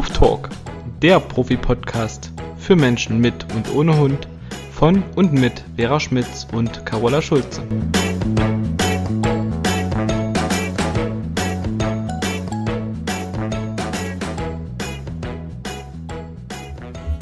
Huftalk, 0.00 0.48
der 1.02 1.20
Profi-Podcast 1.20 2.32
für 2.56 2.74
Menschen 2.74 3.20
mit 3.20 3.46
und 3.52 3.70
ohne 3.74 3.98
Hund 3.98 4.26
von 4.72 5.02
und 5.14 5.34
mit 5.34 5.62
Vera 5.76 6.00
Schmitz 6.00 6.46
und 6.54 6.86
Carola 6.86 7.20
Schulze. 7.20 7.62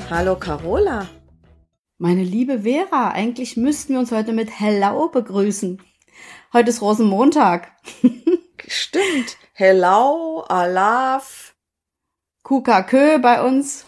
Hallo 0.08 0.36
Carola. 0.36 1.08
Meine 1.98 2.22
liebe 2.22 2.60
Vera, 2.60 3.10
eigentlich 3.10 3.56
müssten 3.56 3.94
wir 3.94 3.98
uns 3.98 4.12
heute 4.12 4.32
mit 4.32 4.50
Hello 4.60 5.08
begrüßen. 5.08 5.82
Heute 6.52 6.70
ist 6.70 6.80
Rosenmontag. 6.80 7.72
Stimmt. 8.68 9.36
Hello, 9.54 10.44
Alaf. 10.46 11.47
Kukakö 12.48 13.18
bei 13.18 13.42
uns. 13.42 13.84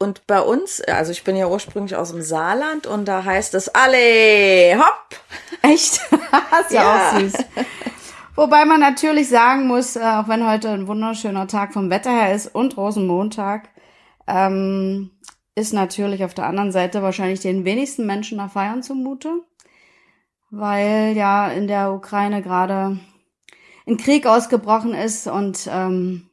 Und 0.00 0.26
bei 0.26 0.40
uns, 0.40 0.80
also 0.80 1.12
ich 1.12 1.22
bin 1.22 1.36
ja 1.36 1.46
ursprünglich 1.46 1.94
aus 1.94 2.10
dem 2.10 2.20
Saarland 2.20 2.88
und 2.88 3.06
da 3.06 3.24
heißt 3.24 3.54
es 3.54 3.68
alle 3.68 4.76
hopp. 4.76 5.20
Echt? 5.62 5.94
ist 6.62 6.70
ja, 6.72 6.82
ja 6.82 7.10
auch 7.10 7.20
süß. 7.20 7.34
Wobei 8.34 8.64
man 8.64 8.80
natürlich 8.80 9.28
sagen 9.28 9.68
muss, 9.68 9.94
äh, 9.94 10.00
auch 10.00 10.26
wenn 10.26 10.48
heute 10.48 10.70
ein 10.70 10.88
wunderschöner 10.88 11.46
Tag 11.46 11.72
vom 11.72 11.90
Wetter 11.90 12.10
her 12.10 12.34
ist 12.34 12.52
und 12.52 12.76
Rosenmontag, 12.76 13.68
ähm, 14.26 15.12
ist 15.54 15.72
natürlich 15.72 16.24
auf 16.24 16.34
der 16.34 16.46
anderen 16.46 16.72
Seite 16.72 17.02
wahrscheinlich 17.02 17.38
den 17.38 17.64
wenigsten 17.64 18.04
Menschen 18.04 18.38
nach 18.38 18.50
Feiern 18.50 18.82
zumute, 18.82 19.30
weil 20.50 21.16
ja 21.16 21.48
in 21.48 21.68
der 21.68 21.92
Ukraine 21.92 22.42
gerade 22.42 22.98
ein 23.86 23.96
Krieg 23.96 24.26
ausgebrochen 24.26 24.92
ist 24.92 25.28
und 25.28 25.68
ähm, 25.70 26.29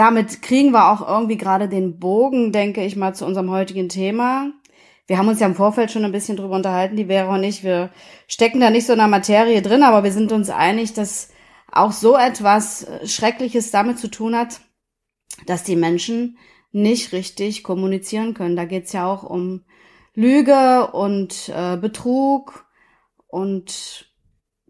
damit 0.00 0.40
kriegen 0.40 0.70
wir 0.70 0.90
auch 0.90 1.06
irgendwie 1.06 1.36
gerade 1.36 1.68
den 1.68 1.98
Bogen, 1.98 2.52
denke 2.52 2.82
ich 2.82 2.96
mal, 2.96 3.14
zu 3.14 3.26
unserem 3.26 3.50
heutigen 3.50 3.90
Thema. 3.90 4.50
Wir 5.06 5.18
haben 5.18 5.28
uns 5.28 5.40
ja 5.40 5.46
im 5.46 5.54
Vorfeld 5.54 5.90
schon 5.90 6.06
ein 6.06 6.12
bisschen 6.12 6.38
drüber 6.38 6.56
unterhalten, 6.56 6.96
die 6.96 7.04
Vera 7.04 7.34
und 7.34 7.44
ich. 7.44 7.62
Wir 7.64 7.90
stecken 8.26 8.60
da 8.60 8.70
nicht 8.70 8.86
so 8.86 8.94
in 8.94 8.98
der 8.98 9.08
Materie 9.08 9.60
drin, 9.60 9.82
aber 9.82 10.02
wir 10.02 10.10
sind 10.10 10.32
uns 10.32 10.48
einig, 10.48 10.94
dass 10.94 11.28
auch 11.70 11.92
so 11.92 12.16
etwas 12.16 12.86
Schreckliches 13.04 13.72
damit 13.72 13.98
zu 13.98 14.08
tun 14.08 14.34
hat, 14.34 14.62
dass 15.44 15.64
die 15.64 15.76
Menschen 15.76 16.38
nicht 16.72 17.12
richtig 17.12 17.62
kommunizieren 17.62 18.32
können. 18.32 18.56
Da 18.56 18.64
geht's 18.64 18.94
ja 18.94 19.06
auch 19.06 19.22
um 19.22 19.64
Lüge 20.14 20.92
und 20.92 21.52
äh, 21.54 21.76
Betrug 21.76 22.64
und 23.26 24.10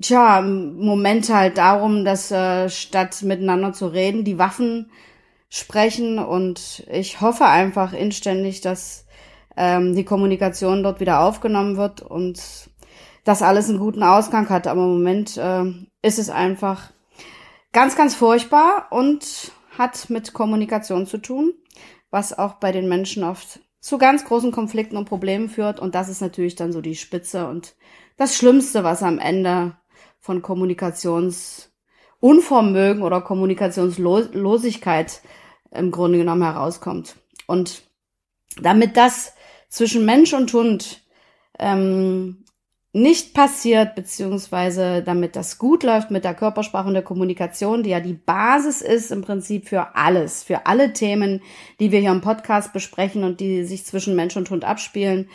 tja, 0.02 0.40
im 0.40 0.76
Moment 0.78 1.32
halt 1.32 1.56
darum, 1.56 2.04
dass 2.04 2.32
äh, 2.32 2.68
statt 2.68 3.22
miteinander 3.22 3.72
zu 3.72 3.86
reden, 3.86 4.24
die 4.24 4.38
Waffen 4.38 4.90
sprechen 5.50 6.18
und 6.18 6.86
ich 6.90 7.20
hoffe 7.20 7.44
einfach 7.44 7.92
inständig, 7.92 8.62
dass 8.62 9.06
ähm, 9.56 9.94
die 9.94 10.04
Kommunikation 10.04 10.82
dort 10.82 11.00
wieder 11.00 11.20
aufgenommen 11.20 11.76
wird 11.76 12.00
und 12.00 12.40
dass 13.24 13.42
alles 13.42 13.68
einen 13.68 13.78
guten 13.78 14.02
Ausgang 14.02 14.48
hat. 14.48 14.66
Aber 14.66 14.84
im 14.84 14.94
Moment 14.94 15.36
äh, 15.36 15.64
ist 16.00 16.18
es 16.18 16.30
einfach 16.30 16.90
ganz, 17.72 17.96
ganz 17.96 18.14
furchtbar 18.14 18.86
und 18.90 19.52
hat 19.76 20.08
mit 20.08 20.32
Kommunikation 20.32 21.06
zu 21.06 21.18
tun 21.18 21.52
was 22.10 22.36
auch 22.36 22.54
bei 22.54 22.72
den 22.72 22.88
Menschen 22.88 23.22
oft 23.24 23.60
zu 23.80 23.98
ganz 23.98 24.24
großen 24.24 24.52
Konflikten 24.52 24.96
und 24.96 25.08
Problemen 25.08 25.48
führt. 25.48 25.80
Und 25.80 25.94
das 25.94 26.08
ist 26.08 26.20
natürlich 26.20 26.56
dann 26.56 26.72
so 26.72 26.80
die 26.80 26.96
Spitze 26.96 27.46
und 27.48 27.74
das 28.16 28.36
Schlimmste, 28.36 28.82
was 28.84 29.02
am 29.02 29.18
Ende 29.18 29.76
von 30.18 30.42
Kommunikationsunvermögen 30.42 33.02
oder 33.02 33.22
Kommunikationslosigkeit 33.22 35.22
im 35.70 35.90
Grunde 35.90 36.18
genommen 36.18 36.42
herauskommt. 36.42 37.16
Und 37.46 37.82
damit 38.60 38.96
das 38.96 39.32
zwischen 39.68 40.04
Mensch 40.04 40.32
und 40.32 40.52
Hund 40.52 41.02
ähm, 41.58 42.44
nicht 42.92 43.34
passiert, 43.34 43.94
beziehungsweise 43.94 45.02
damit 45.02 45.36
das 45.36 45.58
gut 45.58 45.84
läuft 45.84 46.10
mit 46.10 46.24
der 46.24 46.34
Körpersprache 46.34 46.88
und 46.88 46.94
der 46.94 47.04
Kommunikation, 47.04 47.84
die 47.84 47.90
ja 47.90 48.00
die 48.00 48.14
Basis 48.14 48.82
ist 48.82 49.12
im 49.12 49.22
Prinzip 49.22 49.68
für 49.68 49.94
alles, 49.94 50.42
für 50.42 50.66
alle 50.66 50.92
Themen, 50.92 51.40
die 51.78 51.92
wir 51.92 52.00
hier 52.00 52.10
im 52.10 52.20
Podcast 52.20 52.72
besprechen 52.72 53.22
und 53.22 53.38
die 53.38 53.64
sich 53.64 53.86
zwischen 53.86 54.16
Mensch 54.16 54.36
und 54.36 54.50
Hund 54.50 54.64
abspielen, 54.64 55.28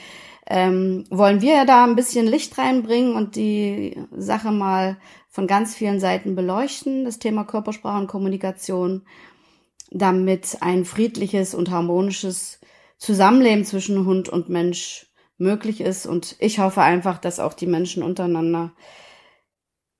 ähm, 0.47 1.06
wollen 1.09 1.41
wir 1.41 1.53
ja 1.53 1.66
da 1.66 1.85
ein 1.85 1.96
bisschen 1.96 2.28
Licht 2.28 2.57
reinbringen 2.57 3.16
und 3.16 3.35
die 3.35 3.97
Sache 4.16 4.52
mal 4.52 4.97
von 5.29 5.47
ganz 5.47 5.75
vielen 5.75 6.00
Seiten 6.00 6.35
beleuchten, 6.35 7.06
das 7.06 7.19
Thema 7.19 7.46
Körpersprache 7.46 8.00
und 8.00 8.07
Kommunikation, 8.07 9.03
damit 9.91 10.57
ein 10.62 10.85
friedliches 10.85 11.53
und 11.53 11.69
harmonisches 11.69 12.59
Zusammenleben 12.97 13.66
zwischen 13.66 14.06
Hund 14.06 14.29
und 14.29 14.50
Mensch 14.50 15.07
möglich 15.38 15.81
ist. 15.81 16.06
Und 16.06 16.35
ich 16.40 16.59
hoffe 16.59 16.81
einfach, 16.81 17.18
dass 17.18 17.40
auch 17.40 17.53
die 17.53 17.68
Menschen 17.68 18.03
untereinander 18.03 18.73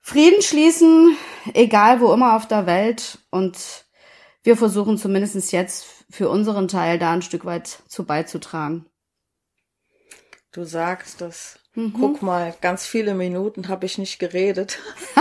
Frieden 0.00 0.40
schließen, 0.40 1.16
egal 1.52 2.00
wo 2.00 2.12
immer 2.12 2.36
auf 2.36 2.46
der 2.46 2.66
Welt. 2.66 3.18
Und 3.30 3.86
wir 4.42 4.56
versuchen 4.56 4.98
zumindest 4.98 5.52
jetzt 5.52 5.86
für 6.10 6.28
unseren 6.28 6.68
Teil 6.68 6.98
da 6.98 7.12
ein 7.12 7.22
Stück 7.22 7.44
weit 7.44 7.66
zu 7.88 8.04
beizutragen. 8.04 8.86
Du 10.52 10.64
sagst 10.64 11.20
das. 11.20 11.58
Mhm. 11.74 11.92
Guck 11.92 12.22
mal, 12.22 12.54
ganz 12.60 12.86
viele 12.86 13.14
Minuten 13.14 13.68
habe 13.68 13.84
ich 13.84 13.98
nicht 13.98 14.18
geredet. 14.18 14.78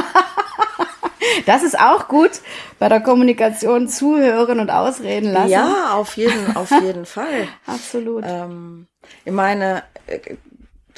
Das 1.46 1.64
ist 1.64 1.80
auch 1.80 2.08
gut 2.08 2.32
bei 2.80 2.90
der 2.90 3.02
Kommunikation 3.02 3.88
zuhören 3.88 4.60
und 4.60 4.70
ausreden 4.70 5.32
lassen. 5.32 5.52
Ja, 5.52 5.94
auf 5.94 6.18
jeden, 6.18 6.56
auf 6.56 6.72
jeden 6.82 7.06
Fall. 7.06 7.48
Absolut. 7.66 8.24
Ähm, 8.28 8.88
ich 9.24 9.32
meine, 9.32 9.84
äh, 10.08 10.36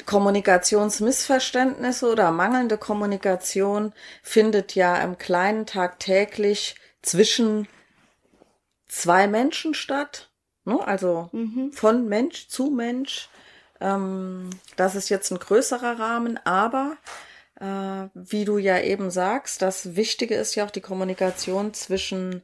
Kommunikationsmissverständnisse 0.06 2.10
oder 2.10 2.30
mangelnde 2.30 2.78
Kommunikation 2.78 3.92
findet 4.22 4.74
ja 4.74 4.96
im 4.96 5.18
Kleinen 5.18 5.66
tagtäglich 5.66 6.76
zwischen 7.02 7.68
zwei 8.86 9.26
Menschen 9.26 9.74
statt. 9.74 10.30
Ne? 10.64 10.78
Also 10.86 11.28
mhm. 11.32 11.72
von 11.72 12.08
Mensch 12.08 12.48
zu 12.48 12.70
Mensch. 12.70 13.28
Ähm, 13.80 14.50
das 14.76 14.94
ist 14.94 15.08
jetzt 15.08 15.30
ein 15.30 15.38
größerer 15.38 15.98
Rahmen, 15.98 16.38
aber 16.44 16.96
wie 17.60 18.44
du 18.44 18.58
ja 18.58 18.80
eben 18.80 19.10
sagst, 19.10 19.62
das 19.62 19.96
Wichtige 19.96 20.36
ist 20.36 20.54
ja 20.54 20.64
auch 20.64 20.70
die 20.70 20.80
Kommunikation 20.80 21.74
zwischen 21.74 22.42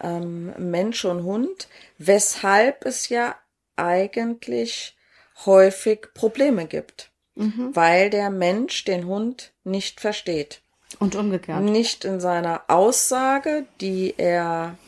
ähm, 0.00 0.52
Mensch 0.58 1.04
und 1.04 1.22
Hund, 1.22 1.68
weshalb 1.98 2.84
es 2.84 3.08
ja 3.08 3.36
eigentlich 3.76 4.96
häufig 5.44 6.08
Probleme 6.14 6.66
gibt, 6.66 7.10
mhm. 7.34 7.70
weil 7.74 8.10
der 8.10 8.30
Mensch 8.30 8.84
den 8.84 9.06
Hund 9.06 9.52
nicht 9.64 10.00
versteht. 10.00 10.62
Und 10.98 11.14
umgekehrt. 11.14 11.62
Nicht 11.62 12.04
in 12.04 12.20
seiner 12.20 12.62
Aussage, 12.68 13.66
die 13.80 14.14
er 14.16 14.78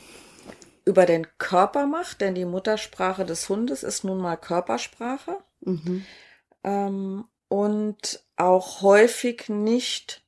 über 0.84 1.04
den 1.04 1.26
Körper 1.36 1.86
macht, 1.86 2.20
denn 2.22 2.34
die 2.34 2.46
Muttersprache 2.46 3.26
des 3.26 3.48
Hundes 3.48 3.82
ist 3.82 4.04
nun 4.04 4.18
mal 4.18 4.36
Körpersprache. 4.36 5.36
Mhm. 5.60 6.06
Ähm, 6.64 7.24
und 7.48 8.22
auch 8.36 8.82
häufig 8.82 9.48
nicht 9.48 10.22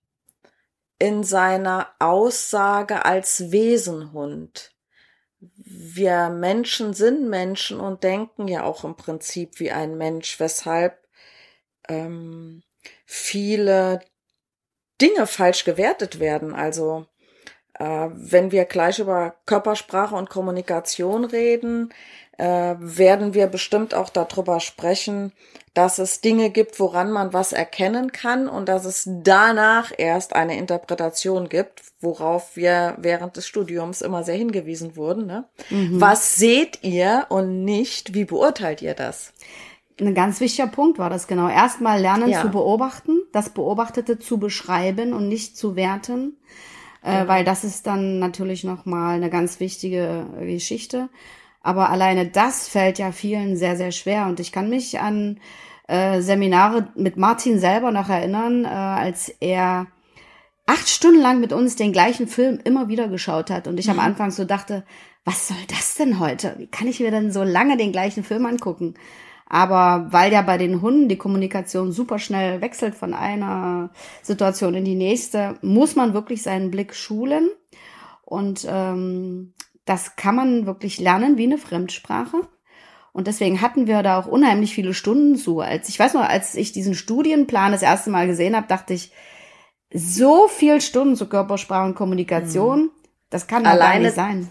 in 0.99 1.25
seiner 1.25 1.89
Aussage 1.99 3.05
als 3.05 3.51
Wesenhund. 3.53 4.75
Wir 5.39 6.29
Menschen 6.29 6.93
sind 6.93 7.29
Menschen 7.29 7.81
und 7.81 8.05
denken 8.05 8.49
ja 8.49 8.65
auch 8.65 8.85
im 8.85 8.97
Prinzip 8.97 9.61
wie 9.61 9.71
ein 9.71 9.97
Mensch, 9.97 10.39
weshalb 10.39 10.99
ähm, 11.89 12.63
viele 13.07 14.01
Dinge 15.01 15.27
falsch 15.27 15.65
gewertet 15.65 16.21
werden. 16.21 16.55
Also 16.55 17.07
äh, 17.75 18.09
wenn 18.13 18.53
wir 18.53 18.67
gleich 18.67 18.99
über 18.99 19.37
Körpersprache 19.47 20.15
und 20.15 20.29
Kommunikation 20.29 21.25
reden, 21.25 21.95
äh, 22.41 22.77
werden 22.79 23.35
wir 23.35 23.47
bestimmt 23.49 23.95
auch 23.95 24.09
darüber 24.09 24.61
sprechen, 24.61 25.33
dass 25.75 25.99
es 25.99 26.23
Dinge 26.23 26.49
gibt, 26.51 26.81
woran 26.81 27.13
man 27.13 27.35
was 27.35 27.53
erkennen 27.53 28.13
kann 28.13 28.49
und 28.49 28.69
dass 28.69 28.87
es 28.87 29.09
danach 29.23 29.93
erst 29.97 30.35
eine 30.35 30.57
Interpretation 30.57 31.51
gibt, 31.51 31.83
worauf 32.01 32.57
wir 32.57 32.97
während 32.99 33.37
des 33.37 33.47
Studiums 33.47 34.01
immer 34.01 34.25
sehr 34.25 34.37
hingewiesen 34.37 34.97
wurden. 34.97 35.27
Ne? 35.27 35.45
Mhm. 35.69 36.01
Was 36.01 36.37
seht 36.37 36.83
ihr 36.83 37.27
und 37.29 37.65
nicht, 37.65 38.15
wie 38.15 38.25
beurteilt 38.25 38.81
ihr 38.81 38.95
das? 38.95 39.35
Ein 40.01 40.15
ganz 40.15 40.41
wichtiger 40.41 40.69
Punkt 40.69 40.99
war 40.99 41.11
das 41.11 41.27
genau. 41.27 41.49
Erstmal 41.49 42.01
lernen 42.01 42.31
ja. 42.31 42.41
zu 42.41 42.49
beobachten, 42.49 43.21
das 43.33 43.51
Beobachtete 43.51 44.19
zu 44.19 44.39
beschreiben 44.39 45.13
und 45.13 45.29
nicht 45.29 45.59
zu 45.59 45.77
werten. 45.77 46.39
Äh, 47.03 47.19
genau. 47.19 47.29
weil 47.29 47.45
das 47.45 47.65
ist 47.65 47.87
dann 47.87 48.19
natürlich 48.19 48.65
nochmal 48.65 49.17
eine 49.17 49.31
ganz 49.31 49.61
wichtige 49.61 50.27
Geschichte. 50.41 51.11
Aber 51.63 51.91
alleine 51.91 52.27
das 52.27 52.69
fällt 52.69 52.99
ja 52.99 53.13
vielen 53.13 53.57
sehr, 53.57 53.77
sehr 53.77 53.93
schwer. 53.93 54.27
Und 54.27 54.41
ich 54.41 54.53
kann 54.53 54.71
mich 54.71 55.01
an 55.01 55.39
äh, 55.89 56.21
Seminare 56.21 56.89
mit 56.97 57.17
Martin 57.17 57.59
selber 57.59 57.91
noch 57.91 58.09
erinnern, 58.09 58.65
äh, 58.65 58.69
als 58.69 59.29
er 59.41 59.87
acht 60.67 60.89
Stunden 60.89 61.21
lang 61.21 61.41
mit 61.41 61.53
uns 61.53 61.77
den 61.77 61.93
gleichen 61.93 62.29
Film 62.29 62.61
immer 62.63 62.89
wieder 62.89 63.09
geschaut 63.09 63.51
hat 63.51 63.67
und 63.67 63.79
ich 63.81 63.91
am 63.91 63.97
Mhm. 63.97 64.03
Anfang 64.03 64.31
so 64.31 64.45
dachte, 64.45 64.85
was 65.25 65.49
soll 65.49 65.57
das 65.69 65.97
denn 65.97 66.21
heute? 66.21 66.55
Wie 66.59 66.69
kann 66.69 66.87
ich 66.87 67.01
mir 67.01 67.11
denn 67.11 67.33
so 67.33 67.43
lange 67.43 67.77
den 67.77 67.93
gleichen 67.93 68.23
Film 68.23 68.47
angucken? 68.47 68.95
Aber 69.47 70.07
weil 70.13 70.33
ja 70.33 70.43
bei 70.43 70.59
den 70.59 70.81
Hunden 70.81 71.09
die 71.09 71.19
Kommunikation 71.19 71.91
super 71.91 72.21
schnell 72.21 72.61
wechselt 72.61 72.95
von 72.95 73.15
einer 73.15 73.91
Situation 74.23 74.75
in 74.75 74.85
die 74.85 74.95
nächste, 74.95 75.59
muss 75.61 75.97
man 75.97 76.15
wirklich 76.15 76.43
seinen 76.43 76.71
Blick 76.71 76.95
schulen. 76.95 77.51
Und 78.23 78.65
ähm, 78.71 79.55
das 79.85 80.17
kann 80.17 80.35
man 80.35 80.67
wirklich 80.67 80.99
lernen 80.99 81.37
wie 81.37 81.45
eine 81.45 81.59
Fremdsprache. 81.59 82.49
Und 83.13 83.27
deswegen 83.27 83.61
hatten 83.61 83.87
wir 83.87 84.03
da 84.03 84.21
auch 84.21 84.27
unheimlich 84.27 84.75
viele 84.75 84.95
Stunden 84.95 85.37
zu. 85.37 85.61
Als 85.61 85.89
ich 85.89 85.99
weiß 85.99 86.15
noch, 86.15 86.23
als 86.23 86.55
ich 86.55 86.73
diesen 86.73 86.95
Studienplan 86.95 87.73
das 87.73 87.83
erste 87.83 88.11
Mal 88.11 88.27
gesehen 88.27 88.55
habe, 88.55 88.69
dachte 88.69 88.95
ich, 88.95 89.13
so 89.93 90.47
viel 90.47 90.81
Stunden 90.81 91.17
zu 91.17 91.29
Körpersprache 91.29 91.87
und 91.87 91.97
Kommunikation, 91.97 92.91
das 93.29 93.49
kann 93.49 93.67
Alleine 93.67 94.05
nicht 94.05 94.15
sein. 94.15 94.49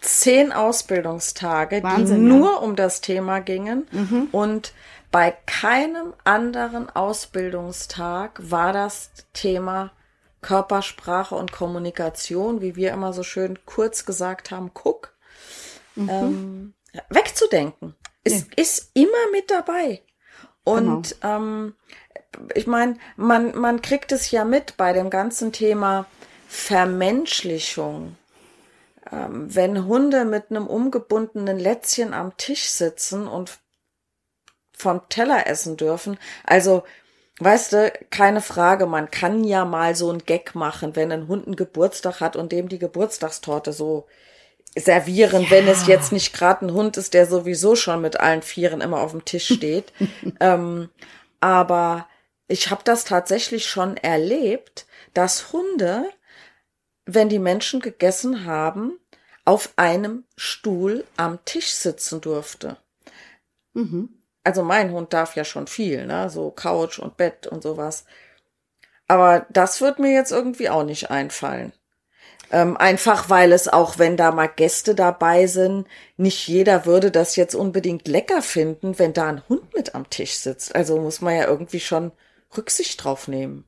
Zehn 0.00 0.52
Ausbildungstage, 0.52 1.82
Wahnsinn, 1.82 2.24
die 2.24 2.30
ja. 2.30 2.36
nur 2.38 2.62
um 2.62 2.76
das 2.76 3.00
Thema 3.00 3.40
gingen. 3.40 3.86
Und 4.32 4.72
bei 5.10 5.34
keinem 5.46 6.14
anderen 6.24 6.88
Ausbildungstag 6.88 8.40
war 8.42 8.72
das 8.72 9.10
Thema 9.32 9.90
Körpersprache 10.40 11.34
und 11.34 11.52
Kommunikation, 11.52 12.60
wie 12.60 12.76
wir 12.76 12.92
immer 12.92 13.12
so 13.12 13.22
schön 13.22 13.58
kurz 13.66 14.04
gesagt 14.04 14.50
haben, 14.50 14.70
guck, 14.72 15.16
ähm, 15.96 16.74
wegzudenken. 17.08 17.96
Es 18.24 18.44
ist 18.56 18.90
immer 18.94 19.30
mit 19.32 19.50
dabei. 19.50 20.02
Und 20.64 21.16
ähm, 21.22 21.74
ich 22.54 22.66
meine, 22.66 22.98
man, 23.16 23.56
man 23.58 23.80
kriegt 23.80 24.12
es 24.12 24.30
ja 24.30 24.44
mit 24.44 24.76
bei 24.76 24.92
dem 24.92 25.10
ganzen 25.10 25.52
Thema 25.52 26.06
Vermenschlichung. 26.46 28.16
Ähm, 29.10 29.54
wenn 29.54 29.86
Hunde 29.86 30.24
mit 30.24 30.50
einem 30.50 30.66
umgebundenen 30.66 31.58
Lätzchen 31.58 32.12
am 32.12 32.36
Tisch 32.36 32.68
sitzen 32.68 33.26
und 33.26 33.58
vom 34.76 35.08
Teller 35.08 35.46
essen 35.46 35.76
dürfen, 35.76 36.18
also 36.44 36.84
Weißt 37.40 37.72
du, 37.72 37.92
keine 38.10 38.40
Frage, 38.40 38.86
man 38.86 39.10
kann 39.10 39.44
ja 39.44 39.64
mal 39.64 39.94
so 39.94 40.10
einen 40.10 40.24
Gag 40.24 40.54
machen, 40.54 40.96
wenn 40.96 41.12
ein 41.12 41.28
Hund 41.28 41.46
einen 41.46 41.56
Geburtstag 41.56 42.20
hat 42.20 42.34
und 42.34 42.50
dem 42.50 42.68
die 42.68 42.80
Geburtstagstorte 42.80 43.72
so 43.72 44.06
servieren, 44.76 45.46
wenn 45.48 45.68
es 45.68 45.86
jetzt 45.86 46.12
nicht 46.12 46.32
gerade 46.32 46.66
ein 46.66 46.72
Hund 46.72 46.96
ist, 46.96 47.14
der 47.14 47.26
sowieso 47.26 47.76
schon 47.76 48.00
mit 48.00 48.18
allen 48.18 48.42
Vieren 48.42 48.80
immer 48.80 49.00
auf 49.00 49.12
dem 49.12 49.24
Tisch 49.24 49.54
steht. 49.54 49.92
ähm, 50.40 50.90
aber 51.40 52.08
ich 52.48 52.70
habe 52.70 52.82
das 52.84 53.04
tatsächlich 53.04 53.66
schon 53.66 53.96
erlebt, 53.96 54.86
dass 55.14 55.52
Hunde, 55.52 56.08
wenn 57.06 57.28
die 57.28 57.38
Menschen 57.38 57.80
gegessen 57.80 58.46
haben, 58.46 58.98
auf 59.44 59.72
einem 59.76 60.24
Stuhl 60.36 61.04
am 61.16 61.44
Tisch 61.44 61.70
sitzen 61.70 62.20
durfte. 62.20 62.76
Mhm. 63.74 64.17
Also 64.48 64.62
mein 64.62 64.92
Hund 64.92 65.12
darf 65.12 65.36
ja 65.36 65.44
schon 65.44 65.66
viel, 65.66 66.06
ne? 66.06 66.30
So 66.30 66.50
Couch 66.50 66.98
und 66.98 67.18
Bett 67.18 67.46
und 67.46 67.62
sowas. 67.62 68.06
Aber 69.06 69.44
das 69.50 69.82
wird 69.82 69.98
mir 69.98 70.10
jetzt 70.10 70.32
irgendwie 70.32 70.70
auch 70.70 70.84
nicht 70.84 71.10
einfallen. 71.10 71.74
Ähm, 72.50 72.78
einfach 72.78 73.28
weil 73.28 73.52
es 73.52 73.68
auch, 73.68 73.98
wenn 73.98 74.16
da 74.16 74.32
mal 74.32 74.46
Gäste 74.46 74.94
dabei 74.94 75.46
sind, 75.46 75.86
nicht 76.16 76.48
jeder 76.48 76.86
würde 76.86 77.10
das 77.10 77.36
jetzt 77.36 77.54
unbedingt 77.54 78.08
lecker 78.08 78.40
finden, 78.40 78.98
wenn 78.98 79.12
da 79.12 79.28
ein 79.28 79.42
Hund 79.50 79.74
mit 79.74 79.94
am 79.94 80.08
Tisch 80.08 80.36
sitzt. 80.36 80.74
Also 80.74 80.98
muss 80.98 81.20
man 81.20 81.36
ja 81.36 81.46
irgendwie 81.46 81.80
schon 81.80 82.10
Rücksicht 82.56 83.04
drauf 83.04 83.28
nehmen. 83.28 83.66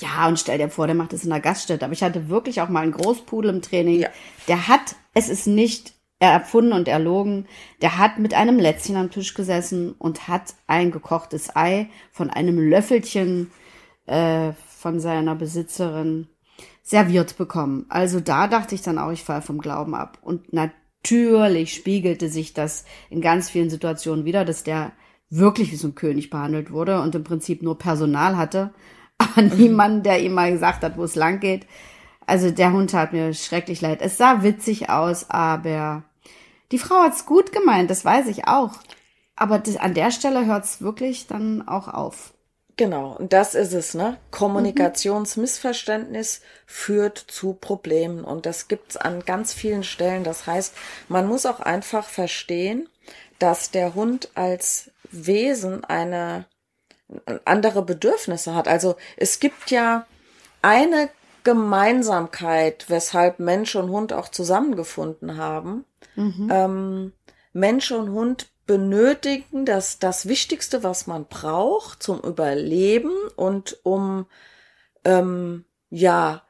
Ja, 0.00 0.26
und 0.26 0.40
stell 0.40 0.58
dir 0.58 0.70
vor, 0.70 0.88
der 0.88 0.96
macht 0.96 1.12
das 1.12 1.22
in 1.22 1.30
der 1.30 1.38
Gaststätte. 1.38 1.84
Aber 1.84 1.94
ich 1.94 2.02
hatte 2.02 2.28
wirklich 2.28 2.60
auch 2.60 2.68
mal 2.68 2.82
einen 2.82 2.90
Großpudel 2.90 3.48
im 3.48 3.62
Training. 3.62 4.00
Ja. 4.00 4.08
Der 4.48 4.66
hat, 4.66 4.96
es 5.14 5.28
ist 5.28 5.46
nicht 5.46 5.95
erfunden 6.18 6.72
und 6.72 6.88
erlogen, 6.88 7.46
der 7.82 7.98
hat 7.98 8.18
mit 8.18 8.34
einem 8.34 8.58
Lätzchen 8.58 8.96
am 8.96 9.10
Tisch 9.10 9.34
gesessen 9.34 9.92
und 9.98 10.28
hat 10.28 10.54
ein 10.66 10.90
gekochtes 10.90 11.54
Ei 11.54 11.88
von 12.10 12.30
einem 12.30 12.58
Löffelchen 12.58 13.50
äh, 14.06 14.52
von 14.66 14.98
seiner 14.98 15.34
Besitzerin 15.34 16.28
serviert 16.82 17.36
bekommen. 17.36 17.86
Also 17.88 18.20
da 18.20 18.46
dachte 18.46 18.74
ich 18.74 18.82
dann 18.82 18.98
auch, 18.98 19.10
ich 19.10 19.24
falle 19.24 19.42
vom 19.42 19.58
Glauben 19.58 19.94
ab. 19.94 20.18
Und 20.22 20.52
natürlich 20.52 21.74
spiegelte 21.74 22.28
sich 22.28 22.54
das 22.54 22.84
in 23.10 23.20
ganz 23.20 23.50
vielen 23.50 23.70
Situationen 23.70 24.24
wieder, 24.24 24.44
dass 24.44 24.62
der 24.62 24.92
wirklich 25.28 25.72
wie 25.72 25.76
so 25.76 25.88
ein 25.88 25.96
König 25.96 26.30
behandelt 26.30 26.70
wurde 26.70 27.00
und 27.00 27.14
im 27.14 27.24
Prinzip 27.24 27.62
nur 27.62 27.78
Personal 27.78 28.36
hatte, 28.36 28.72
aber 29.18 29.42
niemand, 29.42 30.06
der 30.06 30.22
ihm 30.22 30.34
mal 30.34 30.52
gesagt 30.52 30.84
hat, 30.84 30.96
wo 30.96 31.04
es 31.04 31.14
lang 31.14 31.40
geht. 31.40 31.66
Also 32.26 32.50
der 32.50 32.72
Hund 32.72 32.90
tat 32.90 33.12
mir 33.12 33.32
schrecklich 33.34 33.80
leid. 33.80 34.00
Es 34.02 34.18
sah 34.18 34.42
witzig 34.42 34.90
aus, 34.90 35.30
aber 35.30 36.02
die 36.72 36.78
Frau 36.78 37.02
hat's 37.02 37.26
gut 37.26 37.52
gemeint, 37.52 37.90
das 37.90 38.04
weiß 38.04 38.26
ich 38.26 38.48
auch. 38.48 38.72
Aber 39.36 39.58
das, 39.58 39.76
an 39.76 39.94
der 39.94 40.10
Stelle 40.10 40.46
hört's 40.46 40.80
wirklich 40.80 41.26
dann 41.26 41.68
auch 41.68 41.88
auf. 41.88 42.32
Genau, 42.78 43.16
und 43.16 43.32
das 43.32 43.54
ist 43.54 43.72
es, 43.72 43.94
ne? 43.94 44.18
Kommunikationsmissverständnis 44.32 46.42
führt 46.66 47.16
zu 47.16 47.54
Problemen 47.54 48.22
und 48.22 48.44
das 48.44 48.68
gibt's 48.68 48.98
an 48.98 49.24
ganz 49.24 49.54
vielen 49.54 49.82
Stellen. 49.82 50.24
Das 50.24 50.46
heißt, 50.46 50.74
man 51.08 51.26
muss 51.26 51.46
auch 51.46 51.60
einfach 51.60 52.06
verstehen, 52.06 52.86
dass 53.38 53.70
der 53.70 53.94
Hund 53.94 54.30
als 54.34 54.90
Wesen 55.10 55.84
eine 55.84 56.44
andere 57.44 57.82
Bedürfnisse 57.82 58.54
hat. 58.54 58.68
Also 58.68 58.96
es 59.16 59.40
gibt 59.40 59.70
ja 59.70 60.06
eine 60.60 61.08
Gemeinsamkeit, 61.46 62.86
weshalb 62.88 63.38
Mensch 63.38 63.76
und 63.76 63.88
Hund 63.90 64.12
auch 64.12 64.28
zusammengefunden 64.28 65.36
haben. 65.36 65.84
Ähm, 66.50 67.12
Mensch 67.52 67.92
und 67.92 68.10
Hund 68.10 68.48
benötigen 68.66 69.64
das, 69.64 70.00
das 70.00 70.26
Wichtigste, 70.26 70.82
was 70.82 71.06
man 71.06 71.26
braucht 71.26 72.02
zum 72.02 72.20
Überleben 72.20 73.12
und 73.36 73.78
um 73.84 74.26
ähm, 75.04 75.64
ja 75.88 76.42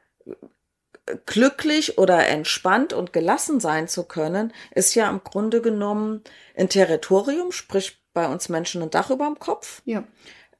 glücklich 1.27 1.99
oder 1.99 2.27
entspannt 2.27 2.91
und 2.91 3.13
gelassen 3.13 3.59
sein 3.59 3.87
zu 3.87 4.03
können, 4.03 4.51
ist 4.71 4.95
ja 4.95 5.07
im 5.11 5.23
Grunde 5.23 5.61
genommen 5.61 6.23
ein 6.57 6.69
Territorium, 6.69 7.51
sprich 7.51 8.01
bei 8.15 8.27
uns 8.27 8.49
Menschen 8.49 8.81
ein 8.81 8.89
Dach 8.89 9.11
über 9.11 9.25
dem 9.27 9.37
Kopf, 9.37 9.83
Ja. 9.85 10.03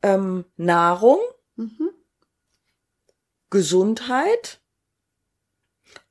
ähm, 0.03 0.45
Nahrung, 0.57 1.17
Mhm. 1.55 1.89
Gesundheit 3.49 4.59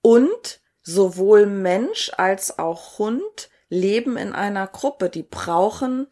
und 0.02 0.60
sowohl 0.82 1.46
Mensch 1.46 2.12
als 2.16 2.58
auch 2.58 2.98
Hund 2.98 3.50
leben 3.68 4.16
in 4.16 4.32
einer 4.32 4.66
Gruppe. 4.66 5.10
Die 5.10 5.24
brauchen 5.24 6.06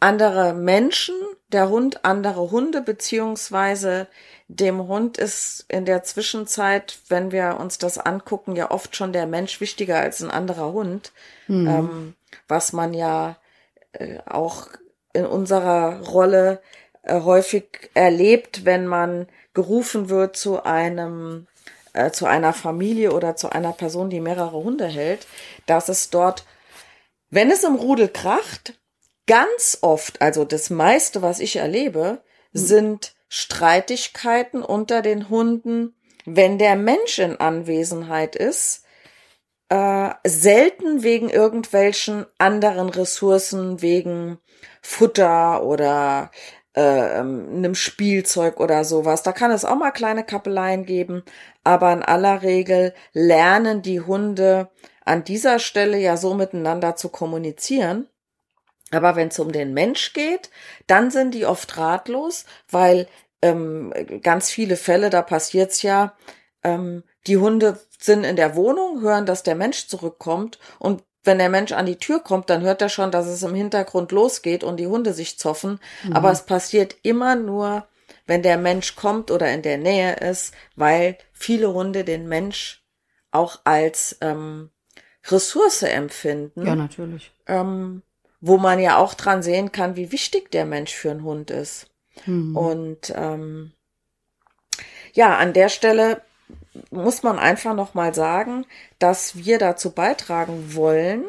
andere 0.00 0.52
Menschen, 0.52 1.14
der 1.48 1.68
Hund 1.68 2.04
andere 2.04 2.50
Hunde, 2.50 2.82
beziehungsweise 2.82 4.08
dem 4.48 4.86
Hund 4.88 5.16
ist 5.16 5.64
in 5.68 5.84
der 5.84 6.02
Zwischenzeit, 6.02 6.98
wenn 7.08 7.32
wir 7.32 7.56
uns 7.58 7.78
das 7.78 7.98
angucken, 7.98 8.56
ja 8.56 8.70
oft 8.70 8.94
schon 8.94 9.12
der 9.12 9.26
Mensch 9.26 9.60
wichtiger 9.60 9.98
als 9.98 10.22
ein 10.22 10.30
anderer 10.30 10.72
Hund, 10.72 11.12
ähm, 11.48 12.14
was 12.46 12.72
man 12.72 12.94
ja 12.94 13.36
äh, 13.92 14.18
auch 14.26 14.68
in 15.12 15.24
unserer 15.24 16.02
Rolle 16.02 16.60
äh, 17.06 17.20
häufig 17.22 17.90
erlebt, 17.94 18.64
wenn 18.64 18.86
man 18.86 19.28
gerufen 19.54 20.08
wird 20.08 20.36
zu 20.36 20.64
einem 20.64 21.46
äh, 21.96 22.10
zu 22.10 22.26
einer 22.26 22.52
Familie 22.52 23.12
oder 23.12 23.36
zu 23.36 23.50
einer 23.50 23.72
Person, 23.72 24.10
die 24.10 24.20
mehrere 24.20 24.52
Hunde 24.52 24.86
hält, 24.86 25.26
dass 25.66 25.88
es 25.88 26.10
dort, 26.10 26.44
wenn 27.30 27.50
es 27.50 27.64
im 27.64 27.74
Rudel 27.74 28.08
kracht, 28.08 28.74
ganz 29.26 29.78
oft, 29.80 30.20
also 30.20 30.44
das 30.44 30.70
meiste, 30.70 31.22
was 31.22 31.40
ich 31.40 31.56
erlebe, 31.56 32.22
sind 32.52 33.14
Streitigkeiten 33.28 34.62
unter 34.62 35.02
den 35.02 35.28
Hunden, 35.28 35.96
wenn 36.26 36.58
der 36.58 36.76
Mensch 36.76 37.18
in 37.18 37.36
Anwesenheit 37.36 38.36
ist, 38.36 38.84
äh, 39.68 40.10
selten 40.24 41.02
wegen 41.02 41.28
irgendwelchen 41.28 42.26
anderen 42.38 42.88
Ressourcen, 42.88 43.82
wegen 43.82 44.38
Futter 44.80 45.64
oder 45.64 46.30
äh, 46.76 47.18
ähm, 47.18 47.48
einem 47.56 47.74
Spielzeug 47.74 48.60
oder 48.60 48.84
sowas. 48.84 49.22
Da 49.22 49.32
kann 49.32 49.50
es 49.50 49.64
auch 49.64 49.76
mal 49.76 49.92
kleine 49.92 50.24
Kappeleien 50.24 50.84
geben, 50.84 51.22
aber 51.64 51.92
in 51.92 52.02
aller 52.02 52.42
Regel 52.42 52.94
lernen 53.12 53.82
die 53.82 54.00
Hunde 54.00 54.68
an 55.04 55.24
dieser 55.24 55.58
Stelle 55.58 55.98
ja 55.98 56.16
so 56.16 56.34
miteinander 56.34 56.96
zu 56.96 57.08
kommunizieren. 57.08 58.08
Aber 58.90 59.16
wenn 59.16 59.28
es 59.28 59.38
um 59.38 59.52
den 59.52 59.74
Mensch 59.74 60.12
geht, 60.12 60.50
dann 60.86 61.10
sind 61.10 61.32
die 61.34 61.46
oft 61.46 61.76
ratlos, 61.76 62.44
weil 62.70 63.08
ähm, 63.42 63.92
ganz 64.22 64.50
viele 64.50 64.76
Fälle, 64.76 65.10
da 65.10 65.22
passiert's 65.22 65.82
ja, 65.82 66.14
ähm, 66.62 67.02
die 67.26 67.36
Hunde 67.36 67.80
sind 67.98 68.24
in 68.24 68.36
der 68.36 68.54
Wohnung, 68.54 69.00
hören, 69.00 69.26
dass 69.26 69.42
der 69.42 69.54
Mensch 69.54 69.88
zurückkommt 69.88 70.58
und 70.78 71.02
wenn 71.26 71.38
der 71.38 71.48
Mensch 71.48 71.72
an 71.72 71.86
die 71.86 71.98
Tür 71.98 72.20
kommt, 72.20 72.50
dann 72.50 72.62
hört 72.62 72.82
er 72.82 72.88
schon, 72.88 73.10
dass 73.10 73.26
es 73.26 73.42
im 73.42 73.54
Hintergrund 73.54 74.12
losgeht 74.12 74.64
und 74.64 74.78
die 74.78 74.86
Hunde 74.86 75.12
sich 75.12 75.38
zoffen. 75.38 75.80
Aber 76.12 76.30
es 76.30 76.42
passiert 76.46 76.96
immer 77.02 77.34
nur, 77.34 77.86
wenn 78.26 78.42
der 78.42 78.58
Mensch 78.58 78.96
kommt 78.96 79.30
oder 79.30 79.52
in 79.52 79.62
der 79.62 79.78
Nähe 79.78 80.16
ist, 80.16 80.54
weil 80.74 81.18
viele 81.32 81.72
Hunde 81.72 82.04
den 82.04 82.28
Mensch 82.28 82.82
auch 83.30 83.60
als 83.64 84.16
ähm, 84.20 84.70
Ressource 85.28 85.82
empfinden. 85.82 86.66
Ja, 86.66 86.74
natürlich. 86.74 87.32
Ähm, 87.46 88.02
wo 88.40 88.58
man 88.58 88.78
ja 88.78 88.98
auch 88.98 89.14
dran 89.14 89.42
sehen 89.42 89.72
kann, 89.72 89.96
wie 89.96 90.12
wichtig 90.12 90.50
der 90.50 90.66
Mensch 90.66 90.94
für 90.94 91.10
einen 91.10 91.24
Hund 91.24 91.50
ist. 91.50 91.88
Mhm. 92.26 92.56
Und 92.56 93.12
ähm, 93.16 93.72
ja, 95.12 95.36
an 95.36 95.52
der 95.52 95.68
Stelle 95.68 96.22
muss 96.90 97.22
man 97.22 97.38
einfach 97.38 97.74
noch 97.74 97.94
mal 97.94 98.14
sagen, 98.14 98.66
dass 98.98 99.36
wir 99.36 99.58
dazu 99.58 99.90
beitragen 99.92 100.74
wollen, 100.74 101.24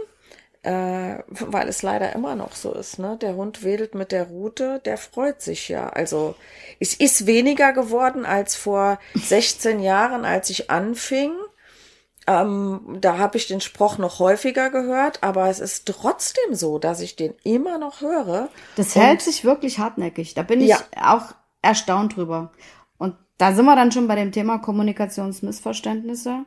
äh, 0.63 1.19
weil 1.29 1.67
es 1.67 1.81
leider 1.83 2.13
immer 2.13 2.35
noch 2.35 2.53
so 2.55 2.73
ist. 2.73 2.99
Ne? 2.99 3.17
Der 3.21 3.35
Hund 3.35 3.63
wedelt 3.63 3.95
mit 3.95 4.11
der 4.11 4.25
Rute, 4.25 4.79
der 4.85 4.97
freut 4.97 5.41
sich 5.41 5.69
ja. 5.69 5.89
Also 5.89 6.35
es 6.79 6.93
ist 6.93 7.25
weniger 7.25 7.73
geworden 7.73 8.25
als 8.25 8.55
vor 8.55 8.99
16 9.15 9.79
Jahren, 9.79 10.25
als 10.25 10.49
ich 10.49 10.69
anfing. 10.69 11.31
Ähm, 12.29 12.97
da 12.99 13.17
habe 13.17 13.37
ich 13.37 13.47
den 13.47 13.61
Spruch 13.61 13.97
noch 13.97 14.19
häufiger 14.19 14.69
gehört, 14.69 15.23
aber 15.23 15.47
es 15.47 15.59
ist 15.59 15.85
trotzdem 15.87 16.55
so, 16.55 16.77
dass 16.77 16.99
ich 16.99 17.15
den 17.15 17.33
immer 17.43 17.77
noch 17.77 18.01
höre. 18.01 18.49
Das 18.75 18.95
hält 18.95 19.21
sich 19.21 19.45
wirklich 19.45 19.79
hartnäckig. 19.79 20.33
Da 20.33 20.43
bin 20.43 20.59
ich 20.59 20.69
Ja. 20.69 20.79
auch 21.01 21.33
erstaunt 21.61 22.17
drüber. 22.17 22.51
Da 23.37 23.53
sind 23.53 23.65
wir 23.65 23.75
dann 23.75 23.91
schon 23.91 24.07
bei 24.07 24.15
dem 24.15 24.31
Thema 24.31 24.57
Kommunikationsmissverständnisse. 24.57 26.45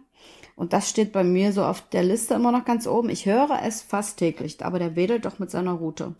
Und 0.56 0.72
das 0.74 0.90
steht 0.90 1.12
bei 1.12 1.24
mir 1.24 1.52
so 1.52 1.64
auf 1.64 1.88
der 1.88 2.02
Liste 2.02 2.34
immer 2.34 2.52
noch 2.52 2.64
ganz 2.64 2.86
oben. 2.86 3.08
Ich 3.08 3.24
höre 3.24 3.60
es 3.64 3.80
fast 3.80 4.18
täglich, 4.18 4.62
aber 4.64 4.78
der 4.78 4.94
wedelt 4.94 5.24
doch 5.24 5.38
mit 5.38 5.50
seiner 5.50 5.72
Route. 5.72 6.14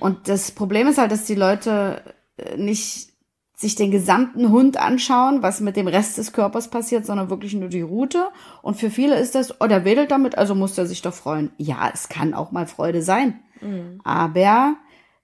Und 0.00 0.28
das 0.28 0.52
Problem 0.52 0.86
ist 0.86 0.98
halt, 0.98 1.10
dass 1.10 1.24
die 1.24 1.34
Leute 1.34 2.02
äh, 2.36 2.56
nicht 2.56 3.08
sich 3.56 3.74
den 3.74 3.90
gesamten 3.90 4.50
Hund 4.50 4.76
anschauen, 4.76 5.42
was 5.42 5.60
mit 5.60 5.74
dem 5.74 5.88
Rest 5.88 6.16
des 6.16 6.32
Körpers 6.32 6.68
passiert, 6.70 7.04
sondern 7.04 7.28
wirklich 7.30 7.54
nur 7.54 7.68
die 7.68 7.80
Route. 7.80 8.28
Und 8.62 8.76
für 8.76 8.90
viele 8.90 9.18
ist 9.18 9.34
das, 9.34 9.60
oh, 9.60 9.66
der 9.66 9.84
wedelt 9.84 10.12
damit, 10.12 10.38
also 10.38 10.54
muss 10.54 10.78
er 10.78 10.86
sich 10.86 11.02
doch 11.02 11.12
freuen. 11.14 11.50
Ja, 11.56 11.90
es 11.92 12.08
kann 12.08 12.34
auch 12.34 12.52
mal 12.52 12.68
Freude 12.68 13.02
sein. 13.02 13.40
Aber 14.04 14.76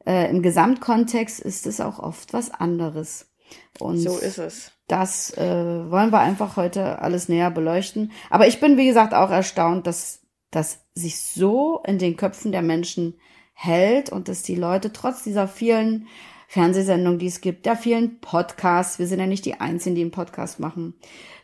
äh, 0.05 0.29
im 0.31 0.43
Gesamtkontext 0.43 1.39
ist 1.39 1.69
es 1.69 1.81
auch 1.81 2.01
oft 2.01 2.33
was 2.33 2.51
anderes. 2.51 3.29
Und 3.79 3.99
So 3.99 4.19
ist 4.19 4.39
es. 4.39 4.73
das 4.87 5.37
äh, 5.37 5.91
wollen 5.91 6.13
wir 6.13 6.21
einfach 6.21 6.57
heute 6.57 7.01
alles 7.01 7.29
näher 7.29 7.51
beleuchten. 7.51 8.13
Aber 8.31 8.47
ich 8.47 8.61
bin, 8.61 8.77
wie 8.77 8.87
gesagt, 8.87 9.15
auch 9.15 9.31
erstaunt, 9.31 9.87
dass 9.87 10.21
das 10.51 10.81
sich 10.95 11.21
so 11.21 11.83
in 11.87 11.99
den 11.99 12.17
Köpfen 12.17 12.53
der 12.53 12.63
Menschen 12.63 13.15
hält 13.53 14.11
und 14.11 14.29
dass 14.29 14.43
die 14.43 14.55
Leute 14.55 14.93
trotz 14.93 15.23
dieser 15.23 15.49
vielen 15.49 16.07
Fernsehsendungen, 16.49 17.19
die 17.19 17.27
es 17.27 17.41
gibt, 17.41 17.67
der 17.67 17.77
vielen 17.77 18.21
Podcasts, 18.21 18.99
wir 18.99 19.07
sind 19.07 19.19
ja 19.19 19.27
nicht 19.27 19.45
die 19.45 19.61
Einzigen, 19.61 19.97
die 19.97 20.03
einen 20.03 20.11
Podcast 20.13 20.61
machen, 20.61 20.95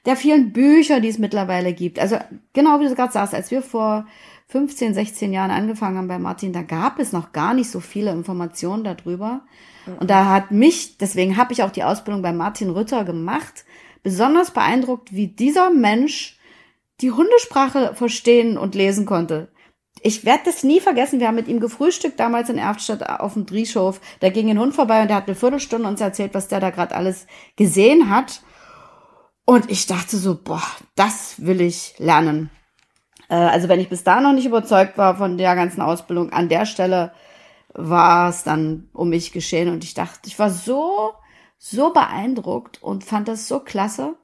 der 0.06 0.16
vielen 0.16 0.52
Bücher, 0.52 1.00
die 1.00 1.08
es 1.08 1.18
mittlerweile 1.18 1.72
gibt. 1.72 1.98
Also 1.98 2.18
genau 2.52 2.80
wie 2.80 2.86
du 2.88 2.94
gerade 2.94 3.12
sagst, 3.12 3.34
als 3.34 3.50
wir 3.50 3.62
vor 3.62 4.06
15, 4.50 4.94
16 4.94 5.32
Jahren 5.32 5.52
angefangen 5.52 5.96
haben 5.96 6.08
bei 6.08 6.18
Martin, 6.18 6.52
da 6.52 6.62
gab 6.62 6.98
es 6.98 7.12
noch 7.12 7.32
gar 7.32 7.54
nicht 7.54 7.70
so 7.70 7.78
viele 7.78 8.10
Informationen 8.10 8.82
darüber. 8.82 9.42
Und 10.00 10.10
da 10.10 10.26
hat 10.26 10.50
mich, 10.50 10.98
deswegen 10.98 11.36
habe 11.36 11.52
ich 11.52 11.62
auch 11.62 11.70
die 11.70 11.84
Ausbildung 11.84 12.20
bei 12.20 12.32
Martin 12.32 12.70
Rütter 12.70 13.04
gemacht, 13.04 13.64
besonders 14.02 14.50
beeindruckt, 14.50 15.12
wie 15.12 15.28
dieser 15.28 15.70
Mensch 15.70 16.38
die 17.00 17.12
Hundesprache 17.12 17.94
verstehen 17.94 18.58
und 18.58 18.74
lesen 18.74 19.06
konnte. 19.06 19.52
Ich 20.02 20.24
werde 20.24 20.42
das 20.46 20.64
nie 20.64 20.80
vergessen. 20.80 21.20
Wir 21.20 21.28
haben 21.28 21.36
mit 21.36 21.48
ihm 21.48 21.60
gefrühstückt 21.60 22.18
damals 22.18 22.48
in 22.48 22.58
Erftstadt 22.58 23.08
auf 23.20 23.34
dem 23.34 23.46
Drieshof. 23.46 24.00
Da 24.18 24.30
ging 24.30 24.50
ein 24.50 24.58
Hund 24.58 24.74
vorbei 24.74 25.02
und 25.02 25.08
der 25.08 25.16
hat 25.16 25.28
eine 25.28 25.36
Viertelstunde 25.36 25.86
uns 25.86 26.00
erzählt, 26.00 26.34
was 26.34 26.48
der 26.48 26.58
da 26.58 26.70
gerade 26.70 26.94
alles 26.96 27.26
gesehen 27.56 28.10
hat. 28.10 28.42
Und 29.44 29.70
ich 29.70 29.86
dachte 29.86 30.16
so, 30.16 30.38
boah, 30.42 30.62
das 30.96 31.44
will 31.44 31.60
ich 31.60 31.94
lernen. 31.98 32.50
Äh, 33.30 33.34
Also 33.34 33.68
wenn 33.68 33.80
ich 33.80 33.88
bis 33.88 34.04
da 34.04 34.20
noch 34.20 34.32
nicht 34.32 34.46
überzeugt 34.46 34.98
war 34.98 35.16
von 35.16 35.38
der 35.38 35.54
ganzen 35.54 35.80
Ausbildung, 35.80 36.32
an 36.32 36.48
der 36.50 36.66
Stelle 36.66 37.12
war 37.72 38.28
es 38.28 38.42
dann 38.42 38.88
um 38.92 39.08
mich 39.08 39.32
geschehen 39.32 39.68
und 39.68 39.84
ich 39.84 39.94
dachte, 39.94 40.20
ich 40.26 40.38
war 40.38 40.50
so, 40.50 41.12
so 41.56 41.92
beeindruckt 41.92 42.82
und 42.82 43.04
fand 43.04 43.28
das 43.28 43.48
so 43.48 43.60
klasse. 43.60 44.16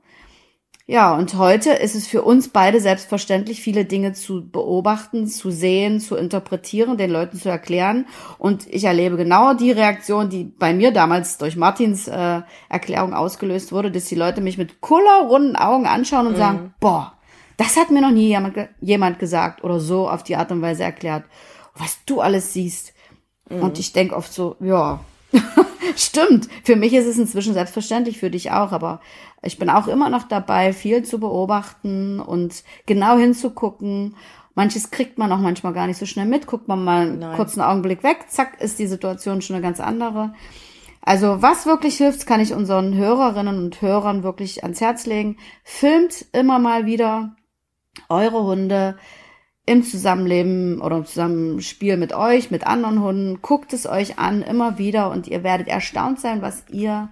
Ja, 0.89 1.17
und 1.17 1.35
heute 1.37 1.71
ist 1.73 1.97
es 1.97 2.07
für 2.07 2.23
uns 2.23 2.49
beide 2.49 2.81
selbstverständlich, 2.81 3.61
viele 3.61 3.85
Dinge 3.85 4.13
zu 4.13 4.49
beobachten, 4.49 5.27
zu 5.27 5.51
sehen, 5.51 5.99
zu 5.99 6.15
interpretieren, 6.15 6.97
den 6.97 7.11
Leuten 7.11 7.39
zu 7.39 7.49
erklären. 7.49 8.07
Und 8.39 8.69
ich 8.73 8.85
erlebe 8.85 9.17
genau 9.17 9.55
die 9.55 9.73
Reaktion, 9.73 10.31
die 10.31 10.45
bei 10.45 10.73
mir 10.73 10.93
damals 10.93 11.39
durch 11.39 11.57
Martins 11.57 12.07
äh, 12.07 12.43
Erklärung 12.69 13.15
ausgelöst 13.15 13.73
wurde, 13.73 13.91
dass 13.91 14.05
die 14.05 14.15
Leute 14.15 14.41
mich 14.41 14.59
mit 14.59 14.81
kullerrunden 14.81 15.57
Augen 15.57 15.87
anschauen 15.87 16.29
und 16.29 16.37
sagen, 16.37 16.73
boah, 16.79 17.16
das 17.57 17.77
hat 17.77 17.91
mir 17.91 18.01
noch 18.03 18.11
nie 18.11 18.29
jemand, 18.29 18.55
ge- 18.55 18.69
jemand 18.81 19.19
gesagt 19.19 19.65
oder 19.65 19.81
so 19.81 20.09
auf 20.09 20.23
die 20.23 20.37
Art 20.37 20.51
und 20.53 20.63
Weise 20.63 20.83
erklärt, 20.85 21.25
was 21.75 21.99
du 22.07 22.21
alles 22.21 22.53
siehst. 22.53 22.93
Und 23.49 23.79
ich 23.79 23.93
denke 23.93 24.17
oft 24.17 24.33
so, 24.33 24.57
ja, 24.61 25.01
stimmt. 25.97 26.49
Für 26.65 26.77
mich 26.77 26.93
ist 26.95 27.07
es 27.07 27.19
inzwischen 27.19 27.55
selbstverständlich, 27.55 28.19
für 28.19 28.31
dich 28.31 28.51
auch, 28.51 28.73
aber 28.73 29.01
ich 29.43 29.59
bin 29.59 29.71
auch 29.71 29.87
immer 29.87 30.09
noch 30.09 30.25
dabei, 30.25 30.73
viel 30.73 31.05
zu 31.05 31.21
beobachten 31.21 32.19
und 32.21 32.65
genau 32.87 33.17
hinzugucken. 33.17 34.17
Manches 34.55 34.91
kriegt 34.91 35.19
man 35.19 35.31
auch 35.33 35.39
manchmal 35.39 35.75
gar 35.75 35.87
nicht 35.87 35.99
so 35.99 36.07
schnell 36.07 36.27
mit. 36.27 36.47
Guckt 36.47 36.67
man 36.67 36.83
mal 36.83 37.03
einen 37.03 37.19
Nein. 37.21 37.37
kurzen 37.37 37.61
Augenblick 37.61 38.03
weg, 38.03 38.25
zack, 38.29 38.61
ist 38.61 38.79
die 38.79 38.87
Situation 38.87 39.43
schon 39.43 39.55
eine 39.55 39.63
ganz 39.63 39.81
andere. 39.81 40.35
Also 41.03 41.41
was 41.41 41.67
wirklich 41.67 41.99
hilft, 41.99 42.27
kann 42.27 42.41
ich 42.41 42.53
unseren 42.53 42.95
Hörerinnen 42.97 43.59
und 43.59 43.81
Hörern 43.81 44.25
wirklich 44.25 44.65
ans 44.65 44.81
Herz 44.81 45.07
legen. 45.07 45.37
Filmt 45.63 46.25
immer 46.33 46.59
mal 46.59 46.85
wieder 46.87 47.36
eure 48.09 48.45
Hunde 48.45 48.97
im 49.67 49.83
Zusammenleben 49.83 50.81
oder 50.81 50.99
im 50.99 51.05
Zusammenspiel 51.05 51.97
mit 51.97 52.15
euch, 52.15 52.51
mit 52.51 52.67
anderen 52.67 53.03
Hunden. 53.03 53.43
Guckt 53.43 53.73
es 53.73 53.87
euch 53.87 54.19
an, 54.19 54.43
immer 54.43 54.79
wieder 54.79 55.11
und 55.11 55.27
ihr 55.27 55.43
werdet 55.43 55.67
erstaunt 55.67 56.21
sein, 56.21 56.41
was 56.41 56.65
ihr 56.71 57.09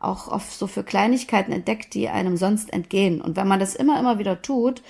auch 0.00 0.28
oft 0.28 0.52
so 0.52 0.68
für 0.68 0.84
Kleinigkeiten 0.84 1.52
entdeckt, 1.52 1.94
die 1.94 2.08
einem 2.08 2.36
sonst 2.36 2.72
entgehen. 2.72 3.20
Und 3.20 3.36
wenn 3.36 3.48
man 3.48 3.58
das 3.58 3.74
immer, 3.74 3.98
immer 3.98 4.18
wieder 4.18 4.40
tut 4.40 4.82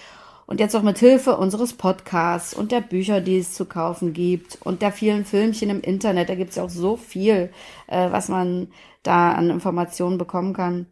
und 0.46 0.60
jetzt 0.60 0.76
auch 0.76 0.82
mit 0.82 0.98
Hilfe 0.98 1.38
unseres 1.38 1.72
Podcasts 1.72 2.52
und 2.52 2.70
der 2.70 2.82
Bücher, 2.82 3.22
die 3.22 3.38
es 3.38 3.54
zu 3.54 3.64
kaufen 3.64 4.12
gibt 4.12 4.58
und 4.62 4.82
der 4.82 4.92
vielen 4.92 5.24
Filmchen 5.24 5.70
im 5.70 5.80
Internet, 5.80 6.28
da 6.28 6.34
gibt 6.34 6.50
es 6.50 6.56
ja 6.56 6.64
auch 6.64 6.70
so 6.70 6.96
viel, 6.96 7.50
äh, 7.86 8.10
was 8.10 8.28
man 8.28 8.68
da 9.02 9.32
an 9.32 9.48
Informationen 9.50 10.18
bekommen 10.18 10.52
kann, 10.52 10.86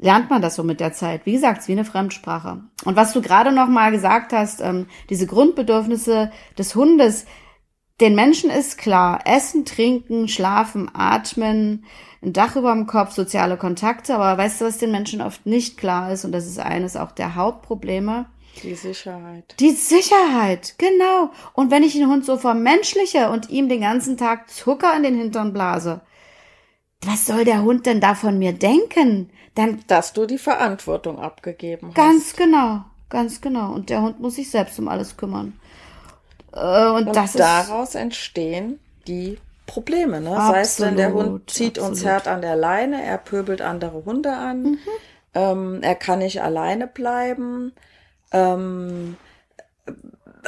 lernt 0.00 0.30
man 0.30 0.42
das 0.42 0.54
so 0.56 0.62
mit 0.62 0.80
der 0.80 0.92
Zeit. 0.92 1.26
Wie 1.26 1.32
gesagt, 1.32 1.58
es 1.58 1.64
ist 1.64 1.68
wie 1.68 1.72
eine 1.72 1.84
Fremdsprache. 1.84 2.62
Und 2.84 2.96
was 2.96 3.12
du 3.12 3.20
gerade 3.20 3.52
noch 3.52 3.68
mal 3.68 3.90
gesagt 3.90 4.32
hast, 4.32 4.60
ähm, 4.60 4.86
diese 5.10 5.26
Grundbedürfnisse 5.26 6.30
des 6.56 6.74
Hundes, 6.74 7.26
den 8.00 8.14
Menschen 8.14 8.48
ist 8.50 8.78
klar, 8.78 9.20
essen, 9.24 9.64
trinken, 9.64 10.28
schlafen, 10.28 10.88
atmen, 10.94 11.84
ein 12.22 12.32
Dach 12.32 12.54
über 12.56 12.72
dem 12.72 12.86
Kopf, 12.86 13.12
soziale 13.12 13.56
Kontakte, 13.56 14.14
aber 14.14 14.38
weißt 14.40 14.60
du, 14.60 14.64
was 14.66 14.78
den 14.78 14.92
Menschen 14.92 15.20
oft 15.20 15.46
nicht 15.46 15.76
klar 15.76 16.12
ist, 16.12 16.24
und 16.24 16.32
das 16.32 16.46
ist 16.46 16.58
eines 16.60 16.96
auch 16.96 17.10
der 17.12 17.34
Hauptprobleme, 17.34 18.26
Die 18.62 18.74
Sicherheit. 18.74 19.54
die 19.58 19.70
Sicherheit, 19.70 20.74
genau. 20.78 21.30
Und 21.54 21.70
wenn 21.72 21.82
ich 21.82 21.92
den 21.94 22.08
Hund 22.08 22.24
so 22.24 22.36
vermenschliche 22.36 23.30
und 23.30 23.50
ihm 23.50 23.68
den 23.68 23.80
ganzen 23.80 24.16
Tag 24.16 24.48
Zucker 24.50 24.96
in 24.96 25.02
den 25.02 25.16
Hintern 25.16 25.52
blase, 25.52 26.00
was 27.04 27.26
soll 27.26 27.44
der 27.44 27.62
Hund 27.62 27.86
denn 27.86 28.00
da 28.00 28.14
von 28.14 28.38
mir 28.38 28.52
denken? 28.52 29.30
Dann 29.54 29.82
Dass 29.86 30.12
du 30.12 30.26
die 30.26 30.38
Verantwortung 30.38 31.18
abgegeben 31.18 31.88
hast. 31.88 31.94
Ganz 31.96 32.36
genau, 32.36 32.84
ganz 33.08 33.40
genau. 33.40 33.72
Und 33.72 33.90
der 33.90 34.02
Hund 34.02 34.20
muss 34.20 34.36
sich 34.36 34.50
selbst 34.50 34.78
um 34.78 34.88
alles 34.88 35.16
kümmern. 35.16 35.58
Äh, 36.52 36.88
und, 36.88 37.08
Und 37.08 37.16
das 37.16 37.30
ist 37.30 37.40
daraus 37.40 37.94
entstehen 37.94 38.78
die 39.06 39.38
Probleme. 39.66 40.20
Ne? 40.20 40.30
Sei 40.34 40.60
es 40.60 40.76
denn, 40.76 40.96
der 40.96 41.12
Hund 41.12 41.18
Absolut, 41.20 41.50
zieht 41.50 41.78
uns 41.78 41.98
absolut. 41.98 42.12
hart 42.12 42.28
an 42.28 42.40
der 42.42 42.56
Leine, 42.56 43.02
er 43.04 43.18
pöbelt 43.18 43.60
andere 43.60 44.04
Hunde 44.04 44.32
an, 44.32 44.62
Mhm. 44.62 44.78
ähm, 45.34 45.78
er 45.82 45.94
kann 45.94 46.20
nicht 46.20 46.40
alleine 46.42 46.86
bleiben. 46.86 47.72
Ähm, 48.32 49.16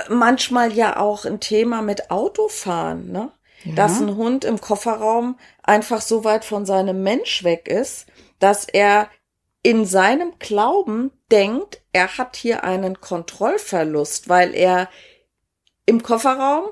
manchmal 0.08 0.72
ja 0.72 0.98
auch 0.98 1.24
ein 1.24 1.40
Thema 1.40 1.82
mit 1.82 2.10
Autofahren, 2.10 3.10
ne? 3.12 3.30
Dass 3.76 4.00
ein 4.00 4.16
Hund 4.16 4.46
im 4.46 4.58
Kofferraum 4.58 5.38
einfach 5.62 6.00
so 6.00 6.24
weit 6.24 6.46
von 6.46 6.64
seinem 6.64 7.02
Mensch 7.02 7.44
weg 7.44 7.68
ist, 7.68 8.06
dass 8.40 8.64
er 8.64 9.08
in 9.62 9.84
seinem 9.84 10.32
Glauben 10.38 11.12
denkt, 11.30 11.82
er 11.92 12.18
hat 12.18 12.36
hier 12.36 12.64
einen 12.64 13.00
Kontrollverlust, 13.00 14.28
weil 14.28 14.54
er 14.54 14.88
im 15.86 16.02
Kofferraum 16.02 16.70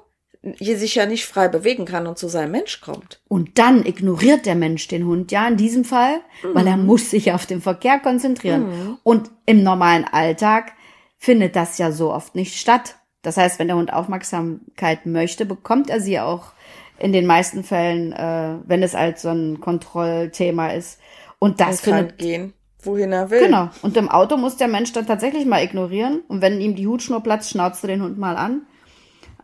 sich 0.61 0.95
ja 0.95 1.07
nicht 1.07 1.27
frei 1.27 1.49
bewegen 1.49 1.85
kann 1.85 2.07
und 2.07 2.17
zu 2.17 2.29
seinem 2.29 2.53
Mensch 2.53 2.81
kommt. 2.81 3.21
Und 3.29 3.59
dann 3.59 3.85
ignoriert 3.85 4.47
der 4.47 4.55
Mensch 4.55 4.89
den 4.89 5.05
Hund, 5.05 5.33
ja, 5.33 5.47
in 5.49 5.57
diesem 5.57 5.85
Fall, 5.85 6.21
weil 6.43 6.67
er 6.67 6.77
muss 6.77 7.11
sich 7.11 7.33
auf 7.33 7.45
den 7.45 7.61
Verkehr 7.61 7.99
konzentrieren. 7.99 8.99
Und 9.03 9.31
im 9.47 9.63
normalen 9.63 10.05
Alltag 10.05 10.73
findet 11.17 11.57
das 11.57 11.79
ja 11.79 11.91
so 11.91 12.13
oft 12.13 12.35
nicht 12.35 12.57
statt. 12.57 12.97
Das 13.23 13.37
heißt, 13.37 13.59
wenn 13.59 13.67
der 13.67 13.77
Hund 13.77 13.93
Aufmerksamkeit 13.93 15.07
möchte, 15.07 15.45
bekommt 15.45 15.91
er 15.91 16.01
sie 16.01 16.21
auch 16.21 16.53
in 17.01 17.13
den 17.13 17.27
meisten 17.27 17.65
Fällen, 17.65 18.13
äh, 18.13 18.59
wenn 18.67 18.83
es 18.83 18.95
als 18.95 19.23
so 19.23 19.29
ein 19.29 19.61
Kontrollthema 19.61 20.69
ist. 20.69 21.01
Und 21.39 21.61
das 21.61 21.83
kann 21.83 21.95
findet 21.99 22.19
gehen, 22.19 22.53
wohin 22.83 23.13
er 23.13 23.31
will. 23.31 23.41
Genau. 23.45 23.69
Und 23.83 23.97
im 23.97 24.09
Auto 24.09 24.37
muss 24.37 24.57
der 24.57 24.69
Mensch 24.69 24.93
dann 24.93 25.07
tatsächlich 25.07 25.47
mal 25.47 25.63
ignorieren. 25.63 26.23
Und 26.29 26.43
wenn 26.43 26.61
ihm 26.61 26.75
die 26.75 26.87
Hutschnur 26.87 27.23
platzt, 27.23 27.51
schnauzt 27.51 27.85
er 27.85 27.89
den 27.89 28.03
Hund 28.03 28.19
mal 28.19 28.37
an. 28.37 28.63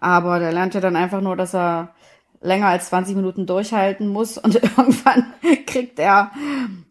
Aber 0.00 0.38
der 0.38 0.52
lernt 0.52 0.74
ja 0.74 0.80
dann 0.80 0.96
einfach 0.96 1.20
nur, 1.20 1.36
dass 1.36 1.54
er 1.54 1.94
länger 2.40 2.66
als 2.66 2.88
20 2.90 3.16
Minuten 3.16 3.46
durchhalten 3.46 4.06
muss 4.06 4.38
und 4.38 4.54
irgendwann 4.56 5.32
kriegt 5.66 5.98
er 5.98 6.30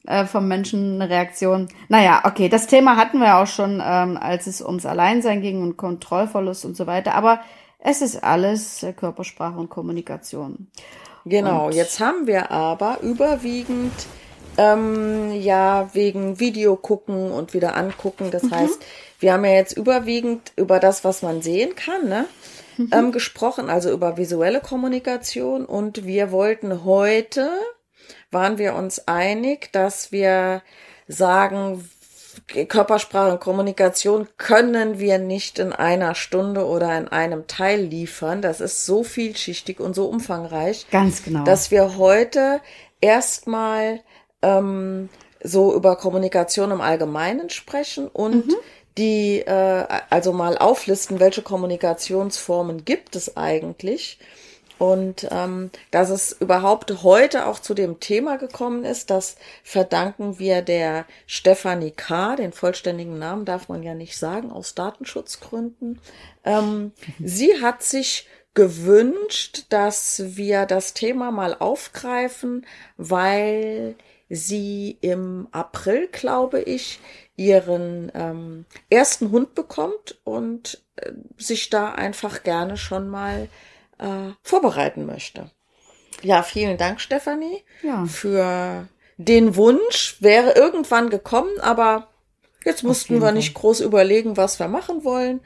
äh, 0.07 0.25
vom 0.25 0.47
Menschen 0.47 1.01
eine 1.01 1.09
Reaktion. 1.09 1.67
Naja, 1.89 2.21
okay, 2.25 2.49
das 2.49 2.67
Thema 2.67 2.97
hatten 2.97 3.19
wir 3.19 3.37
auch 3.37 3.47
schon, 3.47 3.81
ähm, 3.85 4.17
als 4.17 4.47
es 4.47 4.61
ums 4.61 4.85
Alleinsein 4.85 5.41
ging 5.41 5.61
und 5.61 5.77
Kontrollverlust 5.77 6.65
und 6.65 6.75
so 6.75 6.87
weiter. 6.87 7.13
Aber 7.15 7.39
es 7.79 8.01
ist 8.01 8.23
alles 8.23 8.81
äh, 8.83 8.93
Körpersprache 8.93 9.59
und 9.59 9.69
Kommunikation. 9.69 10.67
Genau, 11.25 11.67
Und- 11.67 11.75
jetzt 11.75 11.99
haben 11.99 12.27
wir 12.27 12.51
aber 12.51 12.99
überwiegend 13.01 13.93
ähm, 14.57 15.31
ja 15.31 15.89
wegen 15.93 16.39
Video 16.39 16.75
gucken 16.75 17.31
und 17.31 17.53
wieder 17.53 17.75
angucken. 17.75 18.31
Das 18.31 18.49
heißt, 18.49 18.79
wir 19.19 19.33
haben 19.33 19.45
ja 19.45 19.51
jetzt 19.53 19.77
überwiegend 19.77 20.51
über 20.55 20.79
das, 20.79 21.03
was 21.03 21.21
man 21.21 21.41
sehen 21.41 21.75
kann, 21.75 22.07
ne? 22.07 22.25
Ähm, 22.91 23.11
gesprochen, 23.11 23.69
also 23.69 23.91
über 23.91 24.17
visuelle 24.17 24.59
Kommunikation. 24.59 25.65
Und 25.65 26.05
wir 26.05 26.31
wollten 26.31 26.83
heute, 26.83 27.51
waren 28.31 28.57
wir 28.57 28.73
uns 28.73 29.07
einig, 29.07 29.71
dass 29.71 30.11
wir 30.11 30.63
sagen, 31.07 31.87
Körpersprache 32.67 33.31
und 33.33 33.39
Kommunikation 33.39 34.27
können 34.37 34.99
wir 34.99 35.19
nicht 35.19 35.59
in 35.59 35.71
einer 35.71 36.15
Stunde 36.15 36.65
oder 36.65 36.97
in 36.97 37.07
einem 37.07 37.47
Teil 37.47 37.81
liefern. 37.81 38.41
Das 38.41 38.59
ist 38.59 38.85
so 38.85 39.03
vielschichtig 39.03 39.79
und 39.79 39.93
so 39.93 40.07
umfangreich, 40.07 40.87
Ganz 40.91 41.23
genau. 41.23 41.43
dass 41.43 41.69
wir 41.71 41.97
heute 41.97 42.59
erstmal 43.01 44.01
ähm, 44.43 45.09
so 45.43 45.73
über 45.73 45.95
Kommunikation 45.95 46.71
im 46.71 46.81
Allgemeinen 46.81 47.49
sprechen 47.49 48.07
und 48.07 48.53
die 48.97 49.39
äh, 49.39 49.85
also 50.09 50.33
mal 50.33 50.57
auflisten, 50.57 51.19
welche 51.19 51.41
Kommunikationsformen 51.41 52.85
gibt 52.85 53.15
es 53.15 53.35
eigentlich. 53.35 54.19
Und 54.79 55.27
ähm, 55.31 55.69
dass 55.91 56.09
es 56.09 56.33
überhaupt 56.33 57.03
heute 57.03 57.45
auch 57.45 57.59
zu 57.59 57.73
dem 57.73 57.99
Thema 57.99 58.37
gekommen 58.37 58.83
ist, 58.83 59.09
das 59.09 59.37
verdanken 59.63 60.39
wir 60.39 60.61
der 60.61 61.05
Stefanie 61.25 61.91
K., 61.91 62.35
den 62.35 62.51
vollständigen 62.51 63.17
Namen 63.17 63.45
darf 63.45 63.69
man 63.69 63.83
ja 63.83 63.93
nicht 63.93 64.17
sagen, 64.17 64.51
aus 64.51 64.75
Datenschutzgründen. 64.75 65.99
Ähm, 66.43 66.91
sie 67.23 67.61
hat 67.61 67.83
sich 67.83 68.27
gewünscht, 68.55 69.65
dass 69.69 70.21
wir 70.25 70.65
das 70.65 70.93
Thema 70.93 71.31
mal 71.31 71.55
aufgreifen, 71.57 72.65
weil 72.97 73.95
sie 74.35 74.97
im 75.01 75.47
April, 75.51 76.07
glaube 76.11 76.61
ich, 76.61 76.99
ihren 77.35 78.11
ähm, 78.15 78.65
ersten 78.89 79.31
Hund 79.31 79.53
bekommt 79.55 80.19
und 80.23 80.83
äh, 80.95 81.11
sich 81.37 81.69
da 81.69 81.91
einfach 81.93 82.43
gerne 82.43 82.77
schon 82.77 83.09
mal 83.09 83.47
äh, 83.99 84.31
vorbereiten 84.41 85.05
möchte. 85.05 85.51
Ja, 86.21 86.41
vielen 86.43 86.77
Dank, 86.77 86.99
Stefanie, 87.01 87.63
Ja. 87.81 88.05
für 88.05 88.87
den 89.17 89.55
Wunsch. 89.55 90.17
Wäre 90.19 90.53
irgendwann 90.53 91.09
gekommen, 91.09 91.59
aber 91.59 92.07
jetzt 92.65 92.83
mussten 92.83 93.21
wir 93.21 93.31
nicht 93.31 93.53
groß 93.53 93.81
überlegen, 93.81 94.37
was 94.37 94.59
wir 94.59 94.67
machen 94.67 95.03
wollen. 95.03 95.41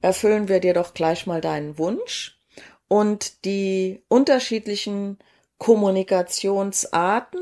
Erfüllen 0.00 0.48
wir 0.48 0.60
dir 0.60 0.74
doch 0.74 0.92
gleich 0.94 1.26
mal 1.26 1.40
deinen 1.40 1.78
Wunsch. 1.78 2.38
Und 2.88 3.44
die 3.44 4.02
unterschiedlichen 4.08 5.18
Kommunikationsarten 5.58 7.40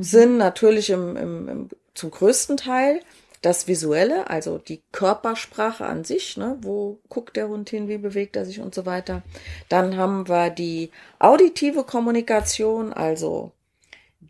sind 0.00 0.36
natürlich 0.36 0.90
im, 0.90 1.16
im, 1.16 1.48
im, 1.48 1.68
zum 1.94 2.10
größten 2.10 2.56
Teil 2.56 3.00
das 3.42 3.68
Visuelle, 3.68 4.28
also 4.30 4.58
die 4.58 4.82
Körpersprache 4.92 5.86
an 5.86 6.04
sich, 6.04 6.36
ne? 6.36 6.58
wo 6.60 6.98
guckt 7.08 7.36
der 7.36 7.48
Hund 7.48 7.70
hin, 7.70 7.88
wie 7.88 7.98
bewegt 7.98 8.36
er 8.36 8.44
sich 8.44 8.60
und 8.60 8.74
so 8.74 8.84
weiter. 8.84 9.22
Dann 9.68 9.96
haben 9.96 10.28
wir 10.28 10.50
die 10.50 10.90
auditive 11.18 11.84
Kommunikation, 11.84 12.92
also 12.92 13.52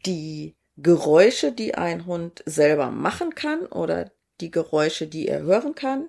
die 0.04 0.54
Geräusche, 0.76 1.52
die 1.52 1.74
ein 1.74 2.06
Hund 2.06 2.42
selber 2.46 2.90
machen 2.90 3.34
kann 3.34 3.66
oder 3.66 4.10
die 4.40 4.50
Geräusche, 4.50 5.06
die 5.06 5.26
er 5.26 5.40
hören 5.40 5.74
kann. 5.74 6.06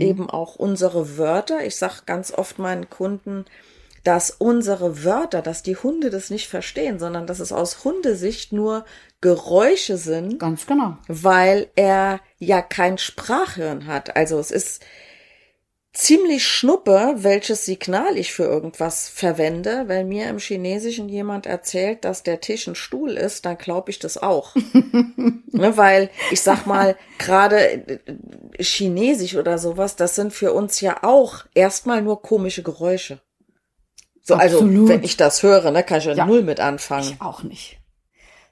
Eben 0.00 0.30
auch 0.30 0.54
unsere 0.54 1.18
Wörter. 1.18 1.64
Ich 1.64 1.76
sage 1.76 2.02
ganz 2.06 2.32
oft 2.32 2.58
meinen 2.58 2.88
Kunden, 2.88 3.46
dass 4.04 4.30
unsere 4.30 5.02
Wörter, 5.04 5.42
dass 5.42 5.62
die 5.62 5.76
Hunde 5.76 6.10
das 6.10 6.30
nicht 6.30 6.48
verstehen, 6.48 6.98
sondern 6.98 7.26
dass 7.26 7.40
es 7.40 7.52
aus 7.52 7.84
Hundesicht 7.84 8.52
nur 8.52 8.84
Geräusche 9.20 9.96
sind, 9.96 10.38
Ganz 10.38 10.66
genau. 10.66 10.98
weil 11.08 11.68
er 11.74 12.20
ja 12.38 12.60
kein 12.60 12.98
Sprachhirn 12.98 13.86
hat. 13.86 14.16
Also 14.16 14.38
es 14.38 14.50
ist 14.50 14.84
ziemlich 15.94 16.46
schnuppe, 16.46 17.14
welches 17.18 17.64
Signal 17.64 18.18
ich 18.18 18.32
für 18.32 18.42
irgendwas 18.42 19.08
verwende. 19.08 19.84
Wenn 19.86 20.08
mir 20.08 20.28
im 20.28 20.38
Chinesischen 20.38 21.08
jemand 21.08 21.46
erzählt, 21.46 22.04
dass 22.04 22.24
der 22.24 22.40
Tisch 22.40 22.66
ein 22.66 22.74
Stuhl 22.74 23.12
ist, 23.12 23.46
dann 23.46 23.56
glaube 23.56 23.90
ich 23.90 24.00
das 24.00 24.18
auch. 24.18 24.54
ne, 25.52 25.76
weil 25.76 26.10
ich 26.32 26.42
sag 26.42 26.66
mal, 26.66 26.96
gerade 27.18 27.58
äh, 27.58 27.98
Chinesisch 28.58 29.36
oder 29.36 29.56
sowas, 29.56 29.96
das 29.96 30.16
sind 30.16 30.32
für 30.32 30.52
uns 30.52 30.80
ja 30.80 31.02
auch 31.02 31.46
erstmal 31.54 32.02
nur 32.02 32.20
komische 32.20 32.62
Geräusche. 32.62 33.20
So, 34.26 34.34
also 34.34 34.56
Absolut. 34.56 34.88
wenn 34.88 35.02
ich 35.04 35.16
das 35.18 35.42
höre, 35.42 35.70
ne, 35.70 35.82
kann 35.82 35.98
ich 35.98 36.06
ja, 36.06 36.14
Ja. 36.14 36.24
null 36.26 36.42
mit 36.42 36.58
anfangen. 36.58 37.12
Ich 37.12 37.20
auch 37.20 37.42
nicht. 37.42 37.78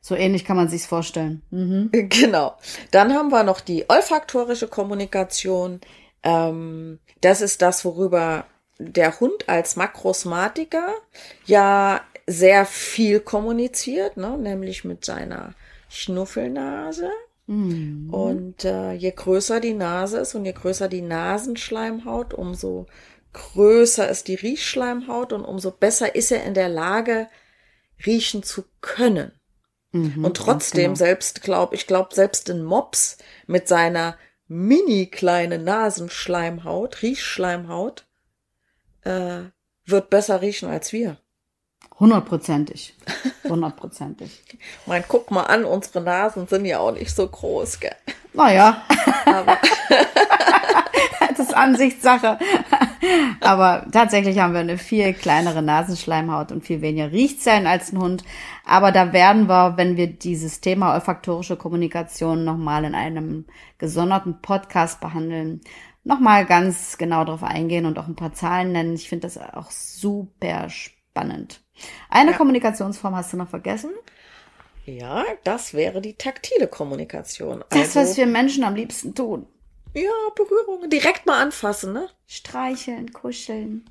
So 0.02 0.14
ähnlich 0.14 0.44
kann 0.44 0.56
man 0.56 0.68
sich's 0.68 0.86
vorstellen. 0.86 1.42
Mhm. 1.50 1.90
Genau. 2.10 2.54
Dann 2.90 3.14
haben 3.14 3.30
wir 3.30 3.42
noch 3.42 3.60
die 3.60 3.86
olfaktorische 3.88 4.68
Kommunikation. 4.68 5.80
Ähm, 6.22 6.98
das 7.22 7.40
ist 7.40 7.62
das, 7.62 7.84
worüber 7.86 8.44
der 8.78 9.18
Hund 9.20 9.48
als 9.48 9.76
Makrosmatiker 9.76 10.92
ja 11.46 12.00
sehr 12.26 12.66
viel 12.66 13.20
kommuniziert, 13.20 14.16
ne? 14.16 14.36
nämlich 14.36 14.84
mit 14.84 15.04
seiner 15.04 15.54
Schnuffelnase. 15.88 17.10
Und 17.46 18.64
äh, 18.64 18.92
je 18.92 19.10
größer 19.10 19.60
die 19.60 19.74
Nase 19.74 20.18
ist 20.20 20.34
und 20.34 20.44
je 20.46 20.52
größer 20.52 20.88
die 20.88 21.02
Nasenschleimhaut, 21.02 22.32
umso 22.32 22.86
größer 23.32 24.08
ist 24.08 24.28
die 24.28 24.34
Riechschleimhaut 24.34 25.32
und 25.32 25.44
umso 25.44 25.70
besser 25.70 26.14
ist 26.14 26.30
er 26.32 26.44
in 26.44 26.54
der 26.54 26.68
Lage, 26.68 27.28
riechen 28.04 28.42
zu 28.42 28.64
können. 28.80 29.32
Mhm, 29.92 30.24
Und 30.24 30.36
trotzdem, 30.36 30.90
ganz 30.90 30.98
selbst 30.98 31.42
glaub, 31.42 31.72
ich 31.72 31.86
glaube, 31.86 32.14
selbst 32.14 32.48
ein 32.50 32.62
Mops 32.64 33.18
mit 33.46 33.68
seiner 33.68 34.16
mini 34.48 35.06
kleinen 35.06 35.64
Nasenschleimhaut, 35.64 37.02
Riechschleimhaut, 37.02 38.04
äh, 39.02 39.42
wird 39.84 40.10
besser 40.10 40.40
riechen 40.42 40.68
als 40.68 40.92
wir. 40.92 41.16
genau. 41.80 42.00
Hundertprozentig. 42.00 42.94
Hundertprozentig. 43.44 44.42
Mein, 44.86 45.04
guck 45.06 45.30
mal 45.30 45.44
an, 45.44 45.64
unsere 45.64 46.00
Nasen 46.00 46.46
sind 46.46 46.64
ja 46.64 46.78
auch 46.80 46.92
nicht 46.92 47.14
so 47.14 47.26
groß, 47.26 47.80
gell? 47.80 47.94
Naja, 48.32 48.82
Aber 49.26 49.58
ist 51.42 51.54
Ansichtssache. 51.54 52.38
Aber 53.40 53.86
tatsächlich 53.92 54.38
haben 54.38 54.52
wir 54.52 54.60
eine 54.60 54.78
viel 54.78 55.12
kleinere 55.12 55.62
Nasenschleimhaut 55.62 56.52
und 56.52 56.64
viel 56.64 56.80
weniger 56.80 57.12
Riechzellen 57.12 57.66
als 57.66 57.92
ein 57.92 57.98
Hund. 58.00 58.24
Aber 58.64 58.92
da 58.92 59.12
werden 59.12 59.48
wir, 59.48 59.76
wenn 59.76 59.96
wir 59.96 60.06
dieses 60.06 60.60
Thema 60.60 60.94
olfaktorische 60.94 61.56
Kommunikation 61.56 62.44
nochmal 62.44 62.84
in 62.84 62.94
einem 62.94 63.46
gesonderten 63.78 64.40
Podcast 64.40 65.00
behandeln, 65.00 65.60
nochmal 66.04 66.46
ganz 66.46 66.98
genau 66.98 67.24
darauf 67.24 67.42
eingehen 67.42 67.86
und 67.86 67.98
auch 67.98 68.08
ein 68.08 68.16
paar 68.16 68.32
Zahlen 68.32 68.72
nennen. 68.72 68.94
Ich 68.94 69.08
finde 69.08 69.26
das 69.26 69.38
auch 69.38 69.70
super 69.70 70.68
spannend. 70.70 71.60
Eine 72.08 72.32
Ja. 72.32 72.36
Kommunikationsform 72.36 73.16
hast 73.16 73.32
du 73.32 73.36
noch 73.36 73.48
vergessen? 73.48 73.90
ja, 74.84 75.24
das 75.44 75.74
wäre 75.74 76.00
die 76.00 76.14
taktile 76.14 76.66
Kommunikation. 76.66 77.64
Das, 77.70 77.96
also, 77.96 78.00
was 78.00 78.16
wir 78.16 78.26
Menschen 78.26 78.64
am 78.64 78.74
liebsten 78.74 79.14
tun. 79.14 79.46
Ja, 79.94 80.10
Berührungen, 80.34 80.90
direkt 80.90 81.26
mal 81.26 81.40
anfassen, 81.40 81.92
ne? 81.92 82.08
Streicheln, 82.26 83.12
kuscheln. 83.12 83.88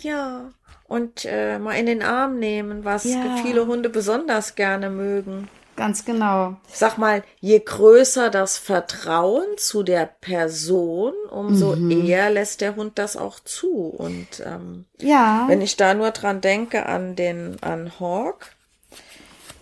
Ja. 0.00 0.52
Und 0.88 1.24
äh, 1.24 1.58
mal 1.58 1.74
in 1.74 1.86
den 1.86 2.02
Arm 2.02 2.38
nehmen, 2.38 2.84
was 2.84 3.04
Ja. 3.04 3.36
viele 3.42 3.66
Hunde 3.66 3.88
besonders 3.88 4.54
gerne 4.54 4.88
mögen. 4.88 5.48
Ganz 5.76 6.04
genau. 6.04 6.56
Ich 6.68 6.76
sag 6.76 6.96
mal, 6.96 7.22
je 7.40 7.58
größer 7.58 8.30
das 8.30 8.56
Vertrauen 8.56 9.46
zu 9.58 9.82
der 9.82 10.06
Person, 10.06 11.12
umso 11.30 11.74
Mhm. 11.74 11.90
eher 11.90 12.30
lässt 12.30 12.60
der 12.60 12.76
Hund 12.76 12.98
das 12.98 13.16
auch 13.16 13.40
zu. 13.40 13.88
Und 13.88 14.40
ähm, 14.44 14.86
Ja. 14.98 15.44
wenn 15.48 15.60
ich 15.60 15.76
da 15.76 15.92
nur 15.94 16.12
dran 16.12 16.40
denke 16.40 16.86
an 16.86 17.14
den 17.16 17.62
an 17.62 17.92
Hawk, 18.00 18.52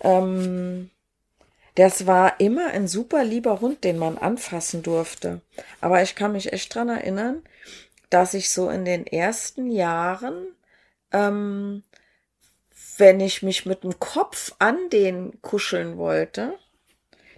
ähm, 0.01 0.89
das 1.75 2.07
war 2.07 2.39
immer 2.39 2.67
ein 2.67 2.87
super 2.87 3.23
lieber 3.23 3.61
Hund, 3.61 3.83
den 3.83 3.97
man 3.97 4.17
anfassen 4.17 4.81
durfte. 4.81 5.41
Aber 5.81 6.01
ich 6.01 6.15
kann 6.15 6.31
mich 6.31 6.53
echt 6.53 6.73
dran 6.73 6.89
erinnern, 6.89 7.43
dass 8.09 8.33
ich 8.33 8.49
so 8.49 8.69
in 8.69 8.85
den 8.85 9.05
ersten 9.05 9.69
Jahren, 9.69 10.47
ähm, 11.11 11.83
wenn 12.97 13.19
ich 13.19 13.43
mich 13.43 13.65
mit 13.65 13.83
dem 13.83 13.99
Kopf 13.99 14.55
an 14.59 14.77
den 14.89 15.41
kuscheln 15.41 15.97
wollte, 15.97 16.53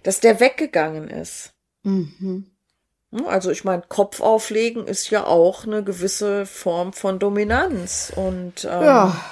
dass 0.04 0.20
der 0.20 0.38
weggegangen 0.38 1.08
ist. 1.08 1.52
Mhm. 1.82 2.46
Hm, 3.10 3.26
also 3.26 3.50
ich 3.50 3.64
meine, 3.64 3.82
Kopf 3.88 4.20
auflegen 4.20 4.86
ist 4.86 5.10
ja 5.10 5.26
auch 5.26 5.64
eine 5.64 5.82
gewisse 5.82 6.46
Form 6.46 6.92
von 6.92 7.18
Dominanz 7.18 8.12
und 8.14 8.64
ähm, 8.64 8.82
ja, 8.82 9.24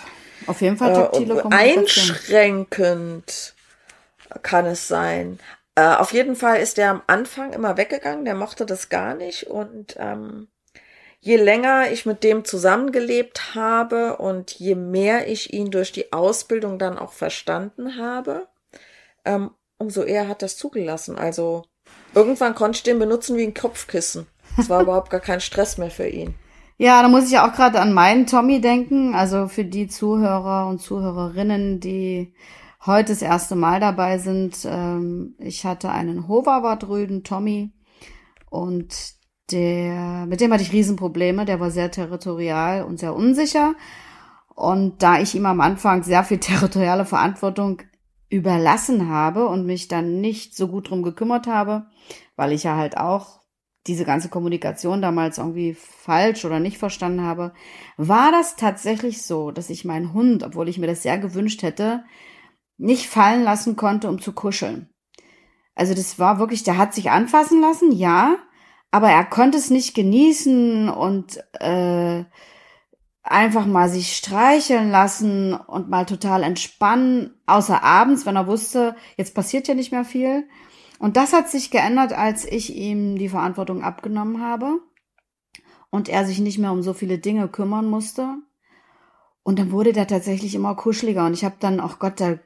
auf 0.46 0.62
jeden 0.62 0.78
Fall 0.78 0.94
taktile 0.94 1.42
äh, 1.42 1.48
einschränkend 1.50 3.55
kann 4.42 4.66
es 4.66 4.88
sein. 4.88 5.38
Äh, 5.75 5.94
auf 5.94 6.12
jeden 6.12 6.37
Fall 6.37 6.61
ist 6.61 6.79
der 6.79 6.90
am 6.90 7.03
Anfang 7.07 7.53
immer 7.53 7.77
weggegangen, 7.77 8.25
der 8.25 8.35
mochte 8.35 8.66
das 8.66 8.88
gar 8.88 9.14
nicht 9.14 9.46
und 9.46 9.96
ähm, 9.99 10.49
je 11.20 11.37
länger 11.37 11.90
ich 11.90 12.07
mit 12.07 12.25
dem 12.25 12.44
zusammengelebt 12.44 13.55
habe 13.55 14.16
und 14.16 14.53
je 14.53 14.75
mehr 14.75 15.29
ich 15.29 15.53
ihn 15.53 15.70
durch 15.70 15.92
die 15.92 16.12
Ausbildung 16.12 16.79
dann 16.79 16.99
auch 16.99 17.12
verstanden 17.12 17.99
habe, 17.99 18.46
ähm, 19.25 19.51
umso 19.77 20.03
eher 20.03 20.29
hat 20.29 20.42
das 20.42 20.57
zugelassen. 20.57 21.18
Also 21.18 21.64
irgendwann 22.14 22.55
konnte 22.55 22.77
ich 22.77 22.83
den 22.83 22.99
benutzen 22.99 23.37
wie 23.37 23.44
ein 23.44 23.55
Kopfkissen. 23.55 24.27
Es 24.59 24.70
war 24.70 24.81
überhaupt 24.83 25.11
gar 25.11 25.20
kein 25.20 25.40
Stress 25.40 25.79
mehr 25.79 25.90
für 25.90 26.09
ihn. 26.09 26.35
Ja, 26.79 27.01
da 27.03 27.09
muss 27.09 27.31
ich 27.31 27.38
auch 27.38 27.53
gerade 27.53 27.81
an 27.81 27.92
meinen 27.92 28.27
Tommy 28.27 28.61
denken. 28.61 29.14
Also 29.14 29.49
für 29.49 29.64
die 29.64 29.88
Zuhörer 29.88 30.68
und 30.68 30.81
Zuhörerinnen, 30.81 31.81
die 31.81 32.35
heute 32.87 33.12
das 33.12 33.22
erste 33.22 33.57
Mal 33.57 33.81
dabei 33.81 34.18
sind. 34.18 34.59
Ähm, 34.64 35.35
ich 35.38 35.64
hatte 35.64 35.90
einen 35.90 36.29
Hoverwart-Rüden, 36.29 37.25
Tommy, 37.25 37.72
und 38.51 39.14
der, 39.51 40.27
mit 40.27 40.40
dem 40.40 40.53
hatte 40.53 40.62
ich 40.62 40.72
Riesenprobleme. 40.72 41.44
Der 41.44 41.61
war 41.61 41.70
sehr 41.70 41.90
territorial 41.90 42.85
und 42.85 42.99
sehr 42.99 43.14
unsicher. 43.14 43.75
Und 44.55 45.03
da 45.03 45.20
ich 45.20 45.35
ihm 45.35 45.46
am 45.46 45.61
Anfang 45.61 46.03
sehr 46.03 46.25
viel 46.25 46.38
territoriale 46.40 47.05
Verantwortung 47.05 47.83
überlassen 48.29 49.09
habe 49.09 49.46
und 49.46 49.66
mich 49.66 49.88
dann 49.88 50.20
nicht 50.20 50.57
so 50.57 50.68
gut 50.68 50.90
drum 50.90 51.03
gekümmert 51.03 51.46
habe, 51.46 51.87
weil 52.35 52.53
ich 52.53 52.64
ja 52.64 52.77
halt 52.77 52.96
auch 52.96 53.40
diese 53.87 54.05
ganze 54.05 54.29
Kommunikation 54.29 55.01
damals 55.01 55.38
irgendwie 55.38 55.75
falsch 55.75 56.44
oder 56.44 56.59
nicht 56.59 56.79
verstanden 56.79 57.22
habe, 57.22 57.53
war 57.96 58.33
das 58.33 58.57
tatsächlich 58.57 59.22
so, 59.22 59.53
dass 59.53 59.70
ich 59.70 59.85
meinen 59.85 60.12
Hund, 60.12 60.42
obwohl 60.42 60.68
ich 60.68 60.79
mir 60.79 60.88
das 60.88 61.05
sehr 61.05 61.18
gewünscht 61.18 61.62
hätte, 61.62 62.03
nicht 62.78 63.08
fallen 63.08 63.42
lassen 63.42 63.76
konnte, 63.76 64.08
um 64.08 64.20
zu 64.20 64.32
kuscheln. 64.32 64.90
Also 65.74 65.94
das 65.94 66.18
war 66.18 66.38
wirklich, 66.38 66.62
der 66.62 66.78
hat 66.78 66.94
sich 66.94 67.10
anfassen 67.10 67.60
lassen, 67.60 67.92
ja, 67.92 68.36
aber 68.90 69.10
er 69.10 69.24
konnte 69.24 69.58
es 69.58 69.70
nicht 69.70 69.94
genießen 69.94 70.88
und 70.88 71.38
äh, 71.60 72.24
einfach 73.22 73.66
mal 73.66 73.88
sich 73.88 74.16
streicheln 74.16 74.90
lassen 74.90 75.54
und 75.54 75.90
mal 75.90 76.06
total 76.06 76.42
entspannen, 76.42 77.34
außer 77.46 77.82
abends, 77.82 78.24
wenn 78.24 78.36
er 78.36 78.46
wusste, 78.46 78.96
jetzt 79.16 79.34
passiert 79.34 79.68
ja 79.68 79.74
nicht 79.74 79.92
mehr 79.92 80.04
viel. 80.04 80.48
Und 80.98 81.16
das 81.16 81.32
hat 81.32 81.50
sich 81.50 81.70
geändert, 81.70 82.12
als 82.12 82.44
ich 82.46 82.74
ihm 82.74 83.18
die 83.18 83.28
Verantwortung 83.28 83.82
abgenommen 83.82 84.40
habe 84.40 84.80
und 85.90 86.08
er 86.08 86.24
sich 86.24 86.38
nicht 86.38 86.58
mehr 86.58 86.72
um 86.72 86.82
so 86.82 86.94
viele 86.94 87.18
Dinge 87.18 87.48
kümmern 87.48 87.86
musste. 87.86 88.36
Und 89.46 89.61
dann 89.61 89.70
wurde 89.70 89.92
der 89.92 90.09
tatsächlich 90.09 90.56
immer 90.56 90.74
kuscheliger 90.74 91.24
und 91.24 91.32
ich 91.32 91.44
habe 91.44 91.54
dann, 91.61 91.78
ach 91.78 91.92
oh 91.94 91.96
Gott, 92.00 92.20
da, 92.20 92.37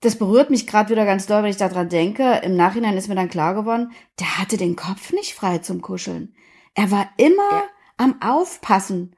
das 0.00 0.14
berührt 0.14 0.50
mich 0.50 0.68
gerade 0.68 0.90
wieder 0.90 1.04
ganz 1.04 1.26
doll, 1.26 1.42
wenn 1.42 1.50
ich 1.50 1.56
daran 1.56 1.88
denke. 1.88 2.42
Im 2.44 2.54
Nachhinein 2.54 2.96
ist 2.96 3.08
mir 3.08 3.16
dann 3.16 3.28
klar 3.28 3.54
geworden, 3.54 3.90
der 4.20 4.38
hatte 4.38 4.56
den 4.56 4.76
Kopf 4.76 5.12
nicht 5.12 5.34
frei 5.34 5.58
zum 5.58 5.82
Kuscheln. 5.82 6.32
Er 6.74 6.92
war 6.92 7.08
immer 7.16 7.50
ja. 7.50 7.64
am 7.96 8.22
Aufpassen. 8.22 9.16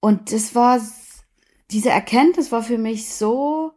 Und 0.00 0.30
das 0.30 0.54
war, 0.54 0.78
diese 1.70 1.88
Erkenntnis 1.88 2.52
war 2.52 2.62
für 2.62 2.76
mich 2.76 3.08
so 3.08 3.72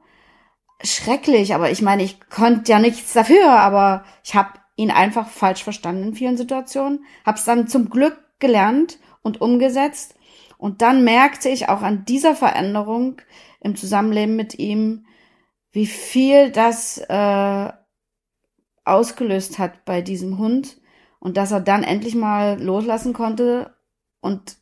schrecklich. 0.83 1.55
Aber 1.55 1.71
ich 1.71 1.81
meine, 1.81 2.03
ich 2.03 2.19
konnte 2.29 2.73
ja 2.73 2.79
nichts 2.79 3.13
dafür, 3.13 3.51
aber 3.51 4.03
ich 4.21 4.35
habe 4.35 4.59
ihn 4.75 4.91
einfach 4.91 5.29
falsch 5.29 5.63
verstanden 5.63 6.09
in 6.09 6.13
vielen 6.13 6.35
Situationen. 6.35 7.05
Hab's 7.25 7.45
dann 7.45 7.69
zum 7.69 7.89
Glück 7.89 8.19
gelernt 8.39 8.99
und 9.21 9.39
umgesetzt. 9.39 10.15
Und 10.63 10.81
dann 10.81 11.03
merkte 11.03 11.49
ich 11.49 11.67
auch 11.67 11.81
an 11.81 12.05
dieser 12.05 12.37
Veränderung 12.37 13.21
im 13.59 13.75
Zusammenleben 13.75 14.37
mit 14.37 14.57
ihm, 14.59 15.05
wie 15.73 15.85
viel 15.85 16.51
das 16.51 16.99
äh, 16.99 17.73
ausgelöst 18.85 19.59
hat 19.59 19.83
bei 19.83 20.01
diesem 20.01 20.37
Hund 20.37 20.79
und 21.19 21.35
dass 21.35 21.51
er 21.51 21.59
dann 21.59 21.83
endlich 21.83 22.15
mal 22.15 22.63
loslassen 22.63 23.11
konnte 23.11 23.75
und 24.21 24.55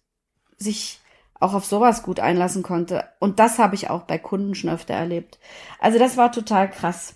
sich 0.58 1.01
auch 1.41 1.56
auf 1.56 1.65
sowas 1.65 2.04
gut 2.04 2.19
einlassen 2.19 2.62
konnte. 2.62 3.04
Und 3.19 3.39
das 3.39 3.58
habe 3.58 3.75
ich 3.75 3.89
auch 3.89 4.04
bei 4.04 4.17
Kunden 4.17 4.54
schon 4.56 4.69
öfter 4.69 4.93
erlebt. 4.93 5.39
Also 5.80 5.97
das 5.97 6.15
war 6.15 6.32
total 6.32 6.69
krass. 6.69 7.15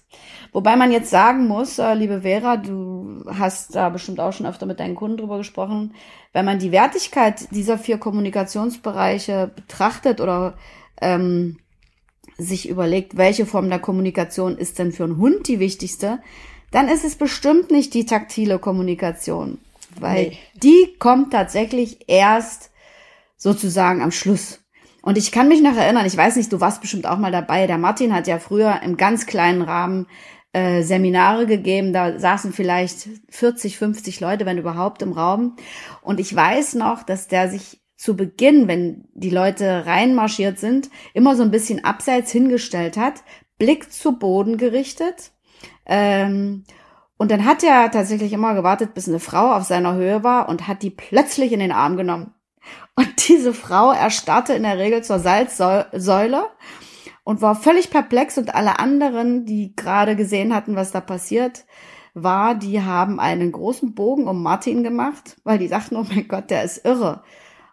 Wobei 0.52 0.76
man 0.76 0.92
jetzt 0.92 1.12
sagen 1.12 1.48
muss, 1.48 1.78
äh, 1.78 1.94
liebe 1.94 2.22
Vera, 2.22 2.58
du 2.58 3.24
hast 3.28 3.76
da 3.76 3.90
bestimmt 3.90 4.20
auch 4.20 4.34
schon 4.34 4.48
öfter 4.48 4.66
mit 4.66 4.80
deinen 4.80 4.96
Kunden 4.96 5.18
drüber 5.18 5.38
gesprochen, 5.38 5.94
wenn 6.34 6.44
man 6.44 6.60
die 6.60 6.72
Wertigkeit 6.72 7.48
dieser 7.52 7.78
vier 7.78 8.00
Kommunikationsbereiche 8.00 9.52
betrachtet 9.56 10.20
oder 10.20 10.56
ähm, 11.02 11.58
sich 12.38 12.68
überlegt, 12.68 13.18
welche 13.18 13.46
Form 13.46 13.70
der 13.70 13.80
Kommunikation 13.80 14.58
ist 14.58 14.80
denn 14.80 14.92
für 14.92 15.04
einen 15.04 15.18
Hund 15.18 15.48
die 15.48 15.60
wichtigste, 15.60 16.20
dann 16.72 16.88
ist 16.88 17.06
es 17.06 17.16
bestimmt 17.16 17.70
nicht 17.70 17.94
die 17.94 18.06
taktile 18.06 18.58
Kommunikation, 18.58 19.60
weil 20.00 20.30
nee. 20.30 20.38
die 20.56 20.96
kommt 20.98 21.32
tatsächlich 21.32 22.10
erst 22.10 22.72
sozusagen 23.38 24.02
am 24.02 24.12
Schluss. 24.12 24.62
Und 25.02 25.18
ich 25.18 25.32
kann 25.32 25.48
mich 25.48 25.62
noch 25.62 25.76
erinnern, 25.76 26.06
ich 26.06 26.18
weiß 26.18 26.36
nicht, 26.36 26.52
du 26.52 26.60
warst 26.60 26.82
bestimmt 26.82 27.06
auch 27.06 27.20
mal 27.20 27.32
dabei. 27.32 27.68
Der 27.68 27.78
Martin 27.78 28.14
hat 28.14 28.28
ja 28.28 28.40
früher 28.40 28.82
im 28.82 28.98
ganz 28.98 29.28
kleinen 29.28 29.62
Rahmen 29.62 30.08
äh, 30.52 30.82
Seminare 30.82 31.46
gegeben. 31.46 31.94
Da 31.94 32.18
saßen 32.18 32.54
vielleicht 32.54 33.10
40, 33.30 33.78
50 33.78 34.20
Leute, 34.20 34.46
wenn 34.46 34.58
überhaupt, 34.58 35.02
im 35.04 35.12
Raum. 35.12 35.58
Und 36.02 36.20
ich 36.20 36.36
weiß 36.36 36.74
noch, 36.76 37.04
dass 37.04 37.28
der 37.28 37.50
sich 37.50 37.82
zu 37.98 38.16
Beginn, 38.16 38.68
wenn 38.68 39.08
die 39.14 39.30
Leute 39.30 39.86
reinmarschiert 39.86 40.58
sind, 40.60 40.90
immer 41.14 41.36
so 41.36 41.44
ein 41.44 41.52
bisschen 41.52 41.84
abseits 41.84 42.32
hingestellt 42.32 42.98
hat, 42.98 43.24
Blick 43.58 43.92
zu 43.92 44.18
Boden 44.18 44.58
gerichtet. 44.58 45.32
Ähm, 45.86 46.64
und 47.18 47.32
dann 47.32 47.46
hat 47.46 47.64
er 47.64 47.92
tatsächlich 47.92 48.34
immer 48.34 48.54
gewartet, 48.56 48.94
bis 48.94 49.08
eine 49.08 49.20
Frau 49.20 49.54
auf 49.54 49.64
seiner 49.64 49.96
Höhe 49.96 50.24
war 50.24 50.50
und 50.50 50.68
hat 50.68 50.82
die 50.82 50.90
plötzlich 50.90 51.52
in 51.52 51.60
den 51.60 51.72
Arm 51.72 51.96
genommen. 51.96 52.34
Und 52.96 53.28
diese 53.28 53.54
Frau 53.54 53.92
erstarrte 53.92 54.54
in 54.54 54.64
der 54.64 54.78
Regel 54.78 55.04
zur 55.04 55.20
Salzsäule 55.20 56.46
und 57.24 57.42
war 57.42 57.56
völlig 57.56 57.90
perplex 57.90 58.38
und 58.38 58.56
alle 58.56 58.80
anderen, 58.80 59.46
die 59.46 59.76
gerade 59.76 60.16
gesehen 60.16 60.54
hatten, 60.54 60.76
was 60.76 60.92
da 60.92 61.02
passiert 61.02 61.66
war, 62.16 62.56
die 62.56 62.82
haben 62.82 63.20
einen 63.20 63.52
großen 63.52 63.94
Bogen 63.94 64.28
um 64.28 64.42
Martin 64.42 64.84
gemacht, 64.84 65.36
weil 65.44 65.60
die 65.60 65.68
dachten, 65.68 65.98
oh 65.98 66.06
mein 66.10 66.28
Gott, 66.28 66.50
der 66.50 66.64
ist 66.64 66.86
irre. 66.86 67.24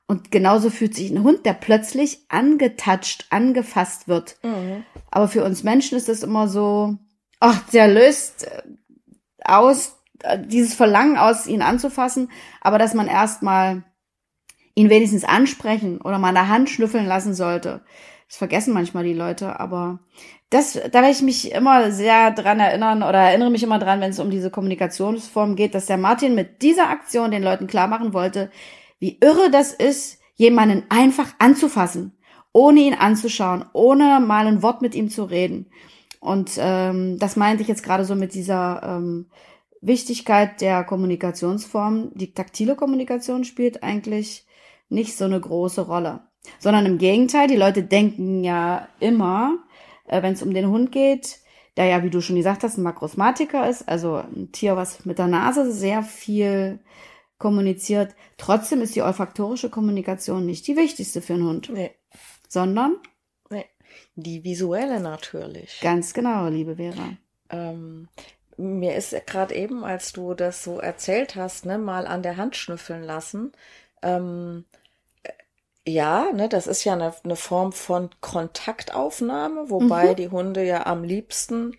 Und 0.09 0.31
genauso 0.31 0.69
fühlt 0.69 0.95
sich 0.95 1.11
ein 1.11 1.23
Hund, 1.23 1.47
der 1.47 1.55
plötzlich 1.55 2.27
angetatscht, 2.29 3.27
angefasst 3.31 4.09
wird. 4.09 4.37
Mhm. 4.43 4.85
Aber 5.11 5.29
für 5.29 5.45
uns 5.45 5.63
Menschen 5.63 5.97
ist 5.97 6.09
das 6.09 6.25
immer 6.25 6.49
so, 6.49 6.99
ach, 7.39 7.61
der 7.71 7.87
löst 7.87 8.45
äh, 8.45 8.63
aus, 9.45 9.97
äh, 10.23 10.39
dieses 10.45 10.75
Verlangen 10.75 11.17
aus, 11.17 11.47
ihn 11.47 11.63
anzufassen, 11.63 12.29
aber 12.61 12.79
dass 12.79 12.95
man 12.95 13.07
erstmal 13.07 13.85
ihn 14.75 14.91
wenigstens 14.91 15.25
ansprechen 15.25 16.01
oder 16.01 16.19
mal 16.19 16.29
an 16.29 16.35
der 16.35 16.49
Hand 16.49 16.71
schnüffeln 16.71 17.07
lassen 17.07 17.35
sollte. 17.35 17.83
Das 18.29 18.39
vergessen 18.39 18.73
manchmal 18.73 19.05
die 19.05 19.13
Leute, 19.13 19.61
aber 19.61 19.99
das, 20.49 20.73
da 20.73 21.01
werde 21.01 21.11
ich 21.11 21.23
mich 21.23 21.53
immer 21.53 21.91
sehr 21.93 22.31
dran 22.31 22.61
erinnern 22.61 23.03
oder 23.03 23.19
erinnere 23.19 23.51
mich 23.51 23.63
immer 23.63 23.79
dran, 23.79 24.01
wenn 24.01 24.11
es 24.11 24.21
um 24.21 24.31
diese 24.31 24.51
Kommunikationsform 24.51 25.57
geht, 25.57 25.75
dass 25.75 25.87
der 25.87 25.99
Martin 25.99 26.35
mit 26.35 26.63
dieser 26.63 26.91
Aktion 26.91 27.31
den 27.31 27.43
Leuten 27.43 27.67
klar 27.67 27.89
machen 27.89 28.13
wollte, 28.13 28.51
wie 28.99 29.19
irre 29.21 29.51
das 29.51 29.73
ist, 29.73 30.19
jemanden 30.35 30.85
einfach 30.89 31.29
anzufassen, 31.39 32.17
ohne 32.53 32.81
ihn 32.81 32.95
anzuschauen, 32.95 33.65
ohne 33.73 34.21
mal 34.21 34.47
ein 34.47 34.63
Wort 34.63 34.83
mit 34.83 34.95
ihm 34.95 35.09
zu 35.09 35.25
reden. 35.25 35.67
Und 36.21 36.53
ähm, 36.59 37.19
das 37.19 37.37
meinte 37.37 37.63
ich 37.63 37.69
jetzt 37.69 37.83
gerade 37.83 38.05
so 38.05 38.15
mit 38.15 38.35
dieser 38.35 38.83
ähm, 38.83 39.27
Wichtigkeit 39.81 40.61
der 40.61 40.85
Kommunikationsform. 40.85 42.13
Die 42.15 42.33
taktile 42.33 42.77
Kommunikation 42.77 43.45
spielt 43.45 43.83
eigentlich 43.83 44.47
nicht 44.93 45.17
so 45.17 45.25
eine 45.25 45.41
große 45.41 45.83
Rolle. 45.83 46.21
Sondern 46.59 46.87
im 46.87 46.99
Gegenteil, 46.99 47.49
die 47.49 47.57
Leute 47.57 47.83
denken 47.83 48.43
ja 48.45 48.89
immer, 49.01 49.59
äh, 50.07 50.23
wenn 50.23 50.35
es 50.35 50.43
um 50.43 50.53
den 50.53 50.69
Hund 50.69 50.93
geht, 50.93 51.39
der 51.77 51.87
ja, 51.87 52.03
wie 52.03 52.11
du 52.11 52.21
schon 52.21 52.37
gesagt 52.37 52.63
hast, 52.63 52.79
ein 52.79 52.83
Makrosmatiker 52.83 53.69
ist, 53.69 53.89
also 53.89 54.17
ein 54.17 54.53
Tier, 54.53 54.77
was 54.77 55.05
mit 55.05 55.19
der 55.19 55.29
Nase 55.29 55.73
sehr 55.73 56.03
viel 56.03 56.81
kommuniziert. 57.39 58.15
Trotzdem 58.37 58.83
ist 58.83 58.95
die 58.95 59.03
olfaktorische 59.03 59.71
Kommunikation 59.71 60.45
nicht 60.45 60.67
die 60.67 60.77
wichtigste 60.77 61.23
für 61.23 61.35
einen 61.35 61.49
Hund. 61.49 61.71
Nee. 61.73 61.93
Sondern? 62.49 62.97
Nee. 63.51 63.65
Die 64.15 64.45
visuelle 64.45 65.01
natürlich. 65.01 65.81
Ganz 65.81 66.13
genau, 66.13 66.49
liebe 66.49 66.77
Vera. 66.77 67.17
Ähm, 67.51 68.09
mir 68.57 68.95
ist 68.95 69.15
gerade 69.27 69.55
eben, 69.55 69.83
als 69.85 70.13
du 70.13 70.35
das 70.35 70.63
so 70.63 70.79
erzählt 70.79 71.37
hast, 71.37 71.65
ne, 71.65 71.79
mal 71.79 72.07
an 72.07 72.23
der 72.23 72.37
Hand 72.37 72.57
schnüffeln 72.57 73.03
lassen. 73.03 73.53
Ähm, 74.03 74.65
ja, 75.87 76.31
ne, 76.33 76.49
das 76.49 76.67
ist 76.67 76.85
ja 76.85 76.93
eine, 76.93 77.13
eine 77.25 77.37
Form 77.37 77.73
von 77.73 78.11
Kontaktaufnahme, 78.21 79.71
wobei 79.71 80.13
mhm. 80.13 80.17
die 80.17 80.29
Hunde 80.29 80.65
ja 80.65 80.87
am 80.87 81.03
liebsten 81.03 81.77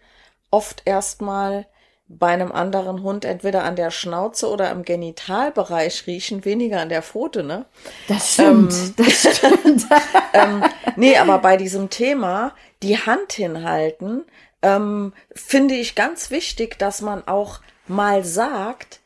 oft 0.52 0.84
erstmal 0.86 1.66
bei 2.08 2.28
einem 2.28 2.52
anderen 2.52 3.02
Hund 3.02 3.26
entweder 3.26 3.64
an 3.64 3.76
der 3.76 3.90
Schnauze 3.90 4.50
oder 4.50 4.70
im 4.72 4.84
Genitalbereich 4.84 6.06
riechen, 6.06 6.46
weniger 6.46 6.82
an 6.82 6.90
der 6.90 7.02
Pfote, 7.02 7.44
ne? 7.44 7.66
Das 8.08 8.34
stimmt, 8.34 8.74
ähm, 8.74 8.94
das 8.98 9.38
stimmt. 9.38 9.86
ähm, 10.34 10.64
nee, 10.96 11.18
aber 11.18 11.40
bei 11.40 11.58
diesem 11.58 11.90
Thema, 11.90 12.54
die 12.84 12.98
Hand 12.98 13.34
hinhalten, 13.34 14.26
ähm, 14.62 15.14
finde 15.34 15.76
ich 15.76 15.96
ganz 15.96 16.30
wichtig, 16.30 16.78
dass 16.78 17.02
man 17.02 17.26
auch 17.28 17.62
mal 17.88 18.24
sagt, 18.24 19.00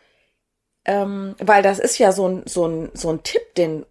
ähm, 0.86 1.36
weil 1.40 1.62
das 1.62 1.80
ist 1.80 2.00
ja 2.00 2.12
so 2.12 2.28
ein, 2.28 2.44
so 2.46 2.68
ein, 2.68 2.90
so 2.94 3.10
ein 3.10 3.24
Tipp, 3.24 3.56
den 3.56 3.86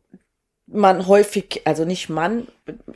man 0.67 1.07
häufig, 1.07 1.63
also 1.65 1.85
nicht 1.85 2.09
Mann, 2.09 2.49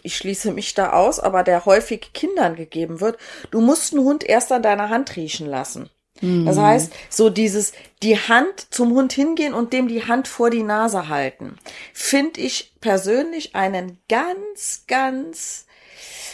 ich 0.02 0.16
schließe 0.16 0.52
mich 0.52 0.74
da 0.74 0.92
aus, 0.92 1.20
aber 1.20 1.42
der 1.42 1.64
häufig 1.66 2.12
Kindern 2.12 2.56
gegeben 2.56 3.00
wird. 3.00 3.18
Du 3.50 3.60
musst 3.60 3.92
einen 3.92 4.04
Hund 4.04 4.24
erst 4.24 4.50
an 4.52 4.62
deiner 4.62 4.88
Hand 4.88 5.16
riechen 5.16 5.46
lassen. 5.46 5.88
Mhm. 6.20 6.46
Das 6.46 6.58
heißt, 6.58 6.92
so 7.08 7.30
dieses, 7.30 7.72
die 8.02 8.18
Hand 8.18 8.66
zum 8.70 8.92
Hund 8.92 9.12
hingehen 9.12 9.54
und 9.54 9.72
dem 9.72 9.88
die 9.88 10.06
Hand 10.06 10.28
vor 10.28 10.50
die 10.50 10.62
Nase 10.62 11.08
halten, 11.08 11.56
finde 11.94 12.40
ich 12.40 12.72
persönlich 12.80 13.54
einen 13.54 13.98
ganz, 14.08 14.84
ganz 14.86 15.66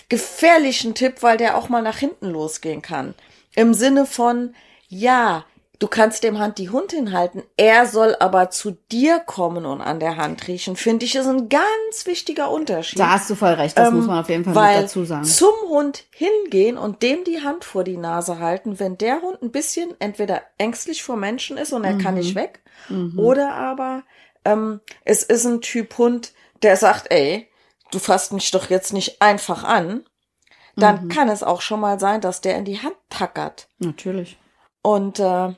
gefährlichen 0.08 0.94
Tipp, 0.94 1.22
weil 1.22 1.36
der 1.36 1.56
auch 1.56 1.68
mal 1.68 1.82
nach 1.82 1.98
hinten 1.98 2.30
losgehen 2.30 2.82
kann. 2.82 3.14
Im 3.54 3.74
Sinne 3.74 4.06
von, 4.06 4.54
ja, 4.88 5.44
Du 5.78 5.88
kannst 5.88 6.24
dem 6.24 6.38
Hand 6.38 6.56
die 6.56 6.70
Hund 6.70 6.92
hinhalten, 6.92 7.42
er 7.56 7.86
soll 7.86 8.16
aber 8.18 8.48
zu 8.50 8.78
dir 8.90 9.18
kommen 9.18 9.66
und 9.66 9.82
an 9.82 10.00
der 10.00 10.16
Hand 10.16 10.48
riechen, 10.48 10.74
finde 10.74 11.04
ich, 11.04 11.14
ist 11.14 11.26
ein 11.26 11.50
ganz 11.50 12.06
wichtiger 12.06 12.50
Unterschied. 12.50 12.98
Da 12.98 13.10
hast 13.10 13.28
du 13.28 13.34
voll 13.34 13.52
recht, 13.52 13.76
das 13.76 13.88
ähm, 13.88 13.96
muss 13.96 14.06
man 14.06 14.20
auf 14.20 14.28
jeden 14.30 14.44
Fall 14.44 14.54
weil 14.54 14.82
dazu 14.82 15.04
sagen. 15.04 15.24
Zum 15.24 15.54
Hund 15.68 16.04
hingehen 16.10 16.78
und 16.78 17.02
dem 17.02 17.24
die 17.24 17.42
Hand 17.42 17.64
vor 17.64 17.84
die 17.84 17.98
Nase 17.98 18.38
halten, 18.38 18.80
wenn 18.80 18.96
der 18.96 19.20
Hund 19.20 19.42
ein 19.42 19.50
bisschen 19.50 19.94
entweder 19.98 20.42
ängstlich 20.56 21.02
vor 21.02 21.16
Menschen 21.16 21.58
ist 21.58 21.72
und 21.74 21.84
er 21.84 21.94
mhm. 21.94 21.98
kann 21.98 22.14
nicht 22.14 22.34
weg, 22.34 22.62
mhm. 22.88 23.18
oder 23.18 23.52
aber 23.52 24.02
ähm, 24.46 24.80
es 25.04 25.22
ist 25.24 25.44
ein 25.44 25.60
Typ 25.60 25.98
Hund, 25.98 26.32
der 26.62 26.76
sagt, 26.76 27.10
ey, 27.10 27.50
du 27.90 27.98
fasst 27.98 28.32
mich 28.32 28.50
doch 28.50 28.70
jetzt 28.70 28.94
nicht 28.94 29.20
einfach 29.20 29.62
an, 29.62 30.04
dann 30.76 31.04
mhm. 31.04 31.08
kann 31.08 31.28
es 31.28 31.42
auch 31.42 31.60
schon 31.60 31.80
mal 31.80 32.00
sein, 32.00 32.20
dass 32.20 32.40
der 32.40 32.56
in 32.56 32.64
die 32.64 32.80
Hand 32.80 32.96
tackert. 33.10 33.68
Natürlich. 33.78 34.38
Und 34.82 35.18
äh, 35.18 35.54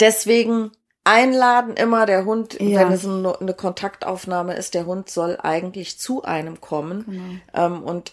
Deswegen 0.00 0.72
einladen 1.04 1.76
immer 1.76 2.06
der 2.06 2.24
Hund, 2.24 2.58
ja. 2.60 2.80
wenn 2.80 2.92
es 2.92 3.06
eine, 3.06 3.54
Kontaktaufnahme 3.54 4.54
ist, 4.54 4.74
der 4.74 4.86
Hund 4.86 5.10
soll 5.10 5.38
eigentlich 5.42 5.98
zu 5.98 6.24
einem 6.24 6.60
kommen. 6.60 7.04
Genau. 7.52 7.66
Ähm, 7.66 7.82
und 7.82 8.12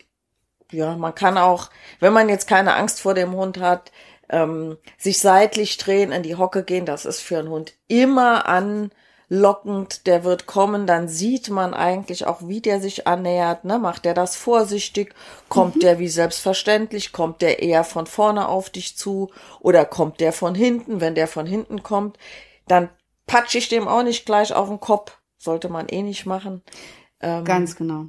ja, 0.72 0.96
man 0.96 1.16
kann 1.16 1.38
auch, 1.38 1.70
wenn 2.00 2.14
man 2.14 2.30
jetzt 2.30 2.48
keine 2.48 2.76
Angst 2.76 3.02
vor 3.02 3.14
dem 3.14 3.34
Hund 3.34 3.60
hat, 3.60 3.92
ähm, 4.30 4.78
sich 4.98 5.20
seitlich 5.20 5.78
drehen, 5.78 6.12
in 6.12 6.24
die 6.24 6.36
Hocke 6.36 6.64
gehen. 6.64 6.86
Das 6.86 7.06
ist 7.06 7.22
für 7.22 7.40
einen 7.40 7.50
Hund 7.50 7.74
immer 7.88 8.48
an 8.48 8.92
lockend, 9.32 10.08
der 10.08 10.26
wird 10.26 10.46
kommen, 10.46 10.86
dann 10.86 11.08
sieht 11.08 11.50
man 11.50 11.74
eigentlich 11.74 12.28
auch, 12.28 12.50
wie 12.50 12.60
der 12.60 12.82
sich 12.82 13.08
annähert, 13.08 13.64
ne? 13.64 13.80
Macht 13.80 14.04
der 14.04 14.14
das 14.14 14.36
vorsichtig? 14.36 15.16
Kommt 15.48 15.78
mhm. 15.78 15.80
der 15.80 16.00
wie 16.00 16.10
selbstverständlich? 16.10 17.14
Kommt 17.14 17.42
der 17.42 17.64
eher 17.64 17.86
von 17.86 18.08
vorne 18.08 18.50
auf 18.50 18.70
dich 18.70 18.98
zu? 18.98 19.32
Oder 19.62 19.86
kommt 19.86 20.20
der 20.20 20.34
von 20.34 20.54
hinten? 20.54 21.00
Wenn 21.00 21.16
der 21.16 21.30
von 21.30 21.46
hinten 21.46 21.82
kommt, 21.82 22.18
dann 22.68 22.90
patsche 23.26 23.58
ich 23.58 23.70
dem 23.70 23.88
auch 23.88 24.04
nicht 24.04 24.26
gleich 24.26 24.54
auf 24.54 24.68
den 24.68 24.82
Kopf. 24.82 25.18
Sollte 25.38 25.70
man 25.70 25.88
eh 25.88 26.02
nicht 26.02 26.26
machen. 26.26 26.62
Ähm, 27.22 27.46
ganz 27.46 27.78
genau. 27.78 28.08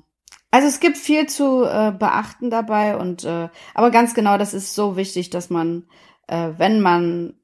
Also 0.50 0.66
es 0.66 0.80
gibt 0.80 0.98
viel 0.98 1.28
zu 1.28 1.62
äh, 1.62 1.92
beachten 1.92 2.50
dabei 2.50 2.96
und 2.96 3.22
äh, 3.22 3.48
aber 3.74 3.92
ganz 3.92 4.14
genau, 4.14 4.38
das 4.38 4.54
ist 4.54 4.74
so 4.74 4.96
wichtig, 4.96 5.30
dass 5.30 5.50
man, 5.50 5.86
äh, 6.26 6.50
wenn 6.58 6.80
man 6.80 7.34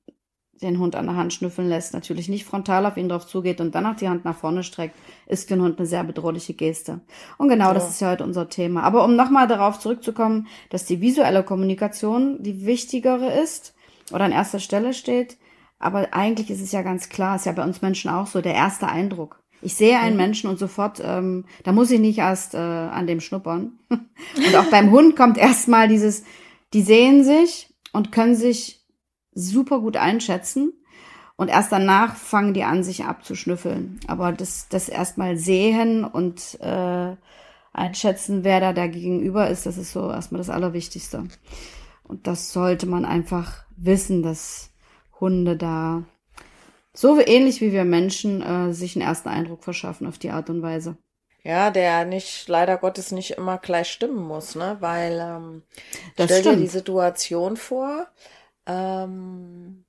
den 0.63 0.79
Hund 0.79 0.97
an 0.97 1.07
der 1.07 1.17
Hand 1.17 1.33
schnüffeln 1.33 1.69
lässt, 1.69 1.95
natürlich 1.95 2.29
nicht 2.29 2.45
frontal 2.45 2.87
auf 2.87 2.97
ihn 2.97 3.09
drauf 3.09 3.27
zugeht 3.27 3.61
und 3.61 3.75
dann 3.75 3.87
auch 3.87 3.97
die 3.97 4.09
Hand 4.09 4.25
nach 4.25 4.37
vorne 4.37 4.63
streckt, 4.63 4.97
ist 5.27 5.49
für 5.49 5.55
den 5.55 5.63
Hund 5.63 5.79
eine 5.79 5.87
sehr 5.87 6.05
bedrohliche 6.05 6.55
Geste. 6.55 7.01
Und 7.37 7.49
genau 7.49 7.69
ja. 7.69 7.75
das 7.75 7.89
ist 7.91 8.01
ja 8.01 8.11
heute 8.11 8.25
unser 8.25 8.49
Thema. 8.49 8.83
Aber 8.83 9.05
um 9.05 9.17
nochmal 9.17 9.47
darauf 9.47 9.79
zurückzukommen, 9.79 10.49
dass 10.71 10.85
die 10.85 11.01
visuelle 11.01 11.43
Kommunikation 11.43 12.43
die 12.43 12.67
wichtigere 12.67 13.33
ist 13.41 13.75
oder 14.13 14.25
an 14.25 14.33
erster 14.33 14.59
Stelle 14.59 14.95
steht, 14.95 15.37
aber 15.79 16.09
eigentlich 16.13 16.51
ist 16.51 16.61
es 16.61 16.73
ja 16.73 16.83
ganz 16.83 17.09
klar, 17.09 17.37
ist 17.37 17.47
ja 17.47 17.53
bei 17.53 17.63
uns 17.63 17.83
Menschen 17.83 18.11
auch 18.11 18.27
so, 18.27 18.41
der 18.41 18.55
erste 18.55 18.89
Eindruck. 18.89 19.41
Ich 19.61 19.75
sehe 19.75 19.99
einen 19.99 20.17
mhm. 20.17 20.23
Menschen 20.23 20.51
und 20.51 20.59
sofort, 20.59 21.01
ähm, 21.05 21.45
da 21.65 21.73
muss 21.73 21.91
ich 21.91 22.01
nicht 22.01 22.19
erst 22.19 22.55
äh, 22.55 22.59
an 22.59 23.07
dem 23.07 23.21
schnuppern. 23.21 23.79
und 23.91 24.57
auch 24.57 24.71
beim 24.71 24.91
Hund 24.91 25.17
kommt 25.17 25.37
erstmal 25.39 25.89
dieses, 25.89 26.25
die 26.73 26.83
sehen 26.83 27.25
sich 27.25 27.73
und 27.93 28.13
können 28.13 28.37
sich 28.37 28.78
super 29.39 29.81
gut 29.81 29.97
einschätzen. 29.97 30.73
Und 31.37 31.49
erst 31.49 31.71
danach 31.71 32.17
fangen 32.17 32.53
die 32.53 32.65
an, 32.65 32.83
sich 32.83 33.05
abzuschnüffeln. 33.05 34.01
Aber 34.09 34.33
das, 34.33 34.69
das 34.69 34.89
erstmal 34.89 35.37
sehen 35.37 36.05
und 36.05 36.59
äh, 36.61 37.15
einschätzen, 37.73 38.43
wer 38.43 38.61
da 38.61 38.73
der 38.73 38.89
gegenüber 38.89 39.49
ist, 39.49 39.65
das 39.65 39.79
ist 39.79 39.93
so 39.93 40.11
erstmal 40.11 40.41
das 40.41 40.51
Allerwichtigste. 40.51 41.29
Und 42.03 42.27
das 42.27 42.53
sollte 42.53 42.87
man 42.87 43.05
einfach 43.05 43.65
wissen, 43.77 44.23
dass 44.23 44.71
Hunde 45.21 45.57
da 45.57 46.03
so 46.93 47.21
ähnlich 47.21 47.61
wie 47.61 47.71
wir 47.71 47.85
Menschen 47.85 48.43
äh, 48.43 48.73
sich 48.73 48.97
einen 48.97 49.07
ersten 49.07 49.29
Eindruck 49.29 49.63
verschaffen 49.63 50.09
auf 50.09 50.19
die 50.19 50.31
Art 50.31 50.51
und 50.51 50.63
Weise. 50.63 50.97
Ja, 51.45 51.71
der 51.71 52.05
nicht, 52.05 52.49
leider 52.49 52.77
Gottes 52.77 53.13
nicht 53.13 53.33
immer 53.33 53.59
gleich 53.59 53.89
stimmen 53.89 54.27
muss, 54.27 54.57
ne? 54.57 54.77
Weil 54.81 55.21
ähm, 55.21 55.63
das 56.17 56.27
stell 56.27 56.41
stimmt. 56.41 56.57
dir 56.57 56.61
die 56.63 56.67
Situation 56.67 57.57
vor, 57.57 58.09
ähm, 58.69 59.85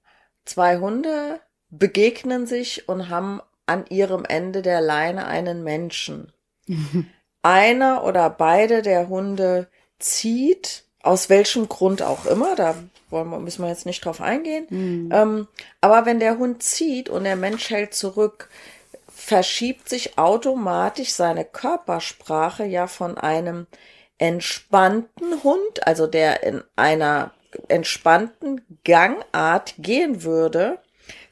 zwei 0.46 0.80
Hunde 0.80 1.40
begegnen 1.70 2.48
sich 2.48 2.90
und 2.90 3.10
haben 3.10 3.42
an 3.66 3.86
ihrem 3.90 4.26
Ende 4.26 4.62
der 4.64 4.82
Leine 4.82 5.28
einen 5.28 5.64
Menschen. 5.64 6.34
Einer 7.42 8.04
oder 8.04 8.30
beide 8.30 8.82
der 8.82 9.08
Hunde 9.08 9.68
zieht, 10.00 10.86
aus 11.02 11.30
welchem 11.30 11.70
Grund 11.70 12.02
auch 12.02 12.26
immer, 12.26 12.56
da 12.56 12.76
wollen 13.10 13.30
wir, 13.30 13.40
müssen 13.40 13.64
wir 13.64 13.70
jetzt 13.70 13.86
nicht 13.86 14.04
drauf 14.04 14.22
eingehen. 14.22 14.66
Mhm. 14.70 15.10
Ähm, 15.14 15.48
aber 15.82 16.06
wenn 16.06 16.20
der 16.20 16.38
Hund 16.38 16.64
zieht 16.64 17.10
und 17.10 17.24
der 17.24 17.36
Mensch 17.36 17.70
hält 17.70 17.94
zurück, 17.94 18.50
verschiebt 19.08 19.90
sich 19.90 20.18
automatisch 20.18 21.14
seine 21.14 21.46
Körpersprache 21.46 22.66
ja 22.66 22.88
von 22.88 23.18
einem 23.18 23.68
entspannten 24.18 25.44
Hund, 25.44 25.88
also 25.88 26.08
der 26.08 26.44
in 26.44 26.64
einer 26.76 27.32
entspannten 27.68 28.62
Gangart 28.84 29.76
gehen 29.78 30.24
würde 30.24 30.80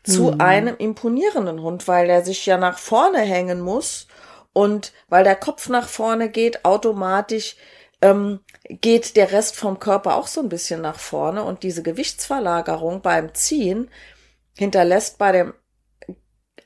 zu 0.03 0.31
mhm. 0.31 0.41
einem 0.41 0.77
imponierenden 0.77 1.61
Hund, 1.61 1.87
weil 1.87 2.09
er 2.09 2.23
sich 2.23 2.45
ja 2.45 2.57
nach 2.57 2.77
vorne 2.77 3.19
hängen 3.19 3.59
muss 3.59 4.07
und 4.53 4.93
weil 5.09 5.23
der 5.23 5.35
Kopf 5.35 5.69
nach 5.69 5.87
vorne 5.87 6.29
geht, 6.29 6.65
automatisch 6.65 7.55
ähm, 8.01 8.39
geht 8.69 9.15
der 9.15 9.31
Rest 9.31 9.55
vom 9.55 9.79
Körper 9.79 10.15
auch 10.15 10.27
so 10.27 10.41
ein 10.41 10.49
bisschen 10.49 10.81
nach 10.81 10.99
vorne 10.99 11.43
und 11.43 11.63
diese 11.63 11.83
Gewichtsverlagerung 11.83 13.01
beim 13.01 13.33
Ziehen 13.33 13.89
hinterlässt 14.57 15.17
bei 15.17 15.31
dem 15.31 15.53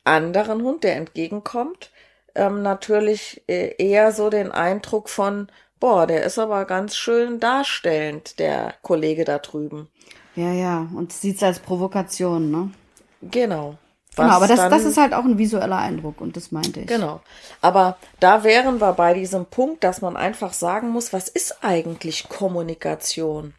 anderen 0.04 0.64
Hund, 0.64 0.84
der 0.84 0.96
entgegenkommt, 0.96 1.92
ähm, 2.36 2.62
natürlich 2.62 3.44
äh, 3.48 3.76
eher 3.78 4.12
so 4.12 4.30
den 4.30 4.52
Eindruck 4.52 5.10
von, 5.10 5.52
boah, 5.82 6.08
der 6.08 6.24
ist 6.24 6.39
aber 6.39 6.63
ganz 6.63 6.96
schön 6.96 7.41
darstellend, 7.41 8.39
der 8.39 8.76
Kollege 8.82 9.26
da 9.26 9.39
drüben. 9.39 9.89
Ja, 10.36 10.54
ja, 10.54 10.88
und 10.96 11.12
sieht 11.12 11.36
es 11.36 11.44
als 11.44 11.60
Provokation, 11.60 12.50
ne? 12.50 12.72
Genau. 13.22 13.78
Was 14.15 14.26
genau, 14.26 14.36
aber 14.36 14.48
das, 14.48 14.58
dann, 14.58 14.72
das 14.72 14.86
ist 14.86 14.98
halt 14.98 15.13
auch 15.13 15.26
ein 15.26 15.38
visueller 15.38 15.78
Eindruck 15.78 16.22
und 16.22 16.38
das 16.38 16.52
meinte 16.52 16.82
ich. 16.82 16.88
Genau. 16.88 17.22
Aber 17.62 17.98
da 18.20 18.44
wären 18.44 18.80
wir 18.80 18.94
bei 18.94 19.13
diesem 19.13 19.46
Punkt, 19.46 19.84
dass 19.84 20.02
man 20.02 20.15
einfach 20.15 20.54
sagen 20.54 20.89
muss, 20.89 21.12
was 21.12 21.28
ist 21.28 21.63
eigentlich 21.63 22.30
Kommunikation? 22.30 23.54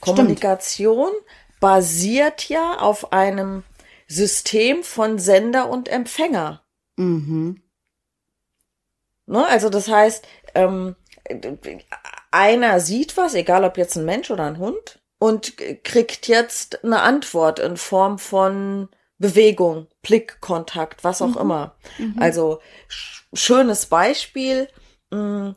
Kommunikation 0.00 1.08
Stimmt. 1.08 1.60
basiert 1.60 2.48
ja 2.48 2.78
auf 2.78 3.12
einem 3.12 3.64
System 4.06 4.82
von 4.82 5.18
Sender 5.18 5.70
und 5.70 5.88
Empfänger. 5.88 6.62
Mhm. 6.96 7.62
Ne, 9.26 9.46
also 9.46 9.70
das 9.70 9.88
heißt, 9.88 10.26
ähm, 10.54 10.96
einer 12.30 12.80
sieht 12.80 13.16
was, 13.16 13.34
egal 13.34 13.64
ob 13.64 13.78
jetzt 13.78 13.96
ein 13.96 14.04
Mensch 14.04 14.30
oder 14.30 14.44
ein 14.44 14.58
Hund, 14.58 15.00
und 15.18 15.56
kriegt 15.84 16.28
jetzt 16.28 16.84
eine 16.84 17.00
Antwort 17.00 17.58
in 17.58 17.76
Form 17.76 18.18
von 18.18 18.88
Bewegung, 19.18 19.86
Blickkontakt, 20.02 21.02
was 21.04 21.22
auch 21.22 21.36
mhm. 21.36 21.40
immer. 21.40 21.74
Mhm. 21.98 22.16
Also 22.18 22.60
schönes 23.32 23.86
Beispiel. 23.86 24.68
Hm, 25.12 25.54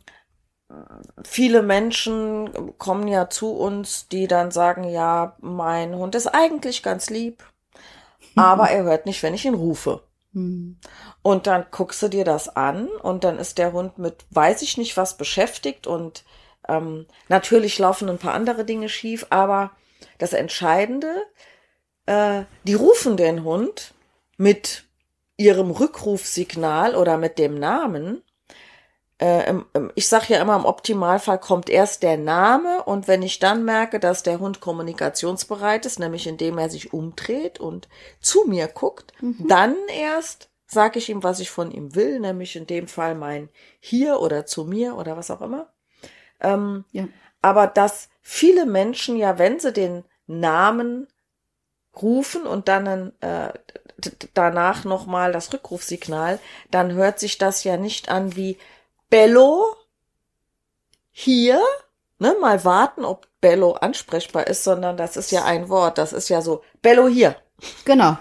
viele 1.26 1.64
Menschen 1.64 2.78
kommen 2.78 3.08
ja 3.08 3.30
zu 3.30 3.52
uns, 3.52 4.08
die 4.08 4.28
dann 4.28 4.52
sagen, 4.52 4.84
ja, 4.86 5.36
mein 5.42 5.96
Hund 5.96 6.16
ist 6.16 6.28
eigentlich 6.28 6.84
ganz 6.84 7.10
lieb, 7.10 7.44
aber 8.36 8.70
er 8.70 8.84
hört 8.84 9.06
nicht, 9.06 9.24
wenn 9.24 9.34
ich 9.34 9.46
ihn 9.46 9.56
rufe. 9.56 10.04
Mhm. 10.38 10.78
Und 11.24 11.48
dann 11.48 11.66
guckst 11.72 12.02
du 12.04 12.08
dir 12.08 12.24
das 12.24 12.48
an 12.56 12.88
und 12.88 13.24
dann 13.24 13.40
ist 13.40 13.58
der 13.58 13.74
Hund 13.74 13.98
mit 13.98 14.26
weiß 14.30 14.62
ich 14.62 14.78
nicht 14.78 14.96
was 14.96 15.18
beschäftigt 15.18 15.88
und 15.88 16.24
ähm, 16.68 17.08
natürlich 17.28 17.80
laufen 17.80 18.10
ein 18.10 18.20
paar 18.20 18.34
andere 18.34 18.64
Dinge 18.64 18.88
schief, 18.88 19.26
aber 19.32 19.72
das 20.20 20.34
Entscheidende, 20.34 21.26
äh, 22.06 22.44
die 22.66 22.76
rufen 22.76 23.18
den 23.18 23.44
Hund 23.44 23.94
mit 24.38 24.84
ihrem 25.38 25.72
Rückrufsignal 25.72 26.96
oder 26.96 27.18
mit 27.18 27.40
dem 27.40 27.58
Namen. 27.60 28.22
Äh, 29.20 29.56
ich 29.96 30.08
sage 30.08 30.34
ja 30.34 30.42
immer, 30.42 30.56
im 30.56 30.66
Optimalfall 30.66 31.40
kommt 31.40 31.70
erst 31.70 32.04
der 32.04 32.18
Name 32.18 32.84
und 32.84 33.08
wenn 33.08 33.22
ich 33.22 33.40
dann 33.40 33.66
merke, 33.66 34.00
dass 34.00 34.24
der 34.24 34.40
Hund 34.40 34.60
kommunikationsbereit 34.60 35.86
ist, 35.86 36.00
nämlich 36.00 36.28
indem 36.28 36.58
er 36.58 36.70
sich 36.70 36.94
umdreht 36.94 37.60
und 37.60 37.90
zu 38.20 38.46
mir 38.46 38.68
guckt, 38.68 39.14
mhm. 39.22 39.48
dann 39.48 39.76
erst 39.90 40.50
sage 40.68 41.00
ich 41.00 41.10
ihm, 41.10 41.24
was 41.24 41.40
ich 41.40 41.50
von 41.50 41.72
ihm 41.72 41.96
will, 41.96 42.20
nämlich 42.20 42.56
in 42.56 42.68
dem 42.68 42.88
Fall 42.88 43.16
mein 43.16 43.50
hier 43.80 44.20
oder 44.20 44.46
zu 44.46 44.66
mir 44.66 44.96
oder 44.98 45.16
was 45.18 45.32
auch 45.32 45.42
immer. 45.42 45.72
Ähm, 46.42 46.84
ja. 46.92 47.08
Aber 47.42 47.68
dass 47.68 48.10
viele 48.22 48.66
Menschen 48.66 49.16
ja, 49.16 49.40
wenn 49.40 49.60
sie 49.60 49.72
den 49.72 50.04
Namen 50.28 51.08
rufen 52.02 52.46
und 52.46 52.68
dann 52.68 53.14
äh, 53.22 53.54
danach 54.34 54.84
nochmal 54.84 55.32
das 55.32 55.52
Rückrufsignal, 55.54 56.40
dann 56.70 56.94
hört 56.94 57.20
sich 57.20 57.38
das 57.38 57.64
ja 57.64 57.78
nicht 57.78 58.10
an 58.10 58.36
wie 58.36 58.58
Bello 59.10 59.66
hier, 61.12 61.62
ne, 62.20 62.36
mal 62.40 62.64
warten, 62.64 63.06
ob 63.06 63.28
Bello 63.42 63.74
ansprechbar 63.74 64.48
ist, 64.48 64.64
sondern 64.64 64.98
das 64.98 65.18
ist 65.18 65.32
ja 65.32 65.46
ein 65.46 65.70
Wort, 65.70 65.98
das 65.98 66.14
ist 66.14 66.30
ja 66.30 66.42
so 66.42 66.64
Bello 66.82 67.08
hier. 67.08 67.36
Genau. 67.86 68.18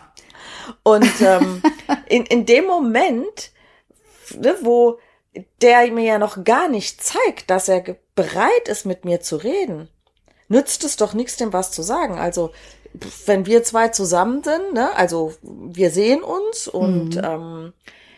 Und 0.82 1.20
ähm, 1.20 1.62
in, 2.08 2.24
in 2.26 2.46
dem 2.46 2.66
Moment, 2.66 3.50
ne, 4.34 4.56
wo 4.62 4.98
der 5.60 5.90
mir 5.92 6.04
ja 6.04 6.18
noch 6.18 6.44
gar 6.44 6.68
nicht 6.68 7.02
zeigt, 7.02 7.50
dass 7.50 7.68
er 7.68 7.96
bereit 8.14 8.68
ist, 8.68 8.86
mit 8.86 9.04
mir 9.04 9.20
zu 9.20 9.36
reden, 9.36 9.88
nützt 10.48 10.84
es 10.84 10.96
doch 10.96 11.12
nichts, 11.12 11.36
dem 11.36 11.52
was 11.52 11.70
zu 11.70 11.82
sagen. 11.82 12.18
Also 12.18 12.52
wenn 13.26 13.46
wir 13.46 13.62
zwei 13.62 13.88
zusammen 13.88 14.42
sind, 14.42 14.72
ne, 14.72 14.94
also 14.96 15.34
wir 15.42 15.90
sehen 15.90 16.22
uns 16.22 16.68
und 16.68 17.16
mhm. 17.16 17.22
ähm, 17.22 17.72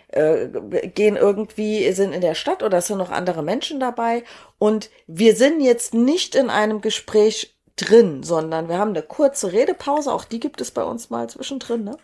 äh, 0.08 0.48
gehen 0.88 1.16
irgendwie, 1.16 1.90
sind 1.92 2.12
in 2.12 2.20
der 2.20 2.34
Stadt 2.34 2.62
oder 2.62 2.78
es 2.78 2.86
sind 2.86 2.98
noch 2.98 3.10
andere 3.10 3.42
Menschen 3.42 3.78
dabei 3.80 4.24
und 4.58 4.90
wir 5.06 5.36
sind 5.36 5.60
jetzt 5.60 5.94
nicht 5.94 6.34
in 6.34 6.50
einem 6.50 6.80
Gespräch 6.80 7.58
drin, 7.76 8.22
sondern 8.22 8.68
wir 8.68 8.78
haben 8.78 8.90
eine 8.90 9.02
kurze 9.02 9.52
Redepause, 9.52 10.12
auch 10.12 10.24
die 10.24 10.40
gibt 10.40 10.60
es 10.60 10.70
bei 10.70 10.82
uns 10.82 11.10
mal 11.10 11.28
zwischendrin, 11.28 11.84
ne? 11.84 11.96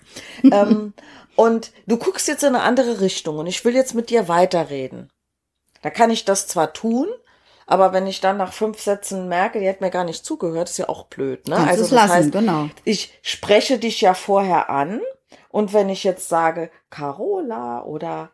ähm, 0.53 0.95
und 1.37 1.73
du 1.87 1.97
guckst 1.97 2.29
jetzt 2.29 2.45
in 2.45 2.55
eine 2.55 2.63
andere 2.63 3.01
Richtung 3.01 3.39
und 3.39 3.47
ich 3.47 3.65
will 3.65 3.75
jetzt 3.75 3.95
mit 3.95 4.11
dir 4.11 4.29
weiterreden. 4.29 5.11
Da 5.83 5.91
kann 5.91 6.11
ich 6.11 6.25
das 6.25 6.47
zwar 6.47 6.73
tun, 6.73 7.09
aber 7.67 7.93
wenn 7.93 8.07
ich 8.07 8.21
dann 8.21 8.37
nach 8.37 8.53
fünf 8.53 8.81
Sätzen 8.81 9.29
merke, 9.29 9.59
die 9.61 9.69
hat 9.69 9.81
mir 9.81 9.91
gar 9.91 10.05
nicht 10.05 10.25
zugehört, 10.25 10.69
ist 10.69 10.79
ja 10.79 10.89
auch 10.89 11.07
blöd. 11.07 11.49
Ne? 11.49 11.57
Kannst 11.57 11.71
also 11.71 11.83
das 11.83 11.91
lassen, 11.91 12.13
heißt, 12.13 12.33
genau. 12.33 12.69
ich 12.85 13.19
spreche 13.23 13.79
dich 13.79 14.01
ja 14.01 14.15
vorher 14.15 14.71
an 14.71 15.01
und 15.55 15.73
wenn 15.73 15.89
ich 15.89 16.03
jetzt 16.03 16.29
sage 16.29 16.69
Carola 16.91 17.85
oder 17.85 18.33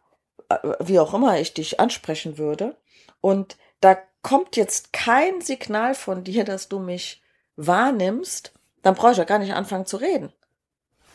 äh, 0.48 0.56
wie 0.80 0.98
auch 0.98 1.12
immer 1.12 1.38
ich 1.38 1.52
dich 1.52 1.78
ansprechen 1.78 2.38
würde 2.38 2.74
und 3.20 3.58
da 3.82 3.98
kommt 4.22 4.56
jetzt 4.56 4.94
kein 4.94 5.42
Signal 5.42 5.94
von 5.94 6.24
dir, 6.24 6.44
dass 6.44 6.70
du 6.70 6.78
mich 6.78 7.22
wahrnimmst, 7.56 8.54
dann 8.80 8.94
brauche 8.94 9.12
ich 9.12 9.18
ja 9.18 9.24
gar 9.24 9.38
nicht 9.38 9.52
anfangen 9.52 9.84
zu 9.84 9.98
reden. 9.98 10.32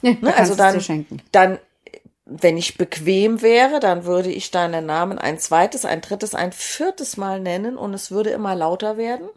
Ja, 0.04 0.12
ne? 0.22 0.36
Also 0.38 0.54
dann, 0.54 0.80
dann 1.32 1.58
wenn 2.26 2.56
ich 2.56 2.78
bequem 2.78 3.42
wäre, 3.42 3.80
dann 3.80 4.06
würde 4.06 4.30
ich 4.30 4.52
deinen 4.52 4.86
Namen 4.86 5.18
ein 5.18 5.40
zweites, 5.40 5.86
ein 5.86 6.02
drittes, 6.02 6.36
ein 6.36 6.52
viertes 6.52 7.18
Mal 7.18 7.40
nennen 7.40 7.78
und 7.78 7.96
es 7.96 8.12
würde 8.12 8.30
immer 8.30 8.54
lauter 8.54 8.98
werden. 8.98 9.28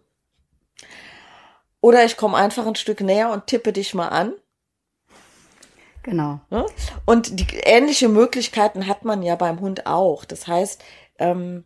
Oder 1.81 2.05
ich 2.05 2.19
komme 2.19 2.37
einfach 2.37 2.67
ein 2.67 2.75
Stück 2.75 3.01
näher 3.01 3.31
und 3.31 3.47
tippe 3.47 3.73
dich 3.73 3.95
mal 3.95 4.09
an. 4.09 4.35
Genau. 6.03 6.41
Und 7.05 7.39
die 7.39 7.47
ähnliche 7.65 8.09
Möglichkeiten 8.09 8.87
hat 8.87 9.05
man 9.05 9.23
ja 9.23 9.37
beim 9.37 9.61
Hund 9.61 9.87
auch. 9.87 10.25
Das 10.25 10.47
heißt, 10.47 10.83
ähm, 11.19 11.65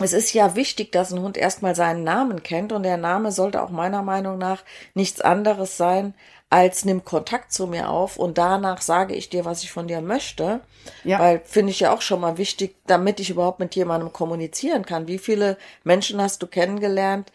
es 0.00 0.12
ist 0.12 0.32
ja 0.32 0.54
wichtig, 0.54 0.92
dass 0.92 1.12
ein 1.12 1.20
Hund 1.20 1.36
erstmal 1.36 1.74
seinen 1.74 2.04
Namen 2.04 2.42
kennt 2.42 2.72
und 2.72 2.82
der 2.82 2.96
Name 2.96 3.30
sollte 3.30 3.62
auch 3.62 3.70
meiner 3.70 4.02
Meinung 4.02 4.38
nach 4.38 4.64
nichts 4.94 5.20
anderes 5.20 5.76
sein 5.76 6.14
als 6.52 6.84
nimm 6.84 7.02
Kontakt 7.02 7.50
zu 7.50 7.66
mir 7.66 7.88
auf 7.88 8.18
und 8.18 8.36
danach 8.36 8.82
sage 8.82 9.14
ich 9.14 9.30
dir, 9.30 9.46
was 9.46 9.62
ich 9.62 9.72
von 9.72 9.88
dir 9.88 10.02
möchte. 10.02 10.60
Ja. 11.02 11.18
Weil 11.18 11.40
finde 11.46 11.70
ich 11.70 11.80
ja 11.80 11.94
auch 11.94 12.02
schon 12.02 12.20
mal 12.20 12.36
wichtig, 12.36 12.76
damit 12.86 13.20
ich 13.20 13.30
überhaupt 13.30 13.58
mit 13.58 13.74
jemandem 13.74 14.12
kommunizieren 14.12 14.84
kann. 14.84 15.08
Wie 15.08 15.16
viele 15.16 15.56
Menschen 15.82 16.20
hast 16.20 16.42
du 16.42 16.46
kennengelernt, 16.46 17.32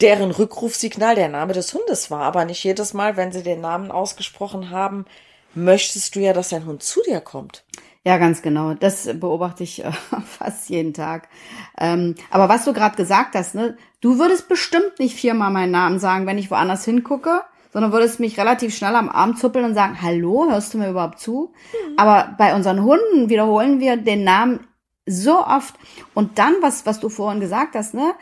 deren 0.00 0.30
Rückrufsignal 0.30 1.16
der 1.16 1.28
Name 1.28 1.54
des 1.54 1.74
Hundes 1.74 2.12
war, 2.12 2.22
aber 2.22 2.44
nicht 2.44 2.62
jedes 2.62 2.94
Mal, 2.94 3.16
wenn 3.16 3.32
sie 3.32 3.42
den 3.42 3.60
Namen 3.60 3.90
ausgesprochen 3.90 4.70
haben, 4.70 5.06
möchtest 5.54 6.14
du 6.14 6.20
ja, 6.20 6.32
dass 6.32 6.50
dein 6.50 6.66
Hund 6.66 6.82
zu 6.82 7.00
dir 7.06 7.20
kommt. 7.20 7.64
Ja, 8.04 8.18
ganz 8.18 8.42
genau. 8.42 8.74
Das 8.74 9.08
beobachte 9.14 9.62
ich 9.62 9.84
äh, 9.84 9.92
fast 10.26 10.68
jeden 10.68 10.92
Tag. 10.92 11.28
Ähm, 11.78 12.16
aber 12.30 12.48
was 12.48 12.64
du 12.64 12.72
gerade 12.72 12.96
gesagt 12.96 13.34
hast, 13.34 13.54
ne, 13.54 13.76
du 14.00 14.18
würdest 14.18 14.48
bestimmt 14.48 14.98
nicht 14.98 15.14
viermal 15.14 15.50
meinen 15.50 15.72
Namen 15.72 15.98
sagen, 15.98 16.26
wenn 16.26 16.38
ich 16.38 16.50
woanders 16.50 16.84
hingucke 16.84 17.42
sondern 17.72 17.92
würdest 17.92 18.20
mich 18.20 18.38
relativ 18.38 18.76
schnell 18.76 18.94
am 18.94 19.08
Arm 19.08 19.36
zuppeln 19.36 19.64
und 19.64 19.74
sagen, 19.74 20.00
hallo, 20.02 20.46
hörst 20.50 20.74
du 20.74 20.78
mir 20.78 20.90
überhaupt 20.90 21.18
zu? 21.18 21.54
Mhm. 21.72 21.98
Aber 21.98 22.34
bei 22.36 22.54
unseren 22.54 22.82
Hunden 22.82 23.30
wiederholen 23.30 23.80
wir 23.80 23.96
den 23.96 24.24
Namen 24.24 24.60
so 25.06 25.38
oft. 25.44 25.74
Und 26.14 26.38
dann, 26.38 26.54
was, 26.60 26.86
was 26.86 27.00
du 27.00 27.08
vorhin 27.08 27.40
gesagt 27.40 27.74
hast, 27.74 27.94
ne? 27.94 28.14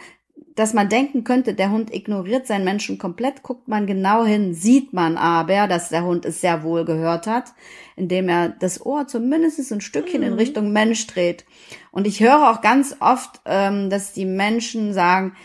Dass 0.57 0.75
man 0.75 0.89
denken 0.89 1.25
könnte, 1.25 1.55
der 1.55 1.71
Hund 1.71 1.95
ignoriert 1.95 2.47
seinen 2.47 2.65
Menschen 2.65 2.99
komplett, 2.99 3.43
guckt 3.43 3.69
man 3.69 3.87
genau 3.87 4.25
hin, 4.25 4.53
sieht 4.53 4.93
man 4.93 5.17
aber, 5.17 5.69
dass 5.69 5.91
der 5.91 6.05
Hund 6.05 6.25
es 6.25 6.41
sehr 6.41 6.63
wohl 6.63 6.85
gehört 6.85 7.27
hat, 7.27 7.53
indem 7.97 8.29
er 8.29 8.49
das 8.49 8.85
Ohr 8.85 9.07
zumindest 9.07 9.71
ein 9.71 9.81
Stückchen 9.81 10.23
mhm. 10.23 10.27
in 10.27 10.33
Richtung 10.35 10.73
Mensch 10.73 11.07
dreht. 11.07 11.45
Und 11.93 12.07
ich 12.07 12.21
höre 12.21 12.51
auch 12.51 12.61
ganz 12.63 12.97
oft, 13.01 13.41
ähm, 13.45 13.91
dass 13.91 14.13
die 14.13 14.25
Menschen 14.25 14.93
sagen, 14.93 15.37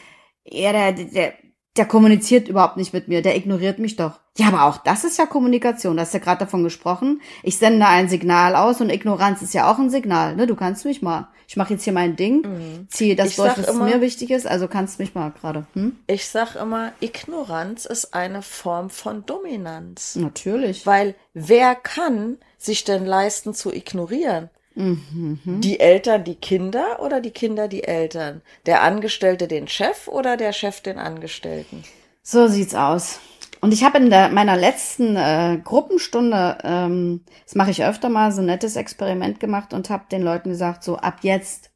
ja, 0.43 0.71
der, 0.71 0.91
der, 0.93 1.33
der 1.77 1.85
kommuniziert 1.85 2.47
überhaupt 2.47 2.77
nicht 2.77 2.93
mit 2.93 3.07
mir, 3.07 3.21
der 3.21 3.37
ignoriert 3.37 3.79
mich 3.79 3.95
doch. 3.95 4.19
Ja, 4.37 4.47
aber 4.47 4.65
auch 4.65 4.77
das 4.77 5.05
ist 5.05 5.17
ja 5.17 5.25
Kommunikation, 5.25 5.95
du 5.95 6.01
hast 6.01 6.13
ja 6.13 6.19
gerade 6.19 6.39
davon 6.39 6.63
gesprochen. 6.63 7.21
Ich 7.41 7.57
sende 7.57 7.87
ein 7.87 8.09
Signal 8.09 8.55
aus 8.55 8.81
und 8.81 8.89
Ignoranz 8.89 9.41
ist 9.41 9.53
ja 9.53 9.71
auch 9.71 9.79
ein 9.79 9.89
Signal. 9.89 10.35
Ne? 10.35 10.45
Du 10.45 10.55
kannst 10.55 10.83
mich 10.83 11.01
mal. 11.01 11.29
Ich 11.47 11.57
mache 11.57 11.73
jetzt 11.73 11.83
hier 11.83 11.93
mein 11.93 12.15
Ding, 12.15 12.41
mhm. 12.41 12.87
ziehe 12.89 13.15
das 13.15 13.29
ich 13.29 13.35
durch, 13.35 13.57
was 13.57 13.67
immer, 13.67 13.85
mir 13.85 14.01
wichtig 14.01 14.31
ist, 14.31 14.47
also 14.47 14.67
kannst 14.67 14.99
mich 14.99 15.13
mal 15.13 15.31
gerade. 15.31 15.67
Hm? 15.73 15.95
Ich 16.07 16.27
sag 16.27 16.55
immer, 16.55 16.91
Ignoranz 17.01 17.85
ist 17.85 18.13
eine 18.15 18.41
Form 18.41 18.89
von 18.89 19.25
Dominanz. 19.25 20.15
Natürlich. 20.15 20.87
Weil 20.87 21.13
wer 21.33 21.75
kann 21.75 22.37
sich 22.57 22.83
denn 22.83 23.05
leisten 23.05 23.53
zu 23.53 23.71
ignorieren? 23.71 24.49
Mhm. 24.73 25.61
Die 25.61 25.79
Eltern 25.79 26.23
die 26.25 26.35
Kinder 26.35 26.99
oder 26.99 27.21
die 27.21 27.31
Kinder 27.31 27.67
die 27.67 27.83
Eltern? 27.83 28.41
Der 28.65 28.81
Angestellte 28.81 29.47
den 29.47 29.67
Chef 29.67 30.07
oder 30.07 30.35
der 30.35 30.51
Chef 30.51 30.81
den 30.81 30.97
Angestellten? 30.97 31.83
So 32.23 32.47
sieht's 32.47 32.75
aus. 32.75 33.19
Und 33.65 33.73
ich 33.73 33.83
habe 33.83 33.97
in 33.97 34.11
der, 34.11 34.29
meiner 34.29 34.55
letzten 34.55 35.15
äh, 35.15 35.59
Gruppenstunde, 35.63 36.59
ähm, 36.63 37.25
das 37.45 37.55
mache 37.55 37.71
ich 37.71 37.83
öfter 37.83 38.09
mal, 38.09 38.31
so 38.31 38.41
ein 38.41 38.45
nettes 38.45 38.75
Experiment 38.75 39.39
gemacht 39.39 39.73
und 39.73 39.89
habe 39.89 40.05
den 40.11 40.21
Leuten 40.21 40.49
gesagt, 40.49 40.83
so 40.83 40.97
ab 40.97 41.19
jetzt 41.21 41.71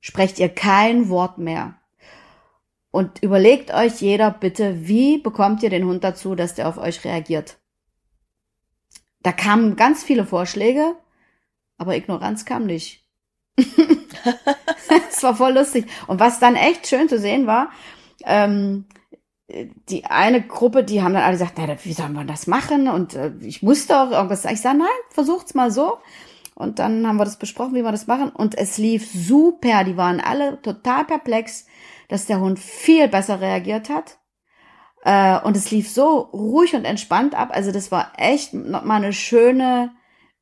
sprecht 0.00 0.38
ihr 0.38 0.48
kein 0.48 1.10
Wort 1.10 1.36
mehr. 1.36 1.74
Und 2.90 3.22
überlegt 3.22 3.74
euch 3.74 4.00
jeder 4.00 4.30
bitte, 4.30 4.88
wie 4.88 5.18
bekommt 5.18 5.62
ihr 5.62 5.68
den 5.68 5.84
Hund 5.84 6.02
dazu, 6.02 6.34
dass 6.34 6.54
der 6.54 6.66
auf 6.66 6.78
euch 6.78 7.04
reagiert? 7.04 7.58
Da 9.22 9.30
kamen 9.32 9.76
ganz 9.76 10.02
viele 10.02 10.24
Vorschläge 10.24 10.96
aber 11.76 11.96
Ignoranz 11.96 12.44
kam 12.44 12.64
nicht. 12.64 13.04
Es 15.10 15.22
war 15.22 15.36
voll 15.36 15.52
lustig. 15.52 15.86
Und 16.06 16.20
was 16.20 16.40
dann 16.40 16.56
echt 16.56 16.86
schön 16.86 17.08
zu 17.08 17.18
sehen 17.18 17.46
war, 17.46 17.70
ähm, 18.24 18.86
die 19.48 20.06
eine 20.06 20.40
Gruppe, 20.40 20.84
die 20.84 21.02
haben 21.02 21.12
dann 21.12 21.22
alle 21.22 21.32
gesagt, 21.32 21.54
na, 21.58 21.76
wie 21.84 21.92
soll 21.92 22.08
man 22.08 22.26
das 22.26 22.46
machen? 22.46 22.88
Und 22.88 23.14
äh, 23.14 23.32
ich 23.40 23.62
musste 23.62 24.00
auch 24.00 24.10
irgendwas. 24.10 24.44
Ich 24.46 24.60
sage, 24.60 24.78
nein, 24.78 24.88
versucht's 25.10 25.54
mal 25.54 25.70
so. 25.70 25.98
Und 26.54 26.78
dann 26.78 27.06
haben 27.06 27.16
wir 27.16 27.24
das 27.24 27.38
besprochen, 27.38 27.74
wie 27.74 27.82
wir 27.82 27.92
das 27.92 28.06
machen. 28.06 28.30
Und 28.30 28.56
es 28.56 28.78
lief 28.78 29.10
super. 29.12 29.84
Die 29.84 29.96
waren 29.96 30.20
alle 30.20 30.62
total 30.62 31.04
perplex, 31.04 31.66
dass 32.08 32.26
der 32.26 32.40
Hund 32.40 32.58
viel 32.58 33.08
besser 33.08 33.40
reagiert 33.40 33.90
hat. 33.90 34.18
Äh, 35.04 35.38
und 35.40 35.56
es 35.56 35.70
lief 35.70 35.90
so 35.90 36.20
ruhig 36.32 36.74
und 36.74 36.84
entspannt 36.84 37.34
ab. 37.34 37.50
Also 37.52 37.70
das 37.70 37.90
war 37.92 38.12
echt 38.16 38.54
noch 38.54 38.84
mal 38.84 38.96
eine 38.96 39.12
schöne 39.12 39.92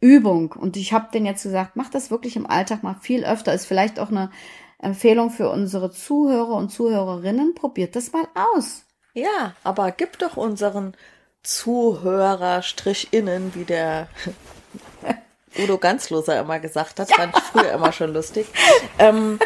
Übung. 0.01 0.53
Und 0.53 0.77
ich 0.77 0.93
habe 0.93 1.11
denen 1.13 1.27
jetzt 1.27 1.43
gesagt, 1.43 1.73
mach 1.75 1.89
das 1.89 2.11
wirklich 2.11 2.37
im 2.37 2.47
Alltag 2.47 2.85
mal 2.85 2.97
viel 3.01 3.25
öfter. 3.25 3.53
Ist 3.53 3.67
vielleicht 3.67 3.99
auch 3.99 4.11
eine 4.11 4.31
Empfehlung 4.79 5.31
für 5.31 5.51
unsere 5.51 5.91
Zuhörer 5.91 6.55
und 6.55 6.71
Zuhörerinnen. 6.71 7.55
Probiert 7.55 7.97
das 7.97 8.13
mal 8.13 8.29
aus. 8.55 8.85
Ja, 9.15 9.55
aber 9.63 9.91
gib 9.93 10.19
doch 10.19 10.37
unseren 10.37 10.97
Zuhörer 11.43 12.63
innen, 13.11 13.55
wie 13.55 13.65
der 13.65 14.09
Udo 15.59 15.77
Ganzloser 15.79 16.41
immer 16.41 16.61
gesagt 16.61 16.99
hat, 17.01 17.11
ja. 17.11 17.17
fand 17.17 17.37
ich 17.37 17.43
früher 17.43 17.73
immer 17.73 17.93
schon 17.93 18.13
lustig. 18.13 18.47
Ähm, 18.99 19.39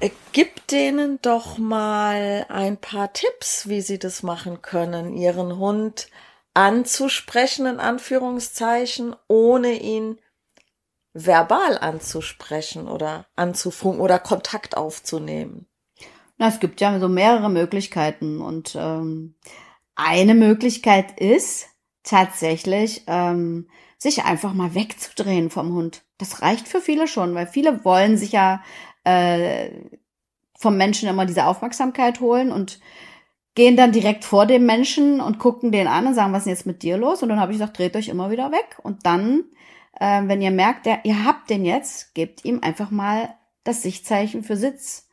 äh, 0.00 0.10
gib 0.32 0.66
denen 0.68 1.20
doch 1.22 1.58
mal 1.58 2.46
ein 2.48 2.76
paar 2.76 3.12
Tipps, 3.12 3.68
wie 3.68 3.82
sie 3.82 3.98
das 3.98 4.22
machen 4.22 4.62
können, 4.62 5.16
ihren 5.16 5.58
Hund 5.58 6.08
anzusprechen, 6.54 7.66
in 7.66 7.78
Anführungszeichen, 7.78 9.14
ohne 9.28 9.74
ihn 9.74 10.18
verbal 11.12 11.78
anzusprechen 11.78 12.88
oder 12.88 13.26
anzufunken 13.36 14.00
oder 14.00 14.18
Kontakt 14.18 14.76
aufzunehmen? 14.76 15.68
Na, 16.36 16.48
es 16.48 16.60
gibt 16.60 16.80
ja 16.80 16.98
so 16.98 17.08
mehrere 17.08 17.50
Möglichkeiten 17.50 18.40
und 18.40 18.76
ähm, 18.78 19.34
eine 19.94 20.34
Möglichkeit 20.34 21.20
ist 21.20 21.68
tatsächlich, 22.02 23.04
ähm, 23.06 23.68
sich 23.98 24.24
einfach 24.24 24.52
mal 24.52 24.74
wegzudrehen 24.74 25.50
vom 25.50 25.72
Hund. 25.74 26.02
Das 26.18 26.42
reicht 26.42 26.68
für 26.68 26.80
viele 26.80 27.08
schon, 27.08 27.34
weil 27.34 27.46
viele 27.46 27.84
wollen 27.84 28.16
sich 28.16 28.32
ja 28.32 28.62
äh, 29.04 29.70
vom 30.58 30.76
Menschen 30.76 31.08
immer 31.08 31.26
diese 31.26 31.46
Aufmerksamkeit 31.46 32.20
holen 32.20 32.52
und 32.52 32.80
gehen 33.54 33.76
dann 33.76 33.92
direkt 33.92 34.24
vor 34.24 34.46
dem 34.46 34.66
Menschen 34.66 35.20
und 35.20 35.38
gucken 35.38 35.70
den 35.70 35.86
an 35.86 36.06
und 36.06 36.14
sagen, 36.14 36.32
was 36.32 36.40
ist 36.40 36.46
denn 36.46 36.54
jetzt 36.54 36.66
mit 36.66 36.82
dir 36.82 36.96
los? 36.96 37.22
Und 37.22 37.28
dann 37.28 37.40
habe 37.40 37.52
ich 37.52 37.58
gesagt, 37.58 37.78
dreht 37.78 37.96
euch 37.96 38.08
immer 38.08 38.30
wieder 38.30 38.50
weg. 38.50 38.78
Und 38.82 39.06
dann, 39.06 39.44
äh, 39.98 40.22
wenn 40.24 40.42
ihr 40.42 40.50
merkt, 40.50 40.86
der, 40.86 41.04
ihr 41.04 41.24
habt 41.24 41.50
den 41.50 41.64
jetzt, 41.64 42.14
gebt 42.14 42.44
ihm 42.44 42.60
einfach 42.62 42.90
mal 42.90 43.34
das 43.62 43.82
Sichtzeichen 43.82 44.42
für 44.42 44.56
Sitz. 44.56 45.08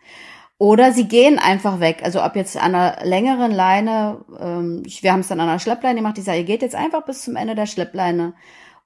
Oder 0.61 0.93
sie 0.93 1.07
gehen 1.07 1.39
einfach 1.39 1.79
weg. 1.79 2.01
Also 2.03 2.23
ob 2.23 2.35
jetzt 2.35 2.55
an 2.55 2.75
einer 2.75 3.03
längeren 3.03 3.49
Leine, 3.49 4.23
ähm, 4.39 4.83
wir 4.85 5.11
haben 5.11 5.21
es 5.21 5.27
dann 5.29 5.39
an 5.39 5.49
einer 5.49 5.57
Schleppleine 5.57 5.95
gemacht, 5.95 6.19
ich 6.19 6.23
sage, 6.23 6.37
ihr 6.37 6.43
geht 6.43 6.61
jetzt 6.61 6.75
einfach 6.75 7.03
bis 7.03 7.23
zum 7.23 7.35
Ende 7.35 7.55
der 7.55 7.65
Schleppleine 7.65 8.35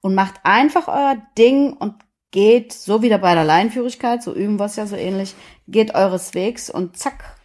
und 0.00 0.14
macht 0.14 0.36
einfach 0.42 0.88
euer 0.88 1.18
Ding 1.36 1.74
und 1.74 1.96
geht, 2.30 2.72
so 2.72 3.02
wie 3.02 3.10
bei 3.10 3.34
der 3.34 3.44
Leinenführigkeit, 3.44 4.22
so 4.22 4.32
üben 4.32 4.58
wir 4.58 4.64
es 4.64 4.76
ja 4.76 4.86
so 4.86 4.96
ähnlich, 4.96 5.34
geht 5.68 5.94
eures 5.94 6.32
Wegs 6.32 6.70
und 6.70 6.96
zack. 6.96 7.36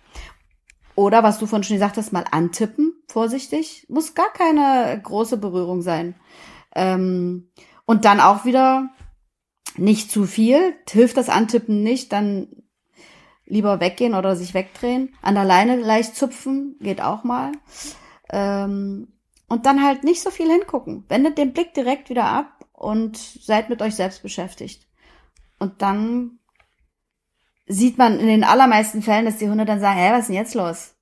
Oder 0.96 1.24
was 1.24 1.38
du 1.38 1.46
von 1.46 1.62
schon 1.66 1.76
gesagt 1.76 1.98
hast, 1.98 2.14
mal 2.14 2.24
antippen, 2.32 2.94
vorsichtig. 3.10 3.86
Muss 3.90 4.16
gar 4.16 4.32
keine 4.32 4.98
große 5.04 5.36
Berührung 5.36 5.82
sein. 5.82 6.16
Ähm, 6.74 7.50
und 7.84 8.06
dann 8.06 8.22
auch 8.22 8.46
wieder 8.46 8.92
nicht 9.76 10.10
zu 10.10 10.24
viel. 10.24 10.74
Hilft 10.90 11.18
das 11.18 11.28
Antippen 11.28 11.84
nicht, 11.84 12.14
dann 12.14 12.48
lieber 13.52 13.80
weggehen 13.82 14.16
oder 14.16 14.36
sich 14.36 14.54
wegdrehen. 14.54 15.14
An 15.22 15.36
der 15.36 15.44
Leine 15.44 15.76
leicht 15.76 16.16
zupfen, 16.16 16.78
geht 16.80 17.02
auch 17.02 17.24
mal. 17.24 17.52
Ähm, 18.32 19.10
und 19.50 19.66
dann 19.66 19.84
halt 19.84 20.06
nicht 20.06 20.22
so 20.22 20.32
viel 20.32 20.50
hingucken. 20.50 21.04
Wendet 21.10 21.38
den 21.38 21.52
Blick 21.52 21.74
direkt 21.74 22.10
wieder 22.10 22.26
ab 22.26 22.66
und 22.72 23.18
seid 23.18 23.70
mit 23.70 23.82
euch 23.82 23.96
selbst 23.96 24.24
beschäftigt. 24.24 24.88
Und 25.60 25.82
dann 25.82 26.40
sieht 27.68 27.98
man 27.98 28.20
in 28.20 28.28
den 28.28 28.46
allermeisten 28.46 29.02
Fällen, 29.02 29.26
dass 29.26 29.38
die 29.38 29.50
Hunde 29.50 29.66
dann 29.66 29.82
sagen, 29.82 30.00
hä, 30.00 30.12
was 30.14 30.22
ist 30.22 30.28
denn 30.28 30.36
jetzt 30.36 30.56
los? 30.56 30.96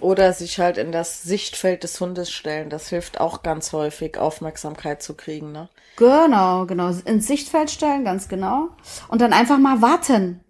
Oder 0.00 0.32
sich 0.32 0.60
halt 0.60 0.78
in 0.78 0.92
das 0.92 1.22
Sichtfeld 1.22 1.82
des 1.82 2.00
Hundes 2.00 2.30
stellen. 2.30 2.70
Das 2.70 2.88
hilft 2.88 3.20
auch 3.20 3.42
ganz 3.42 3.72
häufig, 3.72 4.18
Aufmerksamkeit 4.18 5.02
zu 5.02 5.14
kriegen, 5.14 5.50
ne? 5.50 5.68
Genau, 5.96 6.66
genau. 6.66 6.90
Ins 7.04 7.26
Sichtfeld 7.26 7.70
stellen, 7.70 8.04
ganz 8.04 8.28
genau. 8.28 8.68
Und 9.08 9.20
dann 9.20 9.32
einfach 9.32 9.58
mal 9.58 9.82
warten. 9.82 10.43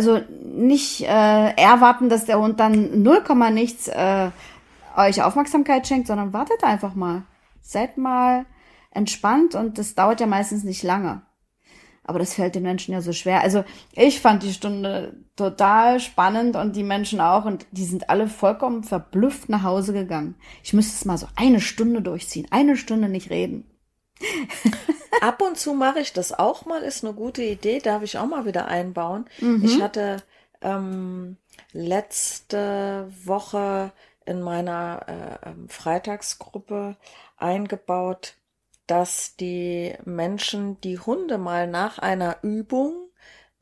Also 0.00 0.22
nicht 0.42 1.02
äh, 1.02 1.54
erwarten, 1.56 2.08
dass 2.08 2.24
der 2.24 2.38
Hund 2.40 2.58
dann 2.58 3.02
null 3.02 3.22
Komma 3.22 3.50
nichts 3.50 3.86
äh, 3.86 4.30
euch 4.96 5.22
Aufmerksamkeit 5.22 5.86
schenkt, 5.86 6.06
sondern 6.06 6.32
wartet 6.32 6.64
einfach 6.64 6.94
mal. 6.94 7.24
Seid 7.60 7.98
mal 7.98 8.46
entspannt 8.92 9.54
und 9.54 9.76
das 9.76 9.94
dauert 9.94 10.20
ja 10.20 10.26
meistens 10.26 10.64
nicht 10.64 10.82
lange. 10.84 11.20
Aber 12.02 12.18
das 12.18 12.32
fällt 12.32 12.54
den 12.54 12.62
Menschen 12.62 12.94
ja 12.94 13.02
so 13.02 13.12
schwer. 13.12 13.42
Also 13.42 13.62
ich 13.92 14.22
fand 14.22 14.42
die 14.42 14.54
Stunde 14.54 15.22
total 15.36 16.00
spannend 16.00 16.56
und 16.56 16.76
die 16.76 16.82
Menschen 16.82 17.20
auch 17.20 17.44
und 17.44 17.66
die 17.70 17.84
sind 17.84 18.08
alle 18.08 18.26
vollkommen 18.26 18.84
verblüfft 18.84 19.50
nach 19.50 19.64
Hause 19.64 19.92
gegangen. 19.92 20.34
Ich 20.64 20.72
müsste 20.72 20.94
es 20.94 21.04
mal 21.04 21.18
so 21.18 21.26
eine 21.36 21.60
Stunde 21.60 22.00
durchziehen, 22.00 22.46
eine 22.50 22.78
Stunde 22.78 23.10
nicht 23.10 23.28
reden. 23.28 23.69
Ab 25.20 25.42
und 25.42 25.58
zu 25.58 25.74
mache 25.74 26.00
ich 26.00 26.12
das 26.12 26.32
auch 26.32 26.64
mal, 26.64 26.82
ist 26.82 27.04
eine 27.04 27.14
gute 27.14 27.42
Idee, 27.42 27.78
darf 27.78 28.02
ich 28.02 28.18
auch 28.18 28.26
mal 28.26 28.46
wieder 28.46 28.68
einbauen. 28.68 29.26
Mhm. 29.40 29.64
Ich 29.64 29.80
hatte 29.80 30.22
ähm, 30.60 31.36
letzte 31.72 33.10
Woche 33.24 33.92
in 34.24 34.40
meiner 34.40 35.40
äh, 35.44 35.50
ähm, 35.50 35.68
Freitagsgruppe 35.68 36.96
eingebaut, 37.36 38.34
dass 38.86 39.36
die 39.36 39.94
Menschen 40.04 40.80
die 40.80 40.98
Hunde 40.98 41.38
mal 41.38 41.66
nach 41.66 41.98
einer 41.98 42.38
Übung 42.42 43.08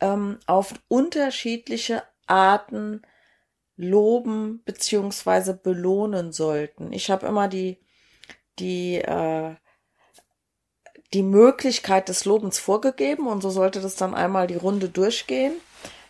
ähm, 0.00 0.38
auf 0.46 0.74
unterschiedliche 0.88 2.02
Arten 2.26 3.02
loben 3.76 4.62
beziehungsweise 4.64 5.54
belohnen 5.54 6.32
sollten. 6.32 6.92
Ich 6.92 7.10
habe 7.10 7.26
immer 7.26 7.48
die 7.48 7.78
die 8.58 8.96
äh, 8.96 9.54
die 11.14 11.22
Möglichkeit 11.22 12.08
des 12.08 12.24
Lobens 12.24 12.58
vorgegeben 12.58 13.26
und 13.26 13.40
so 13.40 13.50
sollte 13.50 13.80
das 13.80 13.96
dann 13.96 14.14
einmal 14.14 14.46
die 14.46 14.56
Runde 14.56 14.88
durchgehen. 14.88 15.54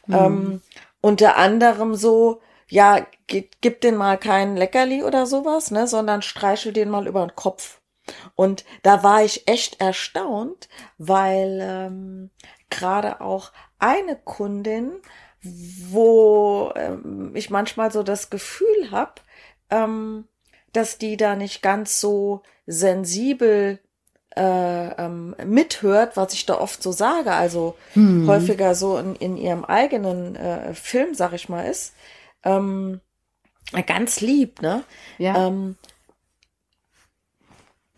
Mhm. 0.07 0.15
Ähm, 0.15 0.63
unter 1.01 1.37
anderem 1.37 1.95
so, 1.95 2.41
ja, 2.69 3.07
gib 3.27 3.81
den 3.81 3.97
mal 3.97 4.19
kein 4.19 4.57
Leckerli 4.57 5.03
oder 5.05 5.27
sowas, 5.27 5.71
ne, 5.71 5.87
sondern 5.87 6.23
streichel 6.23 6.73
den 6.73 6.91
mal 6.91 7.07
über 7.07 7.25
den 7.25 7.37
Kopf. 7.37 7.81
Und 8.35 8.65
da 8.83 9.03
war 9.03 9.23
ich 9.23 9.47
echt 9.47 9.81
erstaunt, 9.81 10.69
weil 10.97 11.61
ähm, 11.63 12.31
gerade 12.71 13.21
auch 13.21 13.53
eine 13.79 14.17
Kundin, 14.17 14.93
wo 15.43 16.73
ähm, 16.75 17.33
ich 17.35 17.51
manchmal 17.51 17.93
so 17.93 18.03
das 18.03 18.31
Gefühl 18.31 18.91
habe, 18.91 19.15
ähm, 19.71 20.27
dass 20.73 20.99
die 20.99 21.17
da 21.17 21.37
nicht 21.37 21.63
ganz 21.63 22.01
so 22.01 22.43
sensibel 22.67 23.81
äh, 24.37 24.89
ähm, 25.05 25.35
mithört, 25.45 26.17
was 26.17 26.33
ich 26.33 26.47
da 26.47 26.59
oft 26.59 26.83
so 26.83 26.93
sage, 26.93 27.33
also 27.33 27.77
hm. 27.95 28.27
häufiger 28.29 28.75
so 28.75 28.99
in, 28.99 29.15
in 29.17 29.37
ihrem 29.37 29.65
eigenen 29.65 30.37
äh, 30.37 30.75
Film, 30.75 31.15
sag 31.15 31.33
ich 31.33 31.49
mal, 31.49 31.63
ist, 31.63 31.95
ähm, 32.45 33.01
ganz 33.87 34.21
lieb, 34.21 34.63
ne? 34.63 34.85
Ja. 35.19 35.49
Ähm, 35.49 35.77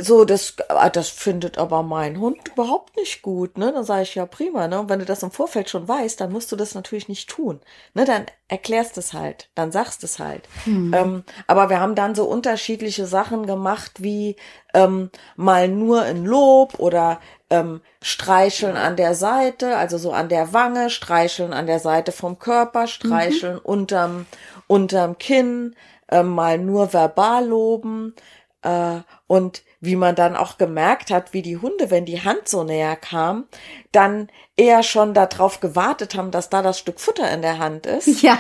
so, 0.01 0.25
das, 0.25 0.55
ah, 0.69 0.89
das 0.91 1.09
findet 1.09 1.59
aber 1.59 1.83
mein 1.83 2.19
Hund 2.19 2.49
überhaupt 2.49 2.97
nicht 2.97 3.23
gut, 3.23 3.59
ne? 3.59 3.73
Dann 3.73 3.85
sage 3.85 4.03
ich 4.03 4.15
ja 4.15 4.27
prima, 4.27 4.69
ne? 4.69 4.81
Und 4.81 4.89
wenn 4.89 4.99
du 4.99 5.05
das 5.05 5.23
im 5.23 5.31
Vorfeld 5.31 5.71
schon 5.71 5.87
weißt, 5.87 6.21
dann 6.21 6.33
musst 6.33 6.51
du 6.53 6.57
das 6.57 6.75
natürlich 6.75 7.09
nicht 7.09 7.29
tun, 7.29 7.61
ne? 7.95 8.05
Dann 8.05 8.27
erklärst 8.49 8.99
es 8.99 9.13
halt, 9.13 9.51
dann 9.55 9.73
sagst 9.73 10.03
es 10.05 10.19
halt. 10.19 10.49
Hm. 10.65 10.93
Ähm, 10.95 11.25
aber 11.47 11.71
wir 11.71 11.81
haben 11.81 11.95
dann 11.95 12.15
so 12.15 12.25
unterschiedliche 12.25 13.07
Sachen 13.07 13.47
gemacht, 13.47 14.03
wie 14.03 14.37
ähm, 14.75 15.11
mal 15.37 15.69
nur 15.69 16.07
in 16.07 16.25
Lob 16.25 16.79
oder 16.79 17.21
ähm, 17.51 17.81
streicheln 18.01 18.77
an 18.77 18.97
der 18.97 19.15
Seite, 19.15 19.77
also 19.77 19.99
so 19.99 20.13
an 20.13 20.29
der 20.29 20.53
Wange, 20.53 20.91
streicheln 20.91 21.53
an 21.53 21.67
der 21.67 21.81
Seite 21.81 22.13
vom 22.13 22.39
Körper, 22.39 22.87
streicheln 22.87 23.55
mhm. 23.55 23.61
unterm 23.65 24.27
unterm 24.67 25.19
Kinn, 25.19 25.75
äh, 26.09 26.23
mal 26.23 26.59
nur 26.59 26.93
verbal 26.93 27.47
loben 27.47 28.15
äh, 28.63 29.01
und 29.27 29.63
wie 29.81 29.97
man 29.97 30.15
dann 30.15 30.37
auch 30.37 30.59
gemerkt 30.59 31.11
hat, 31.11 31.33
wie 31.33 31.41
die 31.41 31.57
Hunde, 31.57 31.91
wenn 31.91 32.05
die 32.05 32.23
Hand 32.23 32.49
so 32.49 32.65
näher 32.65 32.97
kam, 32.97 33.47
dann 33.93 34.29
eher 34.57 34.83
schon 34.83 35.15
darauf 35.15 35.61
gewartet 35.61 36.15
haben, 36.15 36.31
dass 36.31 36.51
da 36.51 36.61
das 36.61 36.79
Stück 36.79 37.01
Futter 37.01 37.31
in 37.33 37.41
der 37.41 37.59
Hand 37.59 37.87
ist. 37.87 38.07
Ja. 38.23 38.37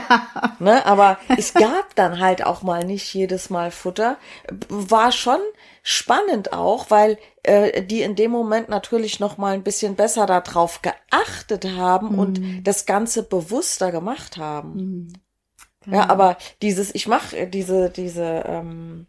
Ne, 0.59 0.85
aber 0.85 1.19
es 1.39 1.55
gab 1.55 1.95
dann 1.95 2.21
halt 2.21 2.45
auch 2.45 2.61
mal 2.61 2.85
nicht 2.85 3.15
jedes 3.15 3.49
Mal 3.49 3.71
Futter. 3.71 4.19
War 4.69 5.11
schon 5.11 5.41
spannend 5.83 6.53
auch, 6.53 6.91
weil 6.91 7.17
äh, 7.43 7.83
die 7.83 8.03
in 8.03 8.15
dem 8.15 8.31
Moment 8.31 8.69
natürlich 8.69 9.21
noch 9.21 9.39
mal 9.39 9.55
ein 9.55 9.63
bisschen 9.63 9.97
besser 9.97 10.27
darauf 10.27 10.83
geachtet 10.83 11.65
haben 11.65 12.13
mhm. 12.13 12.19
und 12.19 12.41
das 12.65 12.85
Ganze 12.85 13.23
bewusster 13.23 13.91
gemacht 13.91 14.37
haben. 14.37 14.75
Mhm. 14.75 15.13
Ja, 15.87 16.11
aber 16.11 16.37
dieses, 16.61 16.95
ich 16.95 17.09
mache 17.09 17.47
diese, 17.47 17.89
diese 17.89 18.45
ähm, 18.47 19.07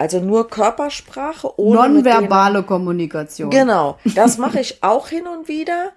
also 0.00 0.20
nur 0.20 0.48
Körpersprache 0.48 1.58
ohne 1.58 1.88
nonverbale 1.88 2.62
Kommunikation. 2.62 3.50
Genau, 3.50 3.98
das 4.14 4.38
mache 4.38 4.60
ich 4.60 4.82
auch 4.82 5.08
hin 5.08 5.26
und 5.26 5.48
wieder, 5.48 5.92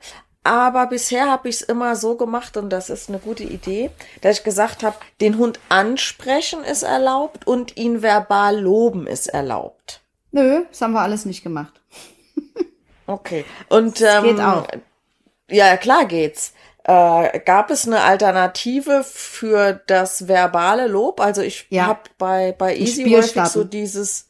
aber 0.46 0.86
bisher 0.86 1.30
habe 1.30 1.50
ich 1.50 1.56
es 1.56 1.62
immer 1.64 1.96
so 1.96 2.16
gemacht 2.16 2.56
und 2.56 2.70
das 2.70 2.92
ist 2.92 3.10
eine 3.10 3.18
gute 3.18 3.44
Idee, 3.44 3.90
dass 4.22 4.38
ich 4.38 4.44
gesagt 4.44 4.84
habe, 4.84 4.96
den 5.20 5.38
Hund 5.38 5.60
ansprechen 5.70 6.64
ist 6.64 6.84
erlaubt 6.84 7.48
und 7.48 7.78
ihn 7.78 8.04
verbal 8.04 8.60
loben 8.60 9.08
ist 9.08 9.28
erlaubt. 9.28 10.02
Nö, 10.32 10.66
das 10.70 10.82
haben 10.82 10.94
wir 10.94 11.02
alles 11.02 11.26
nicht 11.26 11.44
gemacht. 11.44 11.82
okay. 13.08 13.44
Und 13.70 14.02
ähm, 14.02 14.24
geht 14.24 14.40
auch. 14.40 14.68
Ja, 15.50 15.78
klar 15.78 16.06
geht's. 16.06 16.54
Äh, 16.88 17.40
gab 17.40 17.72
es 17.72 17.88
eine 17.88 18.02
Alternative 18.02 19.04
für 19.04 19.82
das 19.88 20.28
verbale 20.28 20.88
Lob? 20.88 21.20
Also 21.20 21.42
ich 21.42 21.66
ja. 21.70 21.88
habe 21.88 22.02
bei, 22.20 22.54
bei 22.56 22.78
Easy 22.78 23.10
häufig 23.10 23.44
so 23.46 23.64
dieses. 23.64 24.30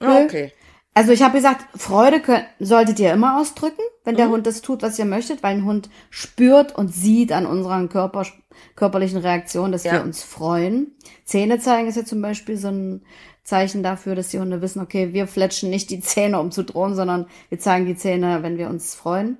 Ah, 0.00 0.22
okay. 0.24 0.52
Also 0.94 1.12
ich 1.12 1.22
habe 1.22 1.36
gesagt, 1.36 1.64
Freude 1.80 2.20
könnt, 2.20 2.44
solltet 2.58 2.98
ihr 2.98 3.12
immer 3.12 3.40
ausdrücken, 3.40 3.82
wenn 4.04 4.16
der 4.16 4.26
mhm. 4.26 4.32
Hund 4.32 4.46
das 4.48 4.62
tut, 4.62 4.82
was 4.82 4.98
ihr 4.98 5.04
möchtet, 5.04 5.44
weil 5.44 5.54
ein 5.54 5.64
Hund 5.64 5.90
spürt 6.10 6.74
und 6.76 6.92
sieht 6.92 7.30
an 7.30 7.46
unseren 7.46 7.88
Körper, 7.88 8.26
körperlichen 8.74 9.18
Reaktionen, 9.18 9.70
dass 9.70 9.84
ja. 9.84 9.92
wir 9.92 10.02
uns 10.02 10.24
freuen. 10.24 10.96
Zähne 11.24 11.60
zeigen 11.60 11.88
ist 11.88 11.96
ja 11.96 12.04
zum 12.04 12.20
Beispiel 12.20 12.56
so 12.56 12.68
ein 12.68 13.02
Zeichen 13.44 13.84
dafür, 13.84 14.16
dass 14.16 14.28
die 14.28 14.40
Hunde 14.40 14.60
wissen, 14.60 14.80
okay, 14.80 15.12
wir 15.12 15.28
fletschen 15.28 15.70
nicht 15.70 15.88
die 15.90 16.00
Zähne, 16.00 16.40
um 16.40 16.50
zu 16.50 16.64
drohen, 16.64 16.96
sondern 16.96 17.26
wir 17.48 17.60
zeigen 17.60 17.86
die 17.86 17.96
Zähne, 17.96 18.42
wenn 18.42 18.58
wir 18.58 18.68
uns 18.68 18.96
freuen. 18.96 19.38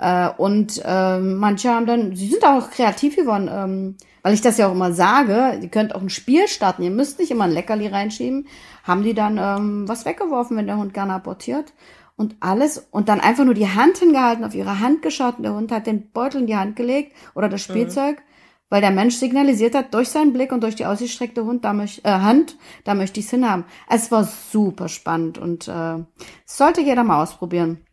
Äh, 0.00 0.30
und 0.38 0.80
äh, 0.82 1.18
manche 1.18 1.68
haben 1.68 1.84
dann, 1.84 2.16
sie 2.16 2.28
sind 2.28 2.44
auch 2.44 2.70
kreativ 2.70 3.16
geworden, 3.16 3.50
ähm, 3.52 3.96
weil 4.22 4.32
ich 4.32 4.40
das 4.40 4.56
ja 4.56 4.66
auch 4.68 4.72
immer 4.72 4.92
sage, 4.92 5.58
ihr 5.60 5.68
könnt 5.68 5.94
auch 5.94 6.00
ein 6.00 6.08
Spiel 6.08 6.48
starten, 6.48 6.82
ihr 6.82 6.90
müsst 6.90 7.18
nicht 7.18 7.30
immer 7.30 7.44
ein 7.44 7.52
Leckerli 7.52 7.86
reinschieben, 7.86 8.48
haben 8.82 9.02
die 9.02 9.12
dann 9.12 9.36
ähm, 9.36 9.86
was 9.86 10.06
weggeworfen, 10.06 10.56
wenn 10.56 10.66
der 10.66 10.78
Hund 10.78 10.94
gerne 10.94 11.12
apportiert 11.12 11.74
und 12.16 12.36
alles 12.40 12.88
und 12.90 13.10
dann 13.10 13.20
einfach 13.20 13.44
nur 13.44 13.52
die 13.52 13.68
Hand 13.68 13.98
hingehalten, 13.98 14.44
auf 14.44 14.54
ihre 14.54 14.80
Hand 14.80 15.02
geschaut 15.02 15.36
und 15.36 15.42
der 15.42 15.54
Hund 15.54 15.70
hat 15.70 15.86
den 15.86 16.10
Beutel 16.10 16.40
in 16.40 16.46
die 16.46 16.56
Hand 16.56 16.76
gelegt 16.76 17.14
oder 17.34 17.50
das 17.50 17.68
mhm. 17.68 17.72
Spielzeug, 17.72 18.16
mhm. 18.16 18.22
weil 18.70 18.80
der 18.80 18.92
Mensch 18.92 19.16
signalisiert 19.16 19.74
hat 19.74 19.92
durch 19.92 20.08
seinen 20.08 20.32
Blick 20.32 20.50
und 20.50 20.62
durch 20.62 20.76
die 20.76 20.86
ausgestreckte 20.86 21.44
Hund, 21.44 21.66
da 21.66 21.74
möcht, 21.74 22.06
äh, 22.06 22.10
Hand, 22.10 22.56
da 22.84 22.94
möchte 22.94 23.20
ich 23.20 23.26
es 23.26 23.32
hinhaben. 23.32 23.66
Es 23.86 24.10
war 24.10 24.24
super 24.24 24.88
spannend 24.88 25.36
und 25.36 25.68
äh, 25.68 25.98
sollte 26.46 26.80
jeder 26.80 27.04
mal 27.04 27.22
ausprobieren. 27.22 27.84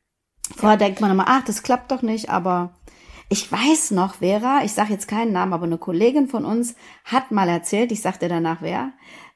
Vorher 0.56 0.78
denkt 0.78 1.02
man 1.02 1.12
immer, 1.12 1.26
ach, 1.28 1.44
das 1.44 1.64
klappt 1.64 1.92
doch 1.92 2.02
nicht, 2.02 2.30
aber 2.30 2.72
ich 3.30 3.52
weiß 3.52 3.92
noch, 3.92 4.16
Vera, 4.16 4.62
ich 4.64 4.72
sage 4.72 4.94
jetzt 4.94 5.08
keinen 5.08 5.34
Namen, 5.34 5.54
aber 5.54 5.66
eine 5.66 5.78
Kollegin 5.78 6.28
von 6.28 6.46
uns 6.46 6.76
hat 7.04 7.32
mal 7.32 7.50
erzählt, 7.50 7.92
ich 7.92 8.02
sagte 8.02 8.30
danach 8.30 8.62
wer, 8.62 8.94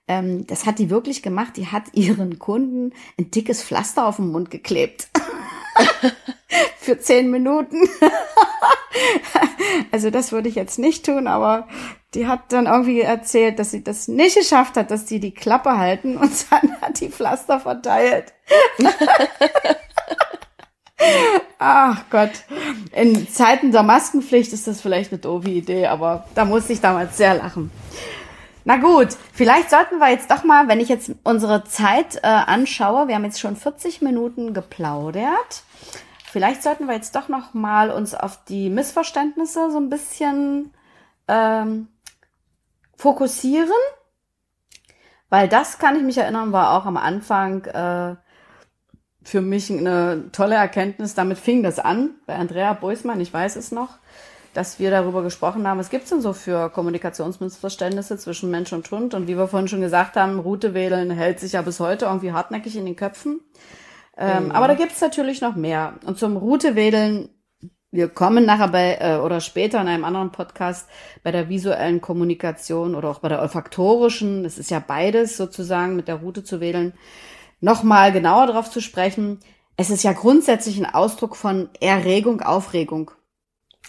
ähm, 0.08 0.48
das 0.48 0.66
hat 0.66 0.80
die 0.80 0.90
wirklich 0.90 1.22
gemacht, 1.22 1.58
die 1.58 1.68
hat 1.68 1.84
ihren 1.94 2.40
Kunden 2.40 2.94
ein 3.20 3.32
dickes 3.32 3.64
Pflaster 3.64 4.08
auf 4.08 4.16
den 4.16 4.32
Mund 4.32 4.50
geklebt. 4.50 5.10
Für 6.78 7.00
zehn 7.00 7.30
Minuten. 7.30 7.88
also 9.92 10.10
das 10.10 10.32
würde 10.32 10.50
ich 10.50 10.56
jetzt 10.56 10.80
nicht 10.80 11.06
tun, 11.06 11.28
aber 11.28 11.68
die 12.14 12.28
hat 12.28 12.52
dann 12.52 12.66
irgendwie 12.66 13.02
erzählt, 13.02 13.60
dass 13.60 13.72
sie 13.72 13.84
das 13.84 14.08
nicht 14.08 14.36
geschafft 14.36 14.76
hat, 14.76 14.92
dass 14.92 15.06
die 15.06 15.20
die 15.20 15.34
Klappe 15.34 15.78
halten 15.78 16.18
und 16.18 16.32
dann 16.50 16.82
hat 16.82 17.00
die 17.00 17.10
Pflaster 17.10 17.60
verteilt. 17.60 18.34
Ach 21.60 22.04
Gott. 22.10 22.32
In 22.92 23.28
Zeiten 23.30 23.72
der 23.72 23.84
Maskenpflicht 23.84 24.54
ist 24.54 24.68
das 24.68 24.82
vielleicht 24.82 25.12
eine 25.12 25.20
doofe 25.20 25.50
Idee, 25.50 25.88
aber 25.88 26.26
da 26.36 26.46
musste 26.46 26.74
ich 26.74 26.82
damals 26.82 27.18
sehr 27.18 27.36
lachen. 27.36 27.72
Na 28.64 28.78
gut, 28.78 29.10
vielleicht 29.34 29.72
sollten 29.72 29.98
wir 29.98 30.10
jetzt 30.10 30.30
doch 30.30 30.44
mal, 30.44 30.68
wenn 30.68 30.80
ich 30.80 30.90
jetzt 30.90 31.12
unsere 31.24 31.64
Zeit 31.64 32.18
äh, 32.18 32.28
anschaue, 32.28 33.08
wir 33.08 33.16
haben 33.16 33.26
jetzt 33.26 33.40
schon 33.40 33.56
40 33.56 34.02
Minuten 34.02 34.54
geplaudert. 34.54 35.64
Vielleicht 36.32 36.62
sollten 36.62 36.88
wir 36.88 36.94
jetzt 36.94 37.16
doch 37.16 37.28
noch 37.28 37.54
mal 37.54 37.90
uns 37.90 38.14
auf 38.14 38.44
die 38.46 38.70
Missverständnisse 38.70 39.72
so 39.72 39.80
ein 39.80 39.90
bisschen 39.90 40.72
ähm, 41.28 41.88
fokussieren, 42.96 43.72
weil 45.30 45.48
das 45.48 45.80
kann 45.80 45.96
ich 45.96 46.04
mich 46.04 46.18
erinnern, 46.18 46.52
war 46.52 46.78
auch 46.78 46.86
am 46.86 46.98
Anfang 46.98 47.66
äh, 47.66 48.16
für 49.24 49.42
mich 49.42 49.70
eine 49.72 50.26
tolle 50.32 50.56
Erkenntnis. 50.56 51.14
Damit 51.14 51.38
fing 51.38 51.64
das 51.64 51.80
an 51.80 52.12
bei 52.26 52.36
Andrea 52.36 52.74
Beusmann, 52.74 53.22
ich 53.22 53.34
weiß 53.34 53.56
es 53.56 53.72
noch, 53.72 53.98
dass 54.54 54.80
wir 54.80 54.92
darüber 54.92 55.24
gesprochen 55.24 55.68
haben, 55.68 55.80
was 55.80 55.90
gibt's 55.90 56.10
denn 56.10 56.22
so 56.22 56.34
für 56.34 56.70
Kommunikationsmissverständnisse 56.70 58.18
zwischen 58.18 58.52
Mensch 58.52 58.74
und 58.74 58.90
Hund? 58.92 59.14
Und 59.14 59.28
wie 59.28 59.38
wir 59.38 59.48
vorhin 59.48 59.68
schon 59.68 59.82
gesagt 59.82 60.18
haben, 60.18 60.40
Route 60.40 60.74
wählen 60.74 61.12
hält 61.12 61.40
sich 61.40 61.54
ja 61.54 61.62
bis 61.62 61.80
heute 61.80 62.06
irgendwie 62.06 62.34
hartnäckig 62.34 62.76
in 62.76 62.86
den 62.86 62.96
Köpfen. 62.96 63.42
Ähm, 64.18 64.46
mhm. 64.46 64.52
Aber 64.52 64.68
da 64.68 64.74
gibt's 64.74 65.00
natürlich 65.00 65.42
noch 65.42 65.56
mehr. 65.56 65.94
Und 66.06 66.18
zum 66.18 66.36
Route 66.36 66.76
wählen, 66.76 67.30
wir 67.92 68.08
kommen 68.10 68.46
nachher 68.46 68.70
bei 68.70 68.98
äh, 69.00 69.18
oder 69.18 69.42
später 69.42 69.80
in 69.82 69.88
einem 69.88 70.06
anderen 70.06 70.32
Podcast 70.32 70.90
bei 71.24 71.32
der 71.32 71.50
visuellen 71.50 72.02
Kommunikation 72.02 72.96
oder 72.96 73.10
auch 73.10 73.20
bei 73.20 73.30
der 73.30 73.42
olfaktorischen, 73.42 74.44
das 74.44 74.58
ist 74.58 74.72
ja 74.72 74.80
beides 74.86 75.38
sozusagen 75.38 75.96
mit 75.96 76.08
der 76.08 76.16
Route 76.16 76.44
zu 76.44 76.60
wählen, 76.62 76.94
nochmal 77.62 78.12
genauer 78.12 78.48
darauf 78.48 78.70
zu 78.70 78.82
sprechen. 78.82 79.40
Es 79.78 79.90
ist 79.90 80.04
ja 80.04 80.14
grundsätzlich 80.14 80.78
ein 80.78 80.92
Ausdruck 80.92 81.36
von 81.36 81.70
Erregung, 81.80 82.42
Aufregung. 82.42 83.12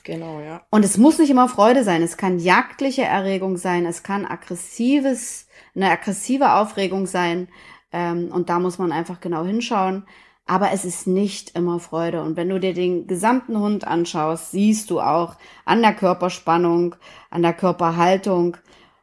Genau, 0.05 0.41
ja. 0.41 0.63
Und 0.71 0.85
es 0.85 0.97
muss 0.97 1.19
nicht 1.19 1.31
immer 1.31 1.49
Freude 1.49 1.85
sein. 1.85 2.03
Es 2.03 2.17
kann 2.17 2.39
jagdliche 2.39 3.03
Erregung 3.03 3.57
sein. 3.57 3.87
Es 3.87 4.03
kann 4.03 4.27
aggressives, 4.27 5.47
eine 5.75 5.91
aggressive 5.91 6.55
Aufregung 6.55 7.07
sein. 7.07 7.49
Ähm, 7.93 8.31
und 8.33 8.49
da 8.49 8.59
muss 8.59 8.79
man 8.79 8.93
einfach 8.93 9.21
genau 9.21 9.45
hinschauen. 9.45 10.05
Aber 10.45 10.73
es 10.73 10.85
ist 10.85 11.07
nicht 11.07 11.57
immer 11.57 11.79
Freude. 11.79 12.23
Und 12.23 12.37
wenn 12.37 12.49
du 12.49 12.59
dir 12.59 12.75
den 12.75 13.07
gesamten 13.07 13.59
Hund 13.59 13.87
anschaust, 13.87 14.51
siehst 14.51 14.91
du 14.91 15.01
auch 15.01 15.37
an 15.65 15.83
der 15.83 15.95
Körperspannung, 15.95 16.97
an 17.31 17.43
der 17.43 17.53
Körperhaltung, 17.53 18.57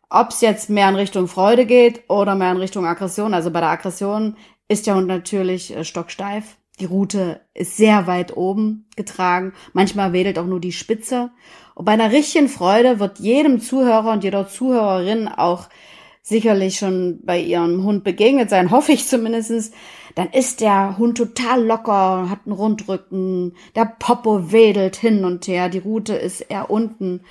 ob 0.09 0.31
es 0.31 0.41
jetzt 0.41 0.69
mehr 0.69 0.89
in 0.89 0.95
Richtung 0.95 1.27
Freude 1.27 1.65
geht 1.65 2.09
oder 2.09 2.35
mehr 2.35 2.51
in 2.51 2.57
Richtung 2.57 2.85
Aggression. 2.85 3.33
Also 3.33 3.51
bei 3.51 3.61
der 3.61 3.69
Aggression 3.69 4.35
ist 4.69 4.87
der 4.87 4.95
Hund 4.95 5.07
natürlich 5.07 5.75
äh, 5.75 5.83
stocksteif. 5.83 6.55
Die 6.79 6.85
Rute 6.85 7.41
ist 7.53 7.75
sehr 7.75 8.07
weit 8.07 8.37
oben 8.37 8.85
getragen. 8.95 9.53
Manchmal 9.73 10.13
wedelt 10.13 10.39
auch 10.39 10.45
nur 10.45 10.61
die 10.61 10.71
Spitze. 10.71 11.31
Und 11.75 11.83
bei 11.83 11.91
einer 11.91 12.11
richtigen 12.11 12.47
Freude 12.47 13.01
wird 13.01 13.19
jedem 13.19 13.59
Zuhörer 13.59 14.13
und 14.13 14.23
jeder 14.23 14.47
Zuhörerin 14.47 15.27
auch 15.27 15.67
sicherlich 16.21 16.77
schon 16.77 17.19
bei 17.23 17.39
ihrem 17.39 17.83
Hund 17.83 18.03
begegnet 18.03 18.49
sein, 18.49 18.71
hoffe 18.71 18.93
ich 18.93 19.07
zumindestens. 19.07 19.71
Dann 20.15 20.29
ist 20.29 20.61
der 20.61 20.97
Hund 20.97 21.17
total 21.17 21.65
locker, 21.65 22.29
hat 22.29 22.39
einen 22.45 22.55
Rundrücken, 22.55 23.55
der 23.75 23.85
Popo 23.85 24.51
wedelt 24.51 24.95
hin 24.95 25.23
und 25.23 25.47
her, 25.47 25.69
die 25.69 25.79
Rute 25.79 26.15
ist 26.15 26.41
eher 26.41 26.69
unten 26.69 27.21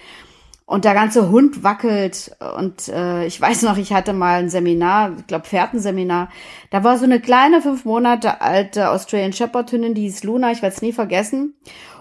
und 0.68 0.84
der 0.84 0.92
ganze 0.92 1.30
Hund 1.30 1.62
wackelt. 1.62 2.36
Und 2.58 2.88
äh, 2.88 3.24
ich 3.24 3.40
weiß 3.40 3.62
noch, 3.62 3.78
ich 3.78 3.94
hatte 3.94 4.12
mal 4.12 4.40
ein 4.40 4.50
Seminar, 4.50 5.16
ich 5.18 5.26
glaube 5.26 5.46
Fährtenseminar. 5.46 6.28
Da 6.70 6.84
war 6.84 6.98
so 6.98 7.04
eine 7.04 7.22
kleine, 7.22 7.62
fünf 7.62 7.86
Monate 7.86 8.42
alte 8.42 8.90
Australian 8.90 9.32
Shepherd 9.32 9.72
Hündin, 9.72 9.94
die 9.94 10.02
hieß 10.02 10.24
Luna, 10.24 10.52
ich 10.52 10.60
werde 10.60 10.76
es 10.76 10.82
nie 10.82 10.92
vergessen. 10.92 11.58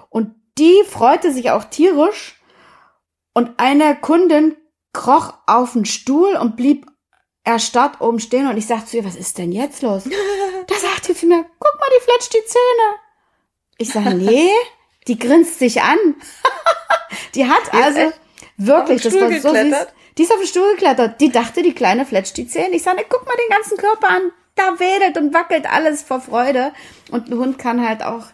Und 0.09 0.35
die 0.57 0.83
freute 0.85 1.31
sich 1.31 1.49
auch 1.51 1.63
tierisch. 1.63 2.41
Und 3.33 3.51
eine 3.55 3.95
Kundin 3.95 4.57
kroch 4.91 5.35
auf 5.45 5.71
den 5.71 5.85
Stuhl 5.85 6.35
und 6.35 6.57
blieb 6.57 6.87
erstarrt 7.45 8.01
oben 8.01 8.19
stehen. 8.19 8.49
Und 8.49 8.57
ich 8.57 8.67
sagte 8.67 8.87
zu 8.87 8.97
ihr, 8.97 9.05
was 9.05 9.15
ist 9.15 9.37
denn 9.37 9.53
jetzt 9.53 9.81
los? 9.81 10.03
da 10.67 10.75
sagte 10.75 11.13
sie 11.13 11.25
mir, 11.25 11.45
guck 11.57 11.79
mal, 11.79 11.87
die 11.97 12.03
fletscht 12.03 12.33
die 12.33 12.45
Zähne. 12.45 12.95
Ich 13.77 13.93
sage, 13.93 14.13
nee, 14.13 14.51
die 15.07 15.17
grinst 15.17 15.57
sich 15.57 15.81
an. 15.81 15.97
die 17.33 17.47
hat 17.47 17.73
also... 17.73 18.11
Wirklich, 18.57 19.03
das 19.03 19.13
war 19.13 19.31
so 19.31 19.49
süß. 19.49 19.87
Die 20.17 20.23
ist 20.23 20.31
auf 20.31 20.39
den 20.39 20.47
Stuhl 20.47 20.71
geklettert. 20.71 21.21
Die 21.21 21.31
dachte, 21.31 21.61
die 21.61 21.73
Kleine 21.73 22.05
fletscht 22.05 22.37
die 22.37 22.47
Zähne. 22.47 22.75
Ich 22.75 22.83
sage, 22.83 23.05
guck 23.07 23.25
mal 23.25 23.35
den 23.35 23.55
ganzen 23.55 23.77
Körper 23.77 24.09
an. 24.09 24.31
Da 24.55 24.79
wedelt 24.79 25.17
und 25.17 25.33
wackelt 25.33 25.71
alles 25.71 26.01
vor 26.01 26.19
Freude. 26.19 26.71
Und 27.11 27.29
ein 27.29 27.37
Hund 27.37 27.59
kann 27.59 27.87
halt 27.87 28.03
auch 28.03 28.25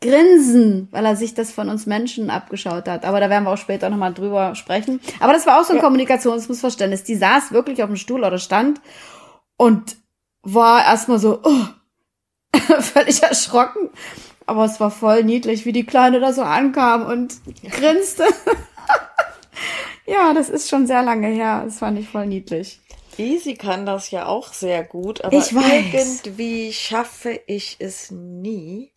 grinsen, 0.00 0.88
weil 0.92 1.04
er 1.04 1.16
sich 1.16 1.34
das 1.34 1.50
von 1.50 1.68
uns 1.68 1.86
Menschen 1.86 2.30
abgeschaut 2.30 2.86
hat. 2.88 3.04
Aber 3.04 3.18
da 3.18 3.28
werden 3.28 3.44
wir 3.44 3.50
auch 3.50 3.58
später 3.58 3.90
nochmal 3.90 4.14
drüber 4.14 4.54
sprechen. 4.54 5.00
Aber 5.18 5.32
das 5.32 5.46
war 5.46 5.60
auch 5.60 5.64
so 5.64 5.72
ein 5.72 5.76
ja. 5.76 5.82
Kommunikationsmissverständnis. 5.82 7.02
Die 7.02 7.16
saß 7.16 7.52
wirklich 7.52 7.82
auf 7.82 7.88
dem 7.88 7.96
Stuhl 7.96 8.24
oder 8.24 8.38
stand 8.38 8.80
und 9.56 9.96
war 10.42 10.84
erstmal 10.84 11.18
so 11.18 11.40
oh, 11.42 11.66
völlig 12.80 13.22
erschrocken. 13.22 13.90
Aber 14.46 14.64
es 14.64 14.78
war 14.80 14.90
voll 14.90 15.24
niedlich, 15.24 15.64
wie 15.66 15.72
die 15.72 15.86
Kleine 15.86 16.20
da 16.20 16.32
so 16.32 16.42
ankam 16.42 17.06
und 17.06 17.34
grinste. 17.70 18.24
Ja, 20.06 20.34
das 20.34 20.48
ist 20.48 20.68
schon 20.68 20.86
sehr 20.86 21.02
lange 21.02 21.28
her. 21.28 21.62
Das 21.64 21.78
fand 21.78 21.98
ich 21.98 22.08
voll 22.08 22.26
niedlich. 22.26 22.80
Easy 23.18 23.54
kann 23.54 23.84
das 23.84 24.10
ja 24.10 24.26
auch 24.26 24.52
sehr 24.52 24.84
gut, 24.84 25.22
aber 25.22 25.36
irgendwie 25.36 26.72
schaffe 26.72 27.40
ich 27.46 27.76
es 27.78 28.10
nie, 28.10 28.92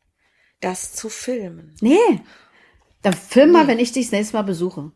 das 0.61 0.93
zu 0.93 1.09
filmen. 1.09 1.75
Nee. 1.81 2.21
Dann 3.01 3.13
film 3.13 3.51
nee. 3.51 3.57
mal, 3.57 3.67
wenn 3.67 3.79
ich 3.79 3.91
dich 3.91 4.05
das 4.07 4.13
nächste 4.13 4.37
Mal 4.37 4.43
besuche. 4.43 4.91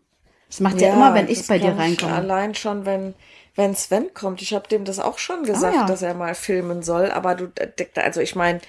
Das 0.47 0.61
macht 0.61 0.81
ja, 0.81 0.87
ja 0.87 0.93
immer, 0.93 1.13
wenn 1.13 1.27
ich 1.27 1.45
bei 1.47 1.59
dir 1.59 1.77
reinkomme. 1.77 2.13
Allein 2.13 2.55
schon, 2.55 2.85
wenn 2.85 3.13
wenn 3.59 3.75
Sven 3.75 4.13
kommt. 4.13 4.41
Ich 4.41 4.53
habe 4.53 4.67
dem 4.67 4.85
das 4.85 4.99
auch 4.99 5.17
schon 5.17 5.43
gesagt, 5.43 5.75
oh, 5.75 5.81
ja. 5.81 5.85
dass 5.85 6.01
er 6.01 6.13
mal 6.13 6.33
filmen 6.33 6.81
soll. 6.81 7.11
Aber 7.11 7.35
du, 7.35 7.51
also 7.95 8.21
ich 8.21 8.35
meine, 8.35 8.61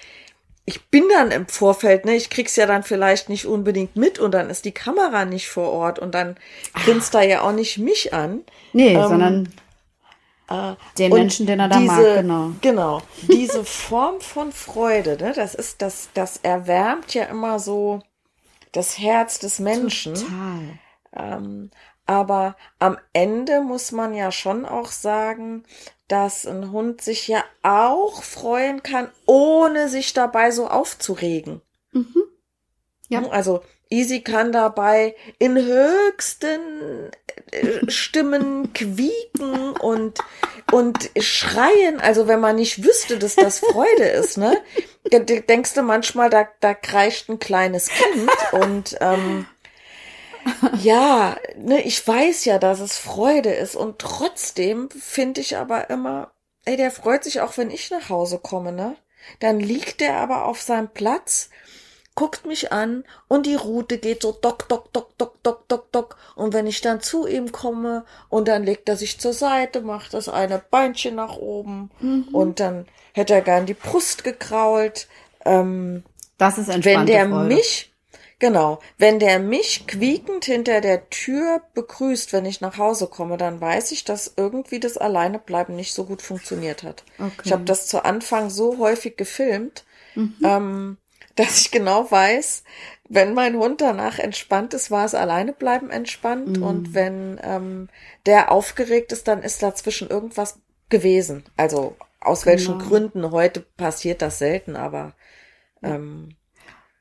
ich 0.71 0.89
bin 0.89 1.09
dann 1.09 1.33
im 1.33 1.49
Vorfeld, 1.49 2.05
ne, 2.05 2.15
ich 2.15 2.31
krieg's 2.31 2.55
ja 2.55 2.65
dann 2.65 2.85
vielleicht 2.85 3.29
nicht 3.29 3.45
unbedingt 3.45 3.97
mit 3.97 4.21
und 4.21 4.31
dann 4.31 4.49
ist 4.51 4.65
die 4.65 4.71
Kamera 4.71 5.25
nicht 5.25 5.49
vor 5.49 5.73
Ort 5.73 5.99
und 5.99 6.15
dann 6.15 6.37
grinst 6.85 7.13
da 7.13 7.23
ja 7.23 7.43
auch 7.43 7.51
nicht 7.51 7.79
mich 7.79 8.15
an. 8.15 8.43
Nee, 8.73 8.95
ähm, 8.95 9.03
sondern 9.03 9.49
äh, 10.49 10.75
den 10.97 11.13
Menschen, 11.13 11.47
den 11.47 11.59
er 11.59 11.69
da 11.69 11.79
diese, 11.81 11.93
mag, 11.93 12.15
genau. 12.15 12.53
Genau. 12.61 13.03
Diese 13.23 13.65
Form 13.65 14.21
von 14.21 14.53
Freude, 14.53 15.17
ne, 15.21 15.33
das 15.35 15.57
ist, 15.57 15.83
das, 15.83 16.11
das 16.15 16.37
erwärmt 16.45 17.15
ja 17.15 17.25
immer 17.25 17.59
so 17.59 18.01
das 18.71 18.97
Herz 18.97 19.41
des 19.41 19.59
Menschen. 19.59 20.15
Total. 20.15 20.79
Ähm, 21.17 21.71
aber 22.07 22.55
am 22.79 22.97
Ende 23.13 23.61
muss 23.61 23.91
man 23.91 24.15
ja 24.15 24.31
schon 24.31 24.65
auch 24.65 24.93
sagen, 24.93 25.65
dass 26.11 26.45
ein 26.45 26.73
Hund 26.73 27.01
sich 27.03 27.29
ja 27.29 27.45
auch 27.63 28.25
freuen 28.25 28.83
kann, 28.83 29.09
ohne 29.27 29.89
sich 29.89 30.13
dabei 30.13 30.51
so 30.51 30.67
aufzuregen. 30.67 31.63
Mhm. 31.93 32.25
Ja. 33.09 33.29
Also 33.29 33.63
Easy 33.91 34.21
kann 34.21 34.51
dabei 34.51 35.15
in 35.39 35.57
höchsten 35.57 37.11
äh, 37.53 37.91
Stimmen 37.91 38.73
quieken 38.75 39.77
und, 39.77 40.19
und 40.73 41.11
schreien. 41.21 42.01
Also 42.01 42.27
wenn 42.27 42.41
man 42.41 42.57
nicht 42.57 42.85
wüsste, 42.85 43.17
dass 43.19 43.37
das 43.37 43.61
Freude 43.61 44.05
ist, 44.05 44.37
ne? 44.37 44.57
Denkst 45.13 45.75
du 45.75 45.83
manchmal, 45.83 46.29
da, 46.29 46.49
da 46.61 46.75
kreischt 46.75 47.29
ein 47.29 47.39
kleines 47.39 47.89
Kind 47.89 48.31
und 48.53 48.97
ähm, 49.01 49.47
ja, 50.83 51.37
ne, 51.57 51.83
ich 51.83 52.07
weiß 52.07 52.45
ja, 52.45 52.59
dass 52.59 52.81
es 52.81 52.97
Freude 52.97 53.53
ist 53.53 53.77
und 53.77 53.99
trotzdem 53.99 54.89
finde 54.91 55.41
ich 55.41 55.57
aber 55.57 55.91
immer, 55.91 56.33
ey, 56.65 56.77
der 56.77 56.91
freut 56.91 57.25
sich 57.25 57.41
auch, 57.41 57.57
wenn 57.57 57.71
ich 57.71 57.91
nach 57.91 58.09
Hause 58.09 58.39
komme, 58.39 58.73
ne? 58.73 58.97
Dann 59.39 59.61
liegt 59.61 60.01
er 60.01 60.17
aber 60.17 60.47
auf 60.47 60.63
seinem 60.63 60.89
Platz, 60.89 61.51
guckt 62.15 62.47
mich 62.47 62.73
an 62.73 63.05
und 63.29 63.47
die 63.47 63.55
Route 63.55 63.99
geht 63.99 64.23
so 64.23 64.33
dock, 64.33 64.69
dock, 64.69 64.93
dock, 64.93 65.17
dock, 65.19 65.43
dock, 65.43 65.69
dock, 65.69 65.93
dock. 65.93 66.17
Und 66.37 66.53
wenn 66.53 66.67
ich 66.67 66.81
dann 66.81 67.01
zu 67.01 67.27
ihm 67.27 67.53
komme 67.53 68.05
und 68.29 68.49
dann 68.49 68.65
legt 68.65 68.89
er 68.89 68.97
sich 68.97 69.21
zur 69.21 69.33
Seite, 69.33 69.81
macht 69.83 70.15
das 70.15 70.29
eine 70.29 70.59
Beinchen 70.71 71.15
nach 71.15 71.37
oben 71.37 71.91
mhm. 72.01 72.29
und 72.33 72.61
dann 72.61 72.87
hätte 73.13 73.35
er 73.35 73.43
gern 73.43 73.67
die 73.67 73.75
Brust 73.75 74.25
gekrault. 74.25 75.09
Ähm, 75.45 76.03
das 76.39 76.59
ist 76.59 76.69
entspannt. 76.69 76.85
Wenn 76.85 77.07
der 77.07 77.29
Freude. 77.29 77.55
mich 77.55 77.90
Genau. 78.41 78.81
Wenn 78.97 79.19
der 79.19 79.39
mich 79.39 79.87
quiekend 79.87 80.47
hinter 80.47 80.81
der 80.81 81.09
Tür 81.11 81.61
begrüßt, 81.75 82.33
wenn 82.33 82.47
ich 82.47 82.63
nach 82.63 82.79
Hause 82.79 83.07
komme, 83.07 83.37
dann 83.37 83.61
weiß 83.61 83.93
ich, 83.93 84.05
dass 84.05 84.33
irgendwie 84.37 84.81
das 84.81 84.97
Alleinebleiben 84.97 85.77
nicht 85.77 85.93
so 85.93 86.05
gut 86.05 86.23
funktioniert 86.23 86.83
hat. 86.83 87.05
Okay. 87.19 87.43
Ich 87.45 87.53
habe 87.53 87.65
das 87.65 87.87
zu 87.87 88.05
Anfang 88.05 88.49
so 88.49 88.79
häufig 88.79 89.17
gefilmt, 89.17 89.85
mhm. 90.15 90.37
ähm, 90.43 90.97
dass 91.37 91.61
ich 91.61 91.71
genau 91.71 92.11
weiß, 92.11 92.65
wenn 93.11 93.35
mein 93.35 93.57
Hund 93.57 93.83
danach 93.83 94.19
entspannt 94.19 94.73
ist, 94.73 94.91
war 94.91 95.05
es 95.05 95.15
Alleinebleiben 95.15 95.91
entspannt. 95.91 96.57
Mhm. 96.57 96.63
Und 96.63 96.95
wenn 96.95 97.39
ähm, 97.43 97.89
der 98.25 98.51
aufgeregt 98.51 99.13
ist, 99.13 99.29
dann 99.29 99.43
ist 99.43 99.63
dazwischen 99.63 100.09
irgendwas 100.09 100.61
gewesen. 100.89 101.45
Also 101.57 101.95
aus 102.21 102.47
welchen 102.47 102.79
genau. 102.79 102.89
Gründen 102.89 103.31
heute 103.33 103.61
passiert 103.61 104.23
das 104.23 104.39
selten, 104.39 104.77
aber 104.77 105.15
ähm, 105.83 106.37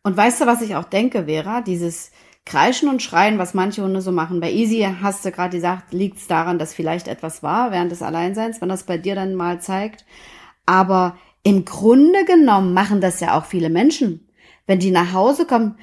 und 0.03 0.15
weißt 0.15 0.41
du, 0.41 0.45
was 0.45 0.61
ich 0.61 0.75
auch 0.75 0.85
denke, 0.85 1.25
Vera? 1.25 1.61
Dieses 1.61 2.11
Kreischen 2.45 2.89
und 2.89 3.03
Schreien, 3.03 3.37
was 3.37 3.53
manche 3.53 3.83
Hunde 3.83 4.01
so 4.01 4.11
machen. 4.11 4.39
Bei 4.39 4.51
Easy 4.51 4.87
hast 5.01 5.23
du 5.23 5.31
gerade 5.31 5.55
gesagt, 5.55 5.93
liegt 5.93 6.17
es 6.17 6.27
daran, 6.27 6.57
dass 6.57 6.73
vielleicht 6.73 7.07
etwas 7.07 7.43
war 7.43 7.71
während 7.71 7.91
des 7.91 8.01
Alleinseins, 8.01 8.61
wenn 8.61 8.69
das 8.69 8.83
bei 8.83 8.97
dir 8.97 9.15
dann 9.15 9.35
mal 9.35 9.61
zeigt. 9.61 10.05
Aber 10.65 11.17
im 11.43 11.65
Grunde 11.65 12.25
genommen 12.25 12.73
machen 12.73 13.01
das 13.01 13.19
ja 13.19 13.37
auch 13.37 13.45
viele 13.45 13.69
Menschen. 13.69 14.29
Wenn 14.65 14.79
die 14.79 14.91
nach 14.91 15.13
Hause 15.13 15.45
kommen, 15.45 15.77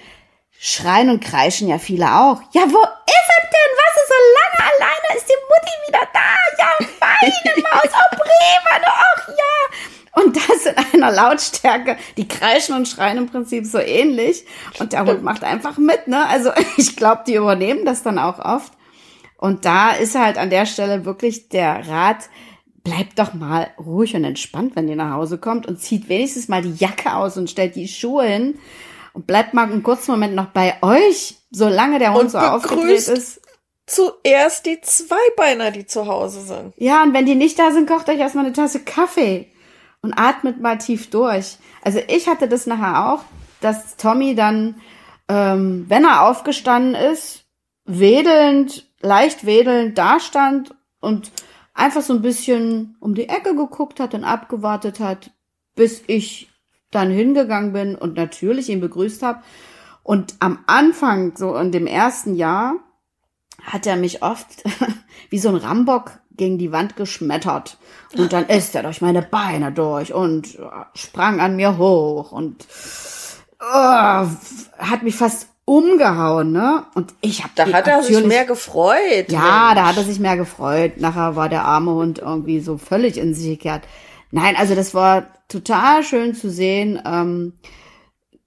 schreien 0.51 1.11
und 1.11 1.23
kreischen 1.23 1.69
ja 1.69 1.79
viele 1.79 2.07
auch. 2.07 2.41
Ja, 2.53 2.62
wo 2.62 2.83
ist 2.83 3.29
er 3.29 3.43
denn? 3.53 3.73
Was 3.77 3.97
ist 3.97 4.09
so 4.09 4.21
lange 4.39 4.73
alleine? 4.73 5.17
Ist 5.19 5.29
die 5.29 5.43
Mutti 5.49 5.89
wieder 5.89 6.09
da? 6.12 6.37
Ja, 6.59 6.87
feine 7.21 7.62
Maus, 7.62 7.91
oh 7.93 8.17
Bremer, 8.17 8.87
ach 8.87 9.29
ja. 9.29 10.23
Und 10.23 10.37
das 10.37 10.64
in 10.67 11.03
einer 11.03 11.12
Lautstärke, 11.12 11.97
die 12.17 12.27
kreischen 12.27 12.75
und 12.75 12.89
schreien 12.89 13.19
im 13.19 13.29
Prinzip 13.29 13.67
so 13.67 13.79
ähnlich. 13.79 14.47
Und 14.79 14.93
der 14.95 15.05
Hund 15.05 15.23
macht 15.23 15.45
einfach 15.45 15.77
mit, 15.77 16.09
ne? 16.09 16.27
Also 16.27 16.51
ich 16.77 16.97
glaube, 16.97 17.23
die 17.27 17.35
übernehmen 17.35 17.85
das 17.85 18.03
dann 18.03 18.19
auch 18.19 18.39
oft. 18.39 18.73
Und 19.37 19.67
da 19.67 19.91
ist 19.91 20.14
halt 20.14 20.39
an 20.39 20.49
der 20.49 20.64
Stelle 20.64 21.05
wirklich 21.05 21.51
der 21.51 21.87
Rat, 21.87 22.31
bleibt 22.83 23.19
doch 23.19 23.35
mal 23.35 23.69
ruhig 23.79 24.14
und 24.14 24.25
entspannt, 24.25 24.77
wenn 24.77 24.89
ihr 24.89 24.97
nach 24.97 25.12
Hause 25.12 25.39
kommt 25.39 25.67
und 25.67 25.81
zieht 25.81 26.09
wenigstens 26.09 26.49
mal 26.49 26.62
die 26.62 26.75
Jacke 26.75 27.14
aus 27.14 27.37
und 27.37 27.51
stellt 27.51 27.77
die 27.77 27.89
Schuhe 27.89 28.25
hin 28.25 28.59
und 29.12 29.27
bleibt 29.27 29.55
mal 29.55 29.64
einen 29.64 29.83
kurzen 29.83 30.12
Moment 30.12 30.35
noch 30.35 30.47
bei 30.47 30.77
euch, 30.83 31.37
solange 31.51 31.99
der 31.99 32.12
Hund 32.12 32.25
und 32.25 32.31
so 32.31 32.39
aufgedreht 32.39 33.09
ist. 33.09 33.41
Zuerst 33.87 34.66
die 34.66 34.80
Zweibeiner, 34.80 35.70
die 35.70 35.87
zu 35.87 36.07
Hause 36.07 36.41
sind. 36.41 36.74
Ja, 36.76 37.03
und 37.05 37.14
wenn 37.14 37.26
die 37.26 37.37
nicht 37.37 37.59
da 37.59 37.70
sind, 37.70 37.89
kocht 37.89 38.09
euch 38.09 38.18
erstmal 38.18 38.45
eine 38.45 38.55
Tasse 38.55 38.80
Kaffee 38.80 39.49
und 40.03 40.12
atmet 40.14 40.61
mal 40.61 40.78
tief 40.78 41.09
durch. 41.11 41.59
Also 41.82 42.01
ich 42.09 42.26
hatte 42.26 42.49
das 42.49 42.66
nachher 42.66 43.12
auch, 43.12 43.22
dass 43.61 43.97
Tommy 43.97 44.34
dann, 44.34 44.80
ähm, 45.28 45.87
wenn 45.89 46.05
er 46.05 46.28
aufgestanden 46.28 46.95
ist, 46.95 47.45
wedelnd, 47.84 48.91
leicht 49.01 49.47
wedelnd 49.47 49.97
dastand 49.97 50.74
und 51.01 51.30
einfach 51.72 52.03
so 52.03 52.12
ein 52.12 52.22
bisschen 52.22 52.97
um 53.01 53.14
die 53.14 53.28
Ecke 53.28 53.55
geguckt 53.55 54.01
hat 54.01 54.14
und 54.14 54.24
abgewartet 54.24 54.99
hat, 54.99 55.30
bis 55.76 56.03
ich 56.09 56.51
dann 56.91 57.11
hingegangen 57.11 57.72
bin 57.72 57.95
und 57.95 58.16
natürlich 58.16 58.68
ihn 58.68 58.80
begrüßt 58.80 59.22
habe. 59.22 59.43
Und 60.03 60.34
am 60.41 60.61
Anfang, 60.66 61.37
so 61.37 61.57
in 61.57 61.72
dem 61.72 61.87
ersten 61.87 62.34
Jahr, 62.34 62.76
hat 63.67 63.87
er 63.87 63.97
mich 63.97 64.23
oft 64.23 64.64
wie 65.31 65.39
so 65.39 65.49
ein 65.49 65.57
Rambock 65.57 66.12
gegen 66.37 66.59
die 66.59 66.73
Wand 66.73 66.97
geschmettert. 66.97 67.79
Und 68.17 68.33
dann 68.33 68.47
ist 68.47 68.75
er 68.75 68.83
durch 68.83 69.01
meine 69.01 69.23
Beine 69.23 69.73
durch 69.73 70.12
und 70.12 70.59
sprang 70.95 71.41
an 71.41 71.57
mir 71.57 71.77
hoch 71.79 72.33
und 72.33 72.67
oh, 73.61 74.27
hat 74.79 75.03
mich 75.03 75.17
fast 75.17 75.49
umgehauen, 75.64 76.53
ne? 76.53 76.85
Und 76.95 77.12
ich 77.21 77.43
habe 77.43 77.53
da 77.57 77.67
hat 77.73 77.89
er 77.89 78.03
sich 78.03 78.25
mehr 78.25 78.45
gefreut. 78.45 79.31
Ja, 79.31 79.41
Mensch. 79.41 79.75
da 79.75 79.87
hat 79.87 79.97
er 79.97 80.05
sich 80.05 80.21
mehr 80.21 80.37
gefreut. 80.37 80.99
Nachher 80.99 81.35
war 81.35 81.49
der 81.49 81.64
arme 81.64 81.93
Hund 81.93 82.21
irgendwie 82.21 82.61
so 82.61 82.79
völlig 82.79 83.19
in 83.19 83.35
sich 83.35 83.59
gekehrt. 83.59 83.83
Nein, 84.31 84.55
also 84.57 84.75
das 84.75 84.95
war 84.95 85.27
total 85.49 86.05
schön 86.05 86.35
zu 86.35 86.51
sehen. 86.51 87.03
Ähm, 87.05 87.55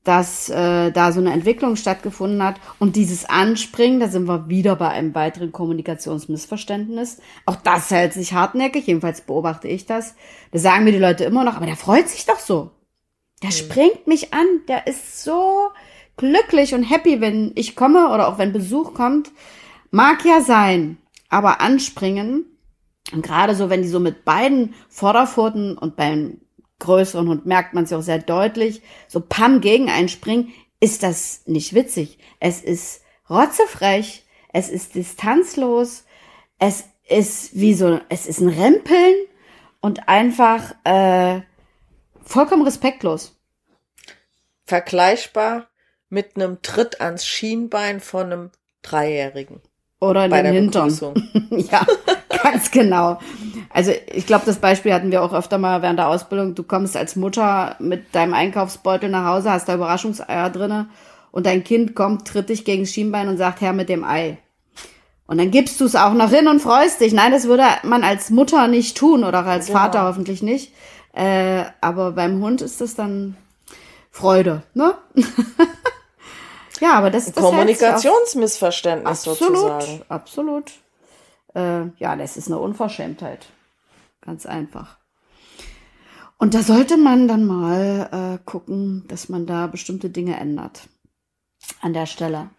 dass 0.09 0.49
äh, 0.49 0.89
da 0.91 1.11
so 1.11 1.19
eine 1.19 1.31
Entwicklung 1.31 1.75
stattgefunden 1.75 2.41
hat. 2.41 2.55
Und 2.79 2.95
dieses 2.95 3.29
Anspringen, 3.29 3.99
da 3.99 4.07
sind 4.07 4.27
wir 4.27 4.49
wieder 4.49 4.75
bei 4.75 4.87
einem 4.87 5.13
weiteren 5.13 5.51
Kommunikationsmissverständnis. 5.51 7.19
Auch 7.45 7.57
das 7.57 7.91
hält 7.91 8.13
sich 8.13 8.33
hartnäckig, 8.33 8.87
jedenfalls 8.87 9.21
beobachte 9.21 9.67
ich 9.67 9.85
das. 9.85 10.15
Da 10.51 10.57
sagen 10.57 10.85
mir 10.85 10.93
die 10.93 10.97
Leute 10.97 11.25
immer 11.25 11.43
noch, 11.43 11.57
aber 11.57 11.67
der 11.67 11.75
freut 11.75 12.09
sich 12.09 12.25
doch 12.25 12.39
so. 12.39 12.71
Der 13.43 13.51
mhm. 13.51 13.53
springt 13.53 14.07
mich 14.07 14.33
an, 14.33 14.47
der 14.67 14.87
ist 14.87 15.23
so 15.23 15.69
glücklich 16.17 16.73
und 16.73 16.81
happy, 16.81 17.21
wenn 17.21 17.51
ich 17.53 17.75
komme 17.75 18.09
oder 18.09 18.29
auch 18.29 18.39
wenn 18.39 18.51
Besuch 18.51 18.95
kommt. 18.95 19.29
Mag 19.91 20.25
ja 20.25 20.41
sein, 20.41 20.97
aber 21.29 21.61
anspringen, 21.61 22.45
und 23.11 23.23
gerade 23.23 23.53
so, 23.53 23.69
wenn 23.69 23.83
die 23.83 23.87
so 23.87 23.99
mit 23.99 24.25
beiden 24.25 24.73
Vorderpfoten 24.87 25.77
und 25.77 25.95
beim 25.95 26.39
größeren 26.79 27.27
Hund 27.27 27.45
merkt 27.45 27.73
man 27.73 27.83
es 27.83 27.89
ja 27.89 27.97
auch 27.97 28.03
sehr 28.03 28.19
deutlich, 28.19 28.81
so 29.07 29.19
Pam 29.19 29.61
gegen 29.61 29.89
einspringen, 29.89 30.53
ist 30.79 31.03
das 31.03 31.41
nicht 31.45 31.73
witzig. 31.73 32.17
Es 32.39 32.61
ist 32.61 33.01
rotzefrech, 33.29 34.23
es 34.53 34.69
ist 34.69 34.95
distanzlos, 34.95 36.05
es 36.57 36.85
ist 37.07 37.59
wie 37.59 37.73
so, 37.73 37.99
es 38.09 38.25
ist 38.25 38.39
ein 38.39 38.49
Rempeln 38.49 39.15
und 39.81 40.07
einfach 40.07 40.73
äh, 40.83 41.41
vollkommen 42.23 42.63
respektlos. 42.63 43.35
Vergleichbar 44.65 45.67
mit 46.09 46.35
einem 46.35 46.61
Tritt 46.61 47.01
ans 47.01 47.25
Schienbein 47.25 47.99
von 47.99 48.25
einem 48.25 48.51
Dreijährigen. 48.81 49.61
Oder 49.99 50.25
in 50.25 50.31
den 50.31 50.53
Hintern. 50.53 50.89
ja, 51.51 51.85
ganz 52.43 52.71
genau. 52.71 53.19
Also 53.69 53.91
ich 54.11 54.25
glaube, 54.25 54.45
das 54.45 54.57
Beispiel 54.57 54.93
hatten 54.93 55.11
wir 55.11 55.23
auch 55.23 55.33
öfter 55.33 55.57
mal 55.57 55.81
während 55.81 55.99
der 55.99 56.07
Ausbildung. 56.07 56.55
Du 56.55 56.63
kommst 56.63 56.97
als 56.97 57.15
Mutter 57.15 57.75
mit 57.79 58.13
deinem 58.15 58.33
Einkaufsbeutel 58.33 59.09
nach 59.09 59.25
Hause, 59.25 59.51
hast 59.51 59.69
da 59.69 59.75
Überraschungseier 59.75 60.49
drinne 60.49 60.89
und 61.31 61.45
dein 61.45 61.63
Kind 61.63 61.95
kommt, 61.95 62.27
tritt 62.27 62.49
dich 62.49 62.65
gegen 62.65 62.83
das 62.83 62.91
Schienbein 62.91 63.27
und 63.27 63.37
sagt, 63.37 63.61
Herr 63.61 63.73
mit 63.73 63.89
dem 63.89 64.03
Ei. 64.03 64.37
Und 65.27 65.37
dann 65.37 65.51
gibst 65.51 65.79
du 65.79 65.85
es 65.85 65.95
auch 65.95 66.13
noch 66.13 66.31
hin 66.31 66.47
und 66.47 66.59
freust 66.59 67.01
dich. 67.01 67.13
Nein, 67.13 67.31
das 67.31 67.45
würde 67.45 67.63
man 67.83 68.03
als 68.03 68.31
Mutter 68.31 68.67
nicht 68.67 68.97
tun 68.97 69.23
oder 69.23 69.41
auch 69.41 69.47
als 69.47 69.67
genau. 69.67 69.79
Vater 69.79 70.03
hoffentlich 70.05 70.41
nicht. 70.41 70.73
Äh, 71.13 71.65
aber 71.81 72.13
beim 72.13 72.41
Hund 72.41 72.61
ist 72.61 72.81
das 72.81 72.95
dann 72.95 73.37
Freude, 74.09 74.63
ne? 74.73 74.95
Ja, 76.79 76.93
aber 76.93 77.09
das 77.09 77.27
ist 77.27 77.35
Kommunikationsmissverständnis 77.35 79.27
absolut, 79.27 79.39
sozusagen. 79.39 80.01
Absolut. 80.07 80.71
Äh, 81.55 81.87
ja, 81.97 82.15
das 82.15 82.37
ist 82.37 82.47
eine 82.47 82.59
Unverschämtheit. 82.59 83.47
Ganz 84.21 84.45
einfach. 84.45 84.97
Und 86.37 86.53
da 86.53 86.63
sollte 86.63 86.97
man 86.97 87.27
dann 87.27 87.45
mal 87.45 88.09
äh, 88.11 88.43
gucken, 88.45 89.05
dass 89.07 89.29
man 89.29 89.45
da 89.45 89.67
bestimmte 89.67 90.09
Dinge 90.09 90.37
ändert. 90.37 90.87
An 91.81 91.93
der 91.93 92.05
Stelle. 92.05 92.49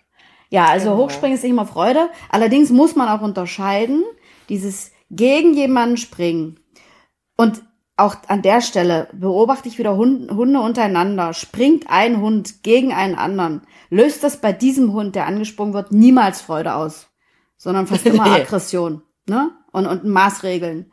Ja, 0.51 0.67
also 0.67 0.91
genau. 0.91 1.05
Hochspringen 1.05 1.37
ist 1.37 1.43
nicht 1.43 1.53
immer 1.53 1.67
Freude. 1.67 2.11
Allerdings 2.29 2.71
muss 2.71 2.97
man 2.97 3.09
auch 3.09 3.23
unterscheiden, 3.23 4.05
dieses 4.49 4.93
gegen 5.11 5.55
jemanden 5.55 5.97
springen. 5.97 6.61
Und 7.37 7.63
auch 7.97 8.17
an 8.29 8.43
der 8.43 8.61
Stelle 8.63 9.09
beobachte 9.13 9.69
ich 9.69 9.79
wieder 9.79 9.97
Hunde 9.97 10.61
untereinander. 10.61 11.35
Springt 11.35 11.89
ein 11.89 12.21
Hund 12.21 12.63
gegen 12.63 12.93
einen 12.93 13.15
anderen, 13.15 13.63
löst 13.91 14.25
das 14.25 14.41
bei 14.41 14.53
diesem 14.53 14.93
Hund, 14.93 15.15
der 15.15 15.27
angesprungen 15.27 15.75
wird, 15.75 15.93
niemals 15.93 16.41
Freude 16.41 16.75
aus, 16.75 17.10
sondern 17.61 17.87
fast 17.87 18.07
immer 18.07 18.25
Aggression 18.35 19.03
ne? 19.29 19.51
und, 19.71 19.87
und 19.87 20.05
Maßregeln. 20.05 20.91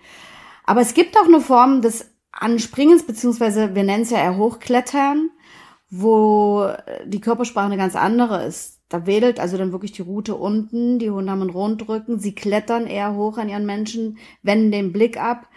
Aber 0.65 0.81
es 0.81 0.93
gibt 0.93 1.17
auch 1.17 1.25
eine 1.25 1.39
Form 1.39 1.81
des 1.81 2.11
Anspringens, 2.33 3.03
beziehungsweise 3.03 3.73
wir 3.73 3.83
nennen 3.83 4.03
es 4.03 4.09
ja 4.09 4.17
eher 4.17 4.37
Hochklettern, 4.37 5.29
wo 5.89 6.69
die 7.05 7.21
Körpersprache 7.21 7.67
eine 7.67 7.77
ganz 7.77 7.95
andere 7.95 8.43
ist. 8.43 8.81
da 8.89 9.05
wedelt 9.05 9.39
also 9.39 9.57
dann 9.57 9.71
wirklich 9.71 9.93
die 9.93 10.01
Route 10.01 10.35
unten, 10.35 10.99
die 10.99 11.09
Hunde 11.09 11.31
haben 11.31 11.41
einen 11.41 11.49
Rundrücken, 11.49 12.19
sie 12.19 12.35
klettern 12.35 12.85
eher 12.85 13.15
hoch 13.15 13.37
an 13.37 13.47
ihren 13.47 13.65
Menschen, 13.65 14.17
wenden 14.43 14.71
den 14.71 14.91
Blick 14.91 15.17
ab. 15.17 15.47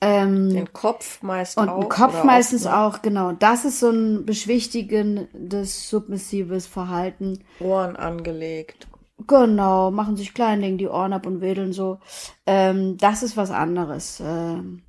Ähm, 0.00 0.50
den 0.50 0.72
Kopf 0.72 1.22
meist 1.22 1.58
und 1.58 1.68
auch. 1.68 1.76
Und 1.76 1.82
den 1.84 1.88
Kopf 1.90 2.24
meistens 2.24 2.64
ne? 2.64 2.76
auch, 2.76 3.02
genau. 3.02 3.32
Das 3.32 3.64
ist 3.64 3.78
so 3.78 3.90
ein 3.90 4.26
beschwichtigendes, 4.26 5.88
submissives 5.88 6.66
Verhalten. 6.66 7.44
Ohren 7.60 7.94
angelegt. 7.96 8.88
Genau, 9.26 9.90
machen 9.90 10.16
sich 10.16 10.34
klein, 10.34 10.60
legen 10.60 10.78
die 10.78 10.88
Ohren 10.88 11.12
ab 11.12 11.26
und 11.26 11.40
wedeln 11.40 11.72
so. 11.72 11.98
Ähm, 12.46 12.96
das 12.96 13.22
ist 13.22 13.36
was 13.36 13.50
anderes. 13.50 14.20
Ähm, 14.20 14.82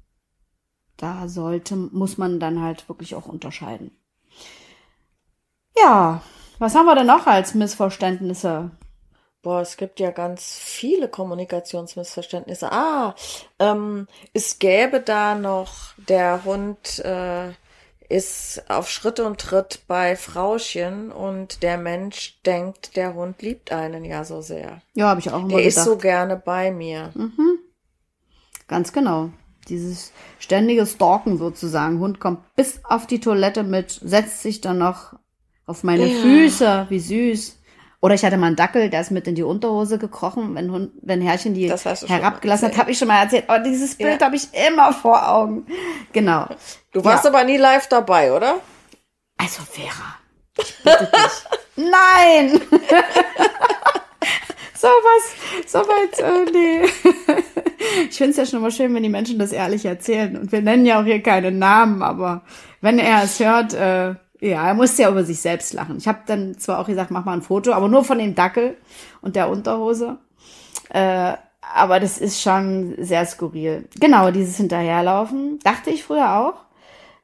da 0.97 1.27
sollte, 1.27 1.75
muss 1.75 2.17
man 2.17 2.39
dann 2.39 2.61
halt 2.61 2.87
wirklich 2.87 3.15
auch 3.15 3.25
unterscheiden. 3.25 3.91
Ja, 5.77 6.21
was 6.59 6.75
haben 6.75 6.85
wir 6.85 6.95
denn 6.95 7.07
noch 7.07 7.25
als 7.27 7.55
Missverständnisse? 7.55 8.71
Boah, 9.41 9.61
es 9.61 9.77
gibt 9.77 9.99
ja 9.99 10.11
ganz 10.11 10.59
viele 10.59 11.07
Kommunikationsmissverständnisse. 11.07 12.71
Ah, 12.71 13.15
ähm, 13.57 14.07
es 14.33 14.59
gäbe 14.59 14.99
da 15.01 15.33
noch, 15.33 15.95
der 15.97 16.45
Hund 16.45 16.99
äh, 16.99 17.49
ist 18.11 18.63
auf 18.67 18.89
Schritt 18.89 19.19
und 19.19 19.39
Tritt 19.39 19.81
bei 19.87 20.15
Frauchen 20.15 21.11
und 21.11 21.63
der 21.63 21.77
Mensch 21.77 22.39
denkt, 22.45 22.95
der 22.95 23.13
Hund 23.13 23.41
liebt 23.41 23.71
einen 23.71 24.03
ja 24.03 24.25
so 24.25 24.41
sehr. 24.41 24.81
Ja, 24.93 25.07
habe 25.07 25.19
ich 25.21 25.29
auch 25.31 25.39
immer 25.39 25.47
Der 25.49 25.63
gedacht. 25.63 25.77
ist 25.77 25.83
so 25.85 25.97
gerne 25.97 26.35
bei 26.35 26.71
mir. 26.71 27.11
Mhm. 27.15 27.59
Ganz 28.67 28.91
genau. 28.93 29.29
Dieses 29.69 30.11
ständige 30.39 30.85
Stalken 30.85 31.37
sozusagen. 31.37 31.99
Hund 31.99 32.19
kommt 32.19 32.39
bis 32.55 32.81
auf 32.83 33.07
die 33.07 33.19
Toilette 33.19 33.63
mit, 33.63 33.91
setzt 34.03 34.41
sich 34.41 34.59
dann 34.61 34.77
noch 34.79 35.13
auf 35.65 35.83
meine 35.83 36.07
ja. 36.07 36.21
Füße, 36.21 36.85
wie 36.89 36.99
süß. 36.99 37.60
Oder 38.01 38.15
ich 38.15 38.25
hatte 38.25 38.35
mal 38.37 38.47
einen 38.47 38.55
Dackel, 38.55 38.89
der 38.89 39.01
ist 39.01 39.11
mit 39.11 39.27
in 39.27 39.35
die 39.35 39.43
Unterhose 39.43 39.99
gekrochen, 39.99 40.55
wenn, 40.55 40.71
Hund, 40.71 40.91
wenn 41.03 41.21
Herrchen 41.21 41.53
die 41.53 41.69
herabgelassen 41.69 42.69
hat, 42.69 42.77
habe 42.77 42.89
ich 42.89 42.97
schon 42.97 43.07
mal 43.07 43.21
erzählt. 43.21 43.45
Oh, 43.47 43.57
dieses 43.63 43.93
Bild 43.93 44.19
ja. 44.19 44.25
habe 44.25 44.35
ich 44.35 44.47
immer 44.67 44.91
vor 44.91 45.29
Augen. 45.29 45.67
Genau. 46.11 46.47
Du 46.93 47.05
warst 47.05 47.25
ja. 47.25 47.29
aber 47.29 47.43
nie 47.43 47.57
live 47.57 47.87
dabei, 47.87 48.33
oder? 48.33 48.55
Also 49.37 49.61
Vera, 49.63 50.15
ich 50.57 50.75
bitte 50.83 51.11
dich. 51.13 51.45
Nein! 51.75 52.61
so 54.75 54.87
was, 54.87 55.71
so 55.71 55.79
weit, 55.79 56.19
äh, 56.19 56.51
nee. 56.51 56.85
ich 58.09 58.17
finde 58.17 58.31
es 58.31 58.37
ja 58.37 58.47
schon 58.47 58.61
mal 58.61 58.71
schön, 58.71 58.95
wenn 58.95 59.03
die 59.03 59.09
Menschen 59.09 59.37
das 59.37 59.51
ehrlich 59.51 59.85
erzählen. 59.85 60.37
Und 60.37 60.51
wir 60.51 60.63
nennen 60.63 60.87
ja 60.87 60.99
auch 60.99 61.05
hier 61.05 61.21
keine 61.21 61.51
Namen, 61.51 62.01
aber 62.01 62.41
wenn 62.81 62.97
er 62.97 63.23
es 63.23 63.39
hört, 63.39 63.75
äh, 63.75 64.15
ja, 64.41 64.67
er 64.67 64.73
musste 64.73 65.03
ja 65.03 65.09
über 65.09 65.23
sich 65.23 65.39
selbst 65.39 65.73
lachen. 65.73 65.97
Ich 65.97 66.07
habe 66.07 66.19
dann 66.25 66.57
zwar 66.57 66.79
auch 66.79 66.87
gesagt, 66.87 67.11
mach 67.11 67.25
mal 67.25 67.33
ein 67.33 67.43
Foto, 67.43 67.73
aber 67.73 67.87
nur 67.87 68.03
von 68.03 68.17
dem 68.17 68.33
Dackel 68.33 68.75
und 69.21 69.35
der 69.35 69.49
Unterhose. 69.49 70.17
Äh, 70.89 71.33
aber 71.73 71.99
das 71.99 72.17
ist 72.17 72.41
schon 72.41 72.95
sehr 72.97 73.25
skurril. 73.25 73.87
Genau, 73.99 74.31
dieses 74.31 74.57
Hinterherlaufen, 74.57 75.59
dachte 75.59 75.91
ich 75.91 76.03
früher 76.03 76.39
auch, 76.39 76.65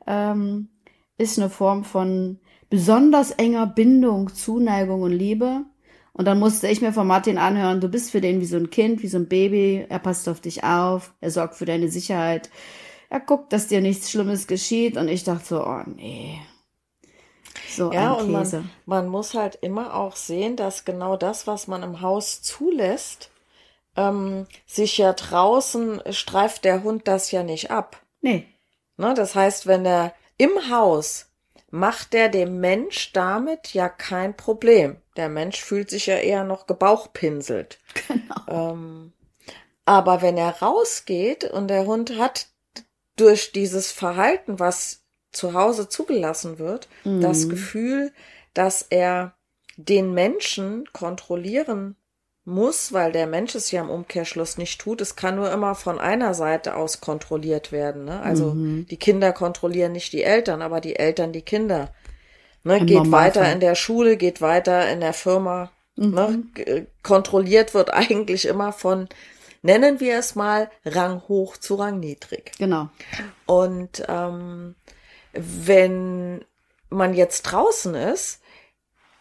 ähm, 0.05 0.69
ist 1.17 1.39
eine 1.39 1.49
Form 1.49 1.83
von 1.83 2.39
besonders 2.69 3.31
enger 3.31 3.65
Bindung, 3.65 4.33
Zuneigung 4.33 5.01
und 5.01 5.11
Liebe. 5.11 5.65
Und 6.13 6.25
dann 6.25 6.39
musste 6.39 6.67
ich 6.67 6.81
mir 6.81 6.93
von 6.93 7.07
Martin 7.07 7.39
anhören, 7.39 7.81
du 7.81 7.89
bist 7.89 8.11
für 8.11 8.21
den 8.21 8.41
wie 8.41 8.45
so 8.45 8.57
ein 8.57 8.69
Kind, 8.69 9.01
wie 9.01 9.07
so 9.07 9.17
ein 9.17 9.27
Baby, 9.27 9.85
er 9.89 9.99
passt 9.99 10.29
auf 10.29 10.39
dich 10.39 10.63
auf, 10.63 11.13
er 11.19 11.31
sorgt 11.31 11.55
für 11.55 11.65
deine 11.65 11.89
Sicherheit, 11.89 12.49
er 13.09 13.19
guckt, 13.19 13.53
dass 13.53 13.67
dir 13.67 13.81
nichts 13.81 14.11
Schlimmes 14.11 14.45
geschieht. 14.47 14.97
Und 14.97 15.07
ich 15.07 15.23
dachte 15.23 15.45
so, 15.45 15.65
oh 15.65 15.81
nee, 15.95 16.39
so 17.69 17.91
ja, 17.91 18.13
und 18.13 18.31
man, 18.31 18.69
man 18.85 19.07
muss 19.07 19.33
halt 19.33 19.55
immer 19.61 19.95
auch 19.95 20.15
sehen, 20.15 20.55
dass 20.55 20.85
genau 20.85 21.17
das, 21.17 21.47
was 21.47 21.67
man 21.67 21.83
im 21.83 22.01
Haus 22.01 22.41
zulässt, 22.41 23.29
ähm, 23.95 24.47
sich 24.65 24.97
ja 24.97 25.13
draußen 25.13 26.01
streift 26.11 26.65
der 26.65 26.83
Hund 26.83 27.07
das 27.07 27.31
ja 27.31 27.43
nicht 27.43 27.71
ab. 27.71 28.01
Nee. 28.21 28.47
Ne, 28.97 29.13
das 29.13 29.35
heißt, 29.35 29.67
wenn 29.67 29.85
er 29.85 30.13
im 30.37 30.69
Haus 30.69 31.27
macht 31.69 32.13
der 32.13 32.29
dem 32.29 32.59
Mensch 32.59 33.11
damit 33.13 33.73
ja 33.73 33.89
kein 33.89 34.35
Problem. 34.35 34.97
Der 35.17 35.29
Mensch 35.29 35.61
fühlt 35.61 35.89
sich 35.89 36.05
ja 36.05 36.15
eher 36.15 36.43
noch 36.43 36.67
gebauchpinselt. 36.67 37.79
Genau. 38.07 38.71
Ähm, 38.73 39.13
aber 39.85 40.21
wenn 40.21 40.37
er 40.37 40.61
rausgeht 40.61 41.43
und 41.45 41.67
der 41.67 41.85
Hund 41.85 42.17
hat 42.17 42.47
durch 43.15 43.51
dieses 43.51 43.91
Verhalten, 43.91 44.59
was 44.59 45.03
zu 45.37 45.53
Hause 45.53 45.87
zugelassen 45.87 46.59
wird, 46.59 46.89
mhm. 47.05 47.21
das 47.21 47.47
Gefühl, 47.47 48.11
dass 48.53 48.81
er 48.89 49.33
den 49.77 50.13
Menschen 50.13 50.85
kontrollieren 50.91 51.95
muss, 52.47 52.93
weil 52.93 53.11
der 53.11 53.27
Mensch 53.27 53.55
es 53.55 53.71
ja 53.71 53.81
im 53.81 53.89
Umkehrschluss 53.89 54.57
nicht 54.57 54.79
tut. 54.79 55.01
Es 55.01 55.15
kann 55.15 55.35
nur 55.35 55.51
immer 55.51 55.75
von 55.75 55.99
einer 55.99 56.33
Seite 56.33 56.75
aus 56.75 57.01
kontrolliert 57.01 57.71
werden. 57.71 58.05
Ne? 58.05 58.21
Also 58.21 58.53
mhm. 58.53 58.87
die 58.87 58.97
Kinder 58.97 59.33
kontrollieren 59.33 59.91
nicht 59.91 60.13
die 60.13 60.23
Eltern, 60.23 60.61
aber 60.61 60.79
die 60.79 60.95
Eltern 60.95 61.33
die 61.33 61.41
Kinder. 61.41 61.93
Ne? 62.63 62.85
Geht 62.85 63.11
weiter 63.11 63.51
in 63.51 63.59
der 63.59 63.75
Schule, 63.75 64.17
geht 64.17 64.41
weiter 64.41 64.89
in 64.89 65.01
der 65.01 65.13
Firma. 65.13 65.71
Ne? 65.95 66.07
Mhm. 66.07 66.53
Ne? 66.55 66.87
Kontrolliert 67.03 67.73
wird 67.73 67.93
eigentlich 67.93 68.47
immer 68.47 68.71
von, 68.71 69.09
nennen 69.61 69.99
wir 69.99 70.17
es 70.17 70.35
mal, 70.35 70.71
Rang 70.85 71.21
hoch 71.27 71.57
zu 71.57 71.75
Rang 71.75 71.99
niedrig. 71.99 72.53
Genau. 72.57 72.89
Und 73.45 74.03
ähm, 74.07 74.75
wenn 75.33 76.43
man 76.89 77.13
jetzt 77.13 77.43
draußen 77.43 77.95
ist, 77.95 78.41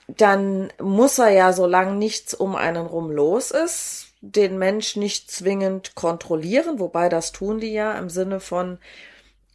dann 0.08 0.72
muss 0.80 1.18
er 1.18 1.30
ja, 1.30 1.52
solange 1.52 1.96
nichts 1.96 2.32
um 2.34 2.54
einen 2.54 2.86
rum 2.86 3.10
los 3.10 3.50
ist, 3.50 4.08
den 4.20 4.58
Mensch 4.58 4.96
nicht 4.96 5.30
zwingend 5.30 5.94
kontrollieren, 5.94 6.78
wobei 6.78 7.08
das 7.08 7.32
tun 7.32 7.60
die 7.60 7.72
ja 7.72 7.98
im 7.98 8.08
Sinne 8.08 8.40
von, 8.40 8.78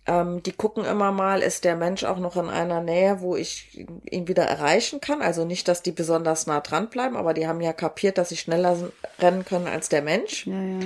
ähm, 0.08 0.44
die 0.44 0.52
gucken 0.52 0.84
immer 0.86 1.12
mal, 1.12 1.42
ist 1.42 1.64
der 1.64 1.76
Mensch 1.76 2.04
auch 2.04 2.18
noch 2.18 2.36
in 2.36 2.50
einer 2.50 2.82
Nähe, 2.82 3.22
wo 3.22 3.36
ich 3.36 3.86
ihn 4.10 4.28
wieder 4.28 4.44
erreichen 4.44 5.00
kann. 5.00 5.22
Also 5.22 5.46
nicht, 5.46 5.68
dass 5.68 5.84
die 5.84 5.92
besonders 5.92 6.48
nah 6.48 6.60
dran 6.60 6.90
bleiben, 6.90 7.16
aber 7.16 7.34
die 7.34 7.48
haben 7.48 7.62
ja 7.62 7.74
kapiert, 7.74 8.18
dass 8.18 8.30
sie 8.30 8.38
schneller 8.38 8.78
rennen 9.20 9.46
können 9.46 9.68
als 9.68 9.90
der 9.90 10.02
Mensch. 10.02 10.48
Ja, 10.48 10.62
ja. 10.62 10.80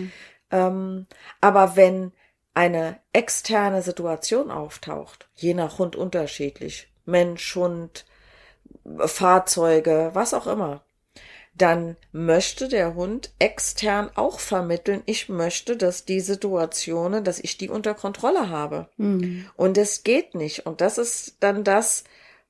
Ähm, 0.51 1.07
aber 1.41 1.75
wenn 1.75 2.11
eine 2.55 2.97
externe 3.13 3.83
Situation 3.83 4.49
auftaucht, 4.49 5.27
je 5.35 5.53
nach 5.53 5.77
Hund 5.77 5.95
unterschiedlich, 5.95 6.87
Mensch, 7.05 7.55
Hund, 7.55 8.05
Fahrzeuge, 8.97 10.11
was 10.13 10.33
auch 10.33 10.47
immer, 10.47 10.81
dann 11.57 11.95
möchte 12.11 12.67
der 12.67 12.95
Hund 12.95 13.31
extern 13.39 14.09
auch 14.15 14.39
vermitteln, 14.39 15.03
ich 15.05 15.29
möchte, 15.29 15.77
dass 15.77 16.05
die 16.05 16.19
Situationen, 16.19 17.23
dass 17.23 17.39
ich 17.39 17.57
die 17.57 17.69
unter 17.69 17.93
Kontrolle 17.93 18.49
habe. 18.49 18.89
Mhm. 18.97 19.45
Und 19.55 19.77
es 19.77 20.03
geht 20.03 20.35
nicht. 20.35 20.65
Und 20.65 20.81
das 20.81 20.97
ist 20.97 21.37
dann 21.39 21.63
das, 21.63 22.03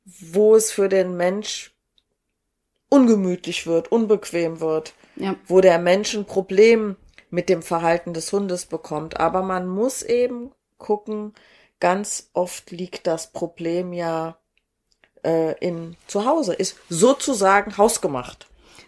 wo 0.06 0.56
es 0.56 0.72
für 0.72 0.89
den 0.89 1.18
Mensch 1.18 1.76
ungemütlich 2.89 3.68
wird, 3.68 3.91
unbequem 3.91 4.60
wird, 4.60 4.93
ja. 5.18 5.36
wo 5.47 5.62
der 5.62 5.78
Mensch 5.78 6.16
ein 6.16 6.26
Problem 6.26 6.95
mit 7.36 7.49
dem 7.49 7.61
Verhalten 7.61 8.13
des 8.13 8.31
Hundes 8.31 8.65
bekommt. 8.65 9.19
Aber 9.19 9.43
man 9.43 9.67
muss 9.67 10.01
eben 10.01 10.51
gucken, 10.77 11.33
ganz 11.81 12.29
oft 12.33 12.71
liegt 12.71 13.07
das 13.07 13.33
Problem 13.33 13.91
ja 13.91 14.38
äh, 15.23 15.53
in 15.59 15.97
zu 16.07 16.25
Hause, 16.25 16.53
ist 16.53 16.77
sozusagen 16.89 17.77
hausgemacht. 17.77 18.47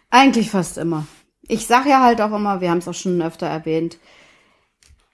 Eigentlich 0.10 0.50
fast 0.50 0.78
immer. 0.78 1.06
Ich 1.42 1.68
sage 1.68 1.90
ja 1.90 2.02
halt 2.02 2.22
auch 2.22 2.34
immer, 2.34 2.62
wir 2.62 2.72
haben 2.72 2.78
es 2.78 2.88
auch 2.88 2.94
schon 2.94 3.22
öfter 3.22 3.48
erwähnt, 3.48 3.98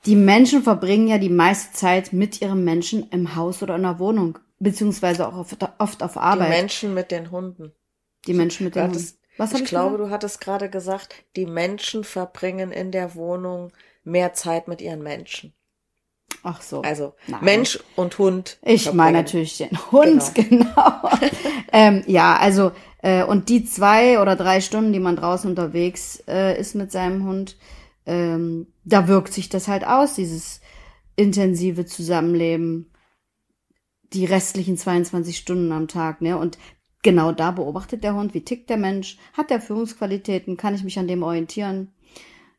die 0.06 0.16
Menschen 0.16 0.62
verbringen 0.62 1.08
ja 1.08 1.18
die 1.18 1.30
meiste 1.30 1.74
Zeit 1.74 2.14
mit 2.14 2.40
ihrem 2.40 2.64
Menschen 2.64 3.10
im 3.10 3.36
Haus 3.36 3.64
oder 3.64 3.78
in 3.78 3.84
der 3.84 3.98
Wohnung, 3.98 4.38
beziehungsweise 4.60 5.28
auch 5.28 5.38
oft, 5.38 5.58
oft 5.80 6.04
auf 6.04 6.18
Arbeit. 6.18 6.48
Die 6.48 6.62
Menschen 6.62 6.94
mit 6.94 7.10
den 7.10 7.32
Hunden. 7.32 7.72
Die 8.28 8.34
Menschen 8.34 8.66
mit 8.66 8.76
den 8.76 8.84
Hunden. 8.84 9.08
Was 9.38 9.54
ich, 9.54 9.62
ich 9.62 9.66
glaube, 9.66 9.98
gesagt? 9.98 10.10
du 10.10 10.14
hattest 10.14 10.42
gerade 10.42 10.70
gesagt, 10.70 11.16
die 11.36 11.46
Menschen 11.46 12.04
verbringen 12.04 12.72
in 12.72 12.92
der 12.92 13.16
Wohnung 13.16 13.72
mehr 14.04 14.34
Zeit 14.34 14.68
mit 14.68 14.82
ihren 14.82 15.02
Menschen. 15.02 15.54
Ach 16.44 16.62
so. 16.62 16.82
Also 16.82 17.14
Nein. 17.28 17.44
Mensch 17.44 17.80
und 17.96 18.18
Hund. 18.18 18.58
Ich 18.64 18.92
meine 18.94 19.20
natürlich 19.20 19.58
den 19.58 19.92
Hund, 19.92 20.36
genau. 20.36 20.66
genau. 20.76 21.10
ähm, 21.72 22.04
ja, 22.06 22.36
also 22.36 22.72
äh, 23.02 23.24
und 23.24 23.50
die 23.50 23.66
zwei 23.66 24.20
oder 24.20 24.36
drei 24.36 24.60
Stunden, 24.62 24.94
die 24.94 25.00
man 25.00 25.16
draußen 25.16 25.50
unterwegs 25.50 26.24
äh, 26.28 26.60
ist 26.60 26.76
mit 26.76 26.92
seinem 26.92 27.26
Hund, 27.26 27.58
ähm, 28.06 28.68
da 28.84 29.08
wirkt 29.08 29.34
sich 29.34 29.50
das 29.50 29.68
halt 29.68 29.86
aus, 29.86 30.16
dieses 30.16 30.60
intensive 31.16 31.86
Zusammenleben, 31.86 32.92
die 34.14 34.26
restlichen 34.26 34.78
22 34.78 35.38
Stunden 35.38 35.72
am 35.72 35.88
Tag, 35.88 36.22
ne? 36.22 36.38
Und 36.38 36.58
genau 37.04 37.32
da 37.32 37.52
beobachtet 37.52 38.04
der 38.04 38.16
Hund, 38.16 38.34
wie 38.34 38.44
tickt 38.44 38.70
der 38.70 38.78
Mensch, 38.78 39.18
hat 39.34 39.52
er 39.52 39.62
Führungsqualitäten, 39.62 40.58
kann 40.58 40.74
ich 40.74 40.84
mich 40.84 40.98
an 40.98 41.08
dem 41.08 41.24
orientieren, 41.24 41.94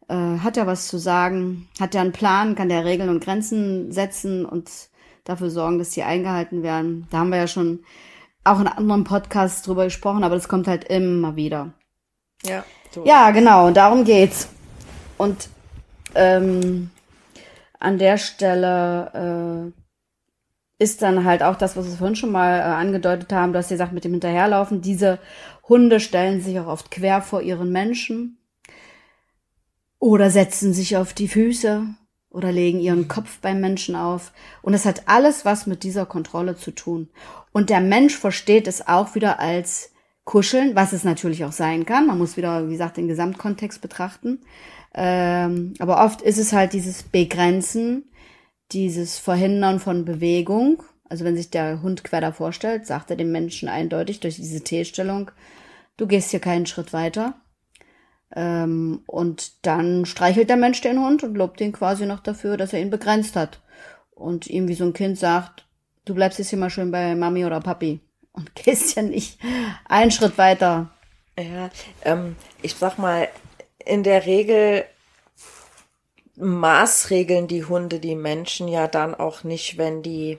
äh, 0.09 0.15
hat 0.15 0.57
er 0.57 0.67
was 0.67 0.87
zu 0.89 0.99
sagen, 0.99 1.69
hat 1.81 1.95
er 1.95 2.03
einen 2.03 2.13
Plan, 2.13 2.55
kann 2.55 2.69
der 2.69 2.85
Regeln 2.85 3.09
und 3.09 3.25
Grenzen 3.25 3.91
setzen 3.91 4.45
und 4.45 4.71
dafür 5.25 5.51
sorgen, 5.51 5.79
dass 5.79 5.93
sie 5.93 6.03
eingehalten 6.03 6.63
werden. 6.63 7.07
Da 7.11 7.19
haben 7.19 7.31
wir 7.31 7.39
ja 7.39 7.47
schon 7.47 7.81
auch 8.45 8.61
in 8.61 8.69
anderen 8.69 9.05
Podcasts 9.05 9.63
drüber 9.63 9.85
gesprochen, 9.85 10.23
aber 10.23 10.35
das 10.35 10.49
kommt 10.49 10.69
halt 10.69 10.85
immer 10.85 11.35
wieder. 11.37 11.73
Ja. 12.45 12.65
So. 12.91 13.05
Ja, 13.05 13.31
genau, 13.31 13.67
und 13.67 13.77
darum 13.77 14.05
geht's. 14.05 14.49
Und 15.17 15.49
ähm, 16.15 16.91
an 17.81 17.99
der 17.99 18.19
Stelle 18.19 19.73
äh, 19.73 19.84
ist 20.85 21.01
dann 21.01 21.25
halt 21.25 21.43
auch 21.43 21.57
das, 21.57 21.77
was 21.77 21.87
wir 21.87 21.97
vorhin 21.97 22.15
schon 22.15 22.31
mal 22.31 22.59
äh, 22.59 22.63
angedeutet 22.63 23.33
haben, 23.33 23.53
du 23.53 23.59
hast 23.59 23.71
gesagt, 23.71 23.93
mit 23.93 24.05
dem 24.05 24.13
Hinterherlaufen, 24.13 24.83
diese 24.83 25.19
Hunde 25.67 25.99
stellen 25.99 26.43
sich 26.43 26.61
auch 26.61 26.67
oft 26.67 26.91
quer 26.91 27.23
vor 27.23 27.41
ihren 27.41 27.73
Menschen 27.73 28.37
oder 29.99 30.31
setzen 30.31 30.75
sich 30.75 30.99
auf 30.99 31.15
die 31.15 31.29
Füße 31.29 31.87
oder 32.29 32.53
legen 32.53 32.81
ihren 32.81 33.09
Kopf 33.09 33.39
beim 33.41 33.61
Menschen 33.61 33.97
auf. 33.97 34.33
Und 34.61 34.75
es 34.75 34.85
hat 34.85 35.05
alles 35.07 35.47
was 35.47 35.67
mit 35.67 35.85
dieser 35.85 36.05
Kontrolle 36.05 36.55
zu 36.57 36.73
tun. 36.73 37.09
Und 37.53 37.71
der 37.71 37.81
Mensch 37.81 38.15
versteht 38.15 38.69
es 38.69 38.87
auch 38.87 39.15
wieder 39.15 39.41
als 39.41 39.93
Kuscheln, 40.25 40.75
was 40.75 40.93
es 40.93 41.05
natürlich 41.05 41.45
auch 41.47 41.53
sein 41.53 41.87
kann. 41.87 42.07
Man 42.07 42.19
muss 42.19 42.37
wieder, 42.37 42.69
wie 42.69 42.73
gesagt, 42.73 42.99
den 42.99 43.09
Gesamtkontext 43.09 43.81
betrachten. 43.81 44.41
Ähm, 44.95 45.73
aber 45.79 46.05
oft 46.05 46.21
ist 46.21 46.39
es 46.39 46.53
halt 46.53 46.75
dieses 46.75 47.05
Begrenzen, 47.05 48.05
dieses 48.75 49.19
Verhindern 49.19 49.81
von 49.81 50.05
Bewegung. 50.05 50.83
Also 51.09 51.25
wenn 51.25 51.37
sich 51.37 51.51
der 51.51 51.83
Hund 51.83 52.05
quer 52.05 52.21
davor 52.21 52.53
stellt, 52.53 52.87
sagt 52.87 53.11
er 53.11 53.17
dem 53.17 53.31
Menschen 53.33 53.69
eindeutig 53.69 54.21
durch 54.21 54.37
diese 54.37 54.63
T-Stellung, 54.63 55.31
du 55.97 56.07
gehst 56.07 56.31
hier 56.31 56.41
keinen 56.41 56.67
Schritt 56.67 56.93
weiter. 56.93 57.35
Ähm, 58.35 59.03
und 59.07 59.65
dann 59.65 60.07
streichelt 60.07 60.49
der 60.49 60.57
Mensch 60.57 60.81
den 60.81 61.01
Hund 61.01 61.23
und 61.23 61.37
lobt 61.37 61.61
ihn 61.61 61.73
quasi 61.73 62.05
noch 62.05 62.21
dafür, 62.21 62.57
dass 62.57 62.73
er 62.73 62.81
ihn 62.81 62.91
begrenzt 62.91 63.37
hat. 63.37 63.61
Und 64.11 64.47
ihm 64.49 64.69
wie 64.69 64.75
so 64.75 64.85
ein 64.85 64.93
Kind 64.93 65.19
sagt, 65.19 65.67
du 66.05 66.15
bleibst 66.15 66.39
jetzt 66.39 66.51
hier 66.51 66.59
mal 66.59 66.71
schön 66.71 66.91
bei 66.91 67.15
Mami 67.15 67.45
oder 67.45 67.61
Papi 67.61 68.01
und 68.33 68.55
gehst 68.57 68.97
ja 68.97 69.03
nicht 69.03 69.39
einen 69.85 70.11
Schritt 70.11 70.37
weiter. 70.37 70.91
Ja, 71.39 71.71
ähm, 72.05 72.37
ich 72.63 72.75
sag 72.75 72.99
mal, 72.99 73.29
in 73.85 74.03
der 74.03 74.27
Regel 74.27 74.85
maßregeln 76.37 77.47
die 77.47 77.65
Hunde 77.65 78.01
die 78.01 78.17
Menschen 78.17 78.69
ja 78.69 78.89
dann 78.89 79.15
auch 79.15 79.45
nicht, 79.45 79.79
wenn 79.79 80.03
die 80.03 80.39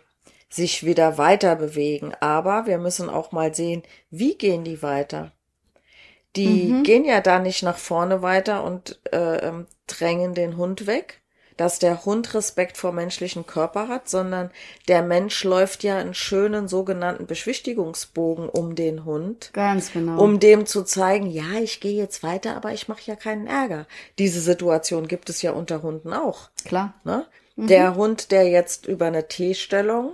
sich 0.50 0.86
wieder 0.86 1.18
weiter 1.18 1.56
bewegen. 1.56 2.14
Aber 2.20 2.66
wir 2.66 2.78
müssen 2.78 3.10
auch 3.10 3.32
mal 3.32 3.54
sehen, 3.54 3.84
wie 4.10 4.38
gehen 4.38 4.64
die 4.64 4.82
weiter? 4.82 5.32
Die 6.36 6.66
mhm. 6.66 6.84
gehen 6.84 7.06
ja 7.06 7.22
da 7.22 7.40
nicht 7.40 7.64
nach 7.64 7.78
vorne 7.78 8.22
weiter 8.22 8.64
und 8.64 9.00
äh, 9.12 9.48
ähm, 9.48 9.68
drängen 9.88 10.34
den 10.34 10.58
Hund 10.58 10.86
weg, 10.88 11.22
dass 11.58 11.80
der 11.80 12.06
Hund 12.06 12.34
Respekt 12.34 12.78
vor 12.78 12.92
menschlichen 12.92 13.46
Körper 13.46 13.88
hat, 13.88 14.10
sondern 14.10 14.52
der 14.88 15.02
Mensch 15.02 15.44
läuft 15.44 15.84
ja 15.84 15.98
einen 15.98 16.14
schönen 16.14 16.68
sogenannten 16.68 17.26
Beschwichtigungsbogen 17.26 18.50
um 18.50 18.76
den 18.76 19.06
Hund. 19.06 19.52
Ganz 19.54 19.92
genau. 19.94 20.22
Um 20.22 20.40
dem 20.40 20.66
zu 20.66 20.84
zeigen, 20.84 21.28
ja, 21.28 21.60
ich 21.62 21.80
gehe 21.80 21.96
jetzt 21.96 22.24
weiter, 22.24 22.56
aber 22.56 22.74
ich 22.74 22.88
mache 22.88 23.02
ja 23.06 23.16
keinen 23.16 23.48
Ärger. 23.48 23.88
Diese 24.20 24.42
Situation 24.42 25.08
gibt 25.08 25.30
es 25.30 25.42
ja 25.42 25.52
unter 25.52 25.82
Hunden 25.82 26.14
auch. 26.14 26.50
Klar. 26.66 26.94
Ne? 27.04 27.26
Mhm. 27.56 27.68
Der 27.68 27.96
Hund, 27.96 28.32
der 28.32 28.48
jetzt 28.50 28.86
über 28.88 29.06
eine 29.06 29.28
T-Stellung 29.28 30.14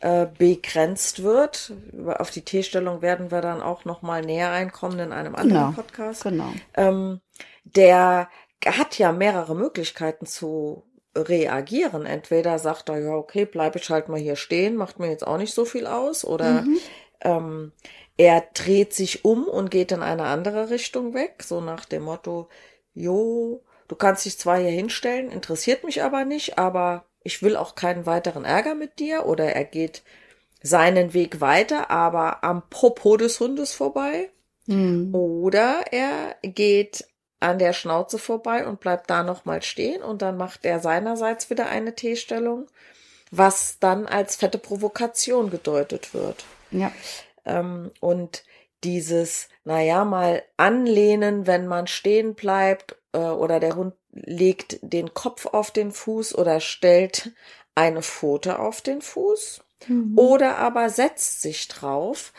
äh, 0.00 0.26
begrenzt 0.38 1.22
wird. 1.22 1.72
Auf 2.06 2.30
die 2.30 2.42
T-Stellung 2.42 3.02
werden 3.02 3.30
wir 3.30 3.40
dann 3.40 3.62
auch 3.62 3.84
noch 3.84 4.02
mal 4.02 4.22
näher 4.22 4.50
einkommen 4.50 4.98
in 4.98 5.12
einem 5.12 5.34
anderen 5.34 5.70
genau, 5.70 5.72
Podcast. 5.72 6.22
Genau. 6.22 6.52
Ähm, 6.74 7.20
der 7.64 8.28
hat 8.64 8.98
ja 8.98 9.12
mehrere 9.12 9.54
Möglichkeiten 9.54 10.26
zu 10.26 10.84
reagieren. 11.14 12.06
Entweder 12.06 12.58
sagt 12.58 12.88
er, 12.88 12.98
ja, 12.98 13.14
okay, 13.14 13.44
bleibe 13.44 13.78
ich 13.78 13.88
halt 13.90 14.08
mal 14.08 14.20
hier 14.20 14.36
stehen, 14.36 14.76
macht 14.76 14.98
mir 14.98 15.08
jetzt 15.08 15.26
auch 15.26 15.38
nicht 15.38 15.54
so 15.54 15.64
viel 15.64 15.86
aus. 15.86 16.24
Oder 16.24 16.62
mhm. 16.62 16.78
ähm, 17.22 17.72
er 18.16 18.44
dreht 18.54 18.94
sich 18.94 19.24
um 19.24 19.44
und 19.44 19.70
geht 19.70 19.92
in 19.92 20.02
eine 20.02 20.24
andere 20.24 20.70
Richtung 20.70 21.14
weg, 21.14 21.42
so 21.42 21.60
nach 21.60 21.84
dem 21.84 22.04
Motto, 22.04 22.48
jo, 22.94 23.62
du 23.88 23.94
kannst 23.96 24.24
dich 24.24 24.38
zwar 24.38 24.58
hier 24.58 24.70
hinstellen, 24.70 25.30
interessiert 25.30 25.84
mich 25.84 26.02
aber 26.02 26.24
nicht, 26.24 26.58
aber 26.58 27.04
ich 27.22 27.42
will 27.42 27.56
auch 27.56 27.74
keinen 27.74 28.06
weiteren 28.06 28.44
Ärger 28.44 28.74
mit 28.74 28.98
dir. 28.98 29.26
Oder 29.26 29.52
er 29.52 29.64
geht 29.64 30.02
seinen 30.62 31.12
Weg 31.12 31.40
weiter, 31.40 31.90
aber 31.90 32.44
am 32.44 32.62
Popo 32.70 33.16
des 33.16 33.40
Hundes 33.40 33.72
vorbei. 33.72 34.30
Mhm. 34.66 35.14
Oder 35.14 35.84
er 35.90 36.36
geht 36.42 37.04
an 37.40 37.58
der 37.58 37.72
Schnauze 37.72 38.18
vorbei 38.18 38.66
und 38.66 38.80
bleibt 38.80 39.10
da 39.10 39.22
nochmal 39.22 39.62
stehen 39.62 40.02
und 40.02 40.22
dann 40.22 40.36
macht 40.36 40.64
er 40.64 40.80
seinerseits 40.80 41.50
wieder 41.50 41.68
eine 41.68 41.94
T-Stellung, 41.94 42.66
was 43.30 43.78
dann 43.78 44.06
als 44.06 44.36
fette 44.36 44.58
Provokation 44.58 45.50
gedeutet 45.50 46.14
wird. 46.14 46.44
Ja. 46.70 46.92
Ähm, 47.44 47.90
und 48.00 48.44
dieses, 48.84 49.48
naja, 49.64 50.04
mal 50.04 50.42
anlehnen, 50.56 51.46
wenn 51.46 51.66
man 51.66 51.86
stehen 51.86 52.34
bleibt 52.34 52.96
äh, 53.12 53.18
oder 53.18 53.60
der 53.60 53.76
Hund 53.76 53.94
legt 54.12 54.78
den 54.82 55.12
Kopf 55.12 55.46
auf 55.46 55.70
den 55.70 55.92
Fuß 55.92 56.34
oder 56.34 56.60
stellt 56.60 57.32
eine 57.74 58.02
Pfote 58.02 58.58
auf 58.58 58.80
den 58.80 59.02
Fuß 59.02 59.60
mhm. 59.88 60.18
oder 60.18 60.56
aber 60.56 60.88
setzt 60.88 61.42
sich 61.42 61.68
drauf, 61.68 62.32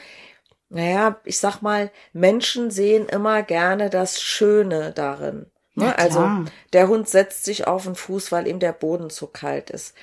naja, 0.69 1.19
ich 1.23 1.39
sag 1.39 1.61
mal, 1.61 1.91
Menschen 2.13 2.71
sehen 2.71 3.07
immer 3.07 3.43
gerne 3.43 3.89
das 3.89 4.21
Schöne 4.21 4.91
darin. 4.93 5.47
Ne? 5.75 5.95
also 5.95 6.27
der 6.73 6.87
Hund 6.87 7.07
setzt 7.07 7.45
sich 7.45 7.67
auf 7.67 7.83
den 7.83 7.93
Fuß, 7.93 8.31
weil 8.31 8.47
ihm 8.47 8.59
der 8.59 8.71
Boden 8.71 9.11
zu 9.11 9.27
kalt 9.27 9.69
ist. 9.69 9.93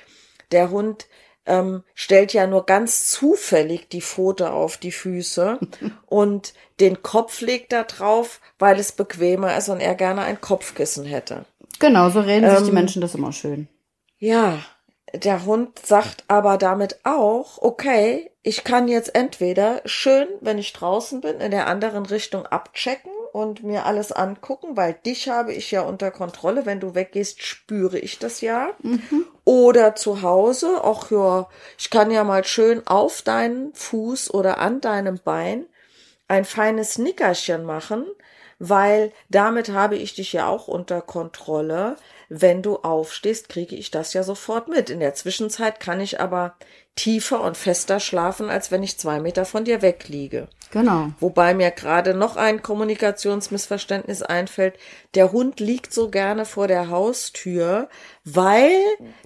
Der 0.53 0.69
Hund 0.69 1.07
ähm, 1.45 1.83
stellt 1.93 2.31
ja 2.31 2.47
nur 2.47 2.65
ganz 2.65 3.09
zufällig 3.11 3.89
die 3.89 4.01
Pfote 4.01 4.51
auf 4.51 4.77
die 4.77 4.93
Füße 4.93 5.59
und 6.05 6.53
den 6.79 7.03
Kopf 7.03 7.41
legt 7.41 7.73
da 7.73 7.83
drauf, 7.83 8.39
weil 8.57 8.79
es 8.79 8.93
bequemer 8.93 9.57
ist 9.57 9.67
und 9.67 9.81
er 9.81 9.95
gerne 9.95 10.21
ein 10.21 10.39
Kopfkissen 10.39 11.03
hätte. 11.03 11.45
Genau, 11.79 12.09
so 12.09 12.21
reden 12.21 12.45
ähm, 12.45 12.51
sich 12.51 12.63
die 12.63 12.69
ähm, 12.69 12.75
Menschen 12.75 13.01
das 13.01 13.15
immer 13.15 13.33
schön. 13.33 13.67
Ja, 14.17 14.59
der 15.13 15.45
Hund 15.45 15.79
sagt 15.85 16.23
aber 16.27 16.57
damit 16.57 16.99
auch, 17.03 17.61
okay, 17.61 18.31
ich 18.43 18.63
kann 18.63 18.87
jetzt 18.87 19.15
entweder 19.15 19.81
schön, 19.85 20.27
wenn 20.41 20.57
ich 20.57 20.73
draußen 20.73 21.21
bin, 21.21 21.39
in 21.39 21.51
der 21.51 21.67
anderen 21.67 22.05
Richtung 22.05 22.45
abchecken 22.45 23.11
und 23.31 23.63
mir 23.63 23.85
alles 23.85 24.11
angucken, 24.11 24.77
weil 24.77 24.93
dich 24.93 25.29
habe 25.29 25.53
ich 25.53 25.71
ja 25.71 25.81
unter 25.81 26.11
Kontrolle. 26.11 26.65
Wenn 26.65 26.79
du 26.79 26.95
weggehst, 26.95 27.43
spüre 27.43 27.99
ich 27.99 28.19
das 28.19 28.41
ja. 28.41 28.69
Mhm. 28.81 29.25
Oder 29.43 29.95
zu 29.95 30.21
Hause, 30.21 30.83
auch 30.83 31.11
ja, 31.11 31.47
ich 31.77 31.89
kann 31.89 32.11
ja 32.11 32.23
mal 32.23 32.43
schön 32.43 32.85
auf 32.87 33.21
deinen 33.21 33.73
Fuß 33.73 34.33
oder 34.33 34.59
an 34.59 34.79
deinem 34.79 35.19
Bein 35.23 35.65
ein 36.27 36.45
feines 36.45 36.97
Nickerchen 36.97 37.65
machen, 37.65 38.05
weil 38.57 39.11
damit 39.29 39.69
habe 39.69 39.95
ich 39.97 40.15
dich 40.15 40.33
ja 40.33 40.47
auch 40.47 40.67
unter 40.67 41.01
Kontrolle. 41.01 41.97
Wenn 42.29 42.61
du 42.61 42.77
aufstehst, 42.77 43.49
kriege 43.49 43.75
ich 43.75 43.91
das 43.91 44.13
ja 44.13 44.23
sofort 44.23 44.67
mit. 44.67 44.89
In 44.89 44.99
der 44.99 45.13
Zwischenzeit 45.13 45.79
kann 45.79 45.99
ich 45.99 46.19
aber 46.19 46.55
tiefer 46.95 47.41
und 47.41 47.57
fester 47.57 47.99
schlafen, 47.99 48.49
als 48.49 48.71
wenn 48.71 48.81
ich 48.81 48.97
zwei 48.97 49.19
Meter 49.19 49.45
von 49.45 49.65
dir 49.65 49.81
wegliege. 49.81 50.47
Genau. 50.71 51.09
Wobei 51.19 51.53
mir 51.53 51.71
gerade 51.71 52.13
noch 52.13 52.37
ein 52.37 52.61
Kommunikationsmissverständnis 52.61 54.21
einfällt. 54.21 54.75
Der 55.13 55.31
Hund 55.31 55.59
liegt 55.59 55.93
so 55.93 56.09
gerne 56.09 56.45
vor 56.45 56.67
der 56.67 56.89
Haustür, 56.89 57.89
weil 58.23 58.71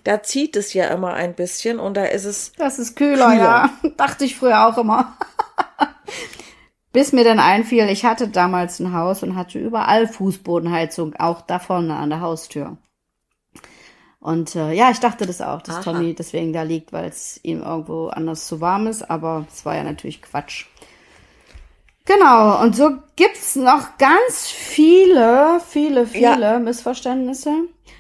da 0.04 0.24
zieht 0.24 0.56
es 0.56 0.74
ja 0.74 0.88
immer 0.88 1.14
ein 1.14 1.36
bisschen 1.36 1.80
und 1.80 1.96
da 1.96 2.06
ist 2.06 2.26
es. 2.26 2.54
Das 2.58 2.80
ist 2.80 2.96
kühler, 2.96 3.32
kühler. 3.32 3.38
ja. 3.38 3.70
Dachte 3.98 4.26
ich 4.26 4.36
früher 4.36 4.68
auch 4.68 4.78
immer. 4.78 5.18
Bis 6.92 7.14
mir 7.14 7.24
dann 7.24 7.40
einfiel, 7.40 7.88
ich 7.90 8.04
hatte 8.04 8.30
damals 8.30 8.80
ein 8.80 8.94
Haus 8.94 9.22
und 9.22 9.36
hatte 9.36 9.60
überall 9.60 10.08
Fußbodenheizung, 10.08 11.16
auch 11.18 11.42
da 11.42 11.60
vorne 11.60 11.96
an 11.96 12.10
der 12.10 12.22
Haustür. 12.22 12.78
Und 14.20 14.56
äh, 14.56 14.74
ja, 14.74 14.92
ich 14.92 15.00
dachte 15.00 15.26
das 15.26 15.42
auch, 15.42 15.62
dass 15.62 15.76
Aha. 15.76 15.84
Tommy 15.84 16.14
deswegen 16.14 16.52
da 16.52 16.64
liegt, 16.64 16.92
weil 16.92 17.08
es 17.08 17.40
ihm 17.44 17.62
irgendwo 17.62 18.08
anders 18.08 18.48
zu 18.48 18.60
warm 18.60 18.88
ist, 18.88 19.10
aber 19.10 19.46
es 19.52 19.66
war 19.66 19.76
ja 19.76 19.84
natürlich 19.84 20.22
Quatsch. 20.22 20.66
Genau, 22.06 22.62
und 22.62 22.76
so 22.76 22.92
gibt's 23.16 23.56
noch 23.56 23.98
ganz 23.98 24.48
viele, 24.48 25.62
viele, 25.70 26.08
viele 26.08 26.42
ja. 26.42 26.60
Missverständnisse. 26.60 27.52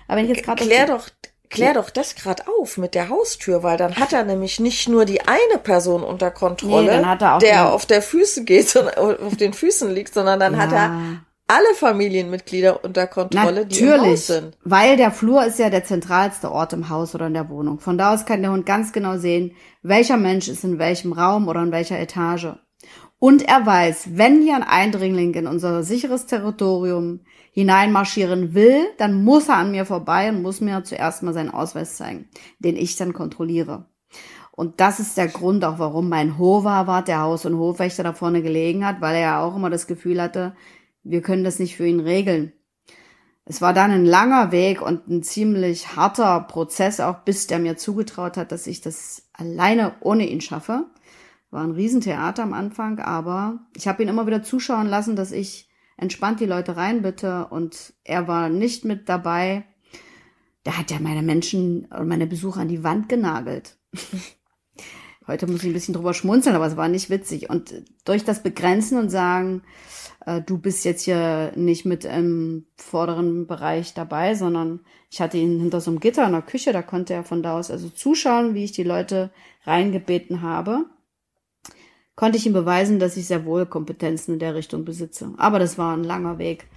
Aber 0.08 0.18
wenn 0.18 0.26
ich 0.26 0.38
jetzt 0.38 0.46
gerade. 0.46 0.66
Klär 0.66 0.88
doch, 0.88 1.08
klär 1.50 1.76
doch 1.76 1.90
das 1.90 2.16
gerade 2.16 2.44
auf 2.60 2.78
mit 2.78 2.96
der 2.96 3.10
Haustür, 3.10 3.64
weil 3.64 3.78
dann 3.78 3.96
hat 3.96 4.12
er 4.12 4.24
nämlich 4.24 4.60
nicht 4.60 4.90
nur 4.90 5.06
die 5.06 5.22
eine 5.22 5.60
Person 5.62 6.04
unter 6.04 6.32
Kontrolle, 6.32 7.06
nee, 7.06 7.40
der 7.40 7.72
auf 7.72 7.86
der 7.86 8.02
Füße 8.02 8.44
geht 8.44 8.76
und 8.76 8.98
auf 8.98 9.38
den 9.38 9.54
Füßen 9.54 9.90
liegt, 9.94 10.14
sondern 10.14 10.40
dann 10.40 10.54
ja. 10.54 10.60
hat 10.60 10.72
er 10.74 11.22
alle 11.50 11.74
Familienmitglieder 11.74 12.84
unter 12.84 13.08
Kontrolle, 13.08 13.62
Natürlich, 13.62 13.80
die 13.80 13.86
im 13.86 14.02
Haus 14.02 14.28
sind. 14.28 14.58
Weil 14.64 14.98
der 14.98 15.12
Flur 15.12 15.44
ist 15.44 15.58
ja 15.58 15.70
der 15.70 15.84
zentralste 15.84 16.52
Ort 16.52 16.74
im 16.74 16.90
Haus 16.90 17.16
oder 17.16 17.28
in 17.28 17.34
der 17.34 17.50
Wohnung. 17.50 17.80
Von 17.80 17.98
da 17.98 18.14
aus 18.14 18.26
kann 18.26 18.44
der 18.44 18.52
Hund 18.52 18.68
ganz 18.68 18.92
genau 18.92 19.18
sehen, 19.18 19.54
welcher 19.82 20.18
Mensch 20.18 20.48
ist 20.48 20.64
in 20.64 20.78
welchem 20.78 21.12
Raum 21.12 21.48
oder 21.48 21.64
in 21.64 21.72
welcher 21.72 22.00
Etage. 22.00 22.50
Und 23.18 23.42
er 23.42 23.66
weiß, 23.66 24.10
wenn 24.14 24.42
hier 24.42 24.56
ein 24.56 24.64
Eindringling 24.64 25.34
in 25.34 25.48
unser 25.48 25.84
sicheres 25.84 26.28
Territorium 26.28 27.22
hineinmarschieren 27.52 28.54
will, 28.54 28.86
dann 28.98 29.24
muss 29.24 29.50
er 29.50 29.58
an 29.58 29.72
mir 29.72 29.86
vorbei 29.86 30.30
und 30.30 30.44
muss 30.44 30.62
mir 30.62 30.84
zuerst 30.84 31.24
mal 31.24 31.34
seinen 31.34 31.50
Ausweis 31.50 31.98
zeigen, 31.98 32.30
den 32.60 32.78
ich 32.78 32.96
dann 32.96 33.12
kontrolliere. 33.12 33.88
Und 34.52 34.80
das 34.82 35.00
ist 35.00 35.18
der 35.18 35.30
Grund 35.30 35.66
auch, 35.66 35.80
warum 35.80 36.10
mein 36.10 36.38
Hoverwart, 36.38 37.08
der 37.08 37.22
Haus- 37.22 37.46
und 37.46 37.58
Hofwächter 37.58 38.04
da 38.04 38.14
vorne 38.14 38.42
gelegen 38.42 38.86
hat, 38.86 39.02
weil 39.02 39.16
er 39.16 39.22
ja 39.22 39.42
auch 39.42 39.56
immer 39.56 39.70
das 39.70 39.88
Gefühl 39.88 40.22
hatte, 40.22 40.54
wir 41.10 41.22
können 41.22 41.44
das 41.44 41.60
nicht 41.60 41.76
für 41.76 41.88
ihn 41.88 42.00
regeln. 42.00 42.54
Es 43.46 43.62
war 43.62 43.74
dann 43.74 43.90
ein 43.90 44.06
langer 44.06 44.52
Weg 44.52 44.82
und 44.82 45.08
ein 45.08 45.24
ziemlich 45.24 45.96
harter 45.96 46.42
Prozess, 46.42 47.00
auch 47.00 47.20
bis 47.20 47.48
der 47.48 47.58
mir 47.58 47.78
zugetraut 47.78 48.38
hat, 48.38 48.52
dass 48.52 48.68
ich 48.68 48.82
das 48.82 49.28
alleine 49.34 49.96
ohne 50.02 50.30
ihn 50.30 50.40
schaffe. 50.40 50.86
War 51.50 51.64
ein 51.64 51.72
Riesentheater 51.72 52.44
am 52.44 52.54
Anfang, 52.54 53.00
aber 53.00 53.60
ich 53.76 53.88
habe 53.88 54.04
ihn 54.04 54.10
immer 54.10 54.28
wieder 54.28 54.44
zuschauen 54.44 54.86
lassen, 54.86 55.16
dass 55.16 55.32
ich 55.32 55.68
entspannt 55.98 56.40
die 56.42 56.46
Leute 56.46 56.78
reinbitte 56.78 57.48
und 57.48 57.94
er 58.04 58.28
war 58.28 58.50
nicht 58.50 58.86
mit 58.86 59.10
dabei. 59.10 59.66
Der 60.66 60.78
hat 60.78 60.92
ja 60.92 61.00
meine 61.00 61.24
Menschen 61.24 61.86
und 61.86 62.08
meine 62.08 62.28
Besucher 62.28 62.62
an 62.62 62.68
die 62.68 62.84
Wand 62.84 63.10
genagelt. 63.10 63.80
Heute 65.26 65.48
muss 65.48 65.62
ich 65.62 65.70
ein 65.70 65.74
bisschen 65.74 65.96
drüber 65.96 66.14
schmunzeln, 66.14 66.56
aber 66.56 66.68
es 66.68 66.78
war 66.78 66.88
nicht 66.88 67.10
witzig. 67.10 67.50
Und 67.50 67.74
durch 68.06 68.24
das 68.24 68.44
Begrenzen 68.44 69.00
und 69.00 69.10
sagen, 69.10 69.64
äh, 70.26 70.42
du 70.42 70.58
bist 70.58 70.86
jetzt 70.86 71.04
hier 71.04 71.52
nicht 71.56 71.86
mit 71.86 72.06
im 72.06 72.66
vorderen 72.76 73.48
Bereich 73.48 73.94
dabei, 73.94 74.36
sondern 74.36 74.82
ich 75.10 75.22
hatte 75.22 75.38
ihn 75.38 75.60
hinter 75.60 75.82
so 75.82 75.92
einem 75.92 76.00
Gitter 76.00 76.26
in 76.26 76.34
der 76.34 76.42
Küche, 76.42 76.74
da 76.74 76.82
konnte 76.82 77.14
er 77.14 77.24
von 77.24 77.44
da 77.44 77.58
aus 77.58 77.72
also 77.72 77.90
zuschauen, 77.90 78.54
wie 78.54 78.64
ich 78.64 78.72
die 78.72 78.84
Leute 78.84 79.32
reingebeten 79.64 80.42
habe. 80.42 80.86
Konnte 82.16 82.38
ich 82.38 82.46
ihm 82.46 82.54
beweisen, 82.54 83.00
dass 83.00 83.16
ich 83.16 83.28
sehr 83.28 83.46
wohl 83.46 83.66
Kompetenzen 83.66 84.34
in 84.34 84.40
der 84.40 84.54
Richtung 84.54 84.84
besitze. 84.84 85.34
Aber 85.38 85.58
das 85.58 85.78
war 85.78 85.96
ein 85.96 86.04
langer 86.04 86.38
Weg. 86.38 86.68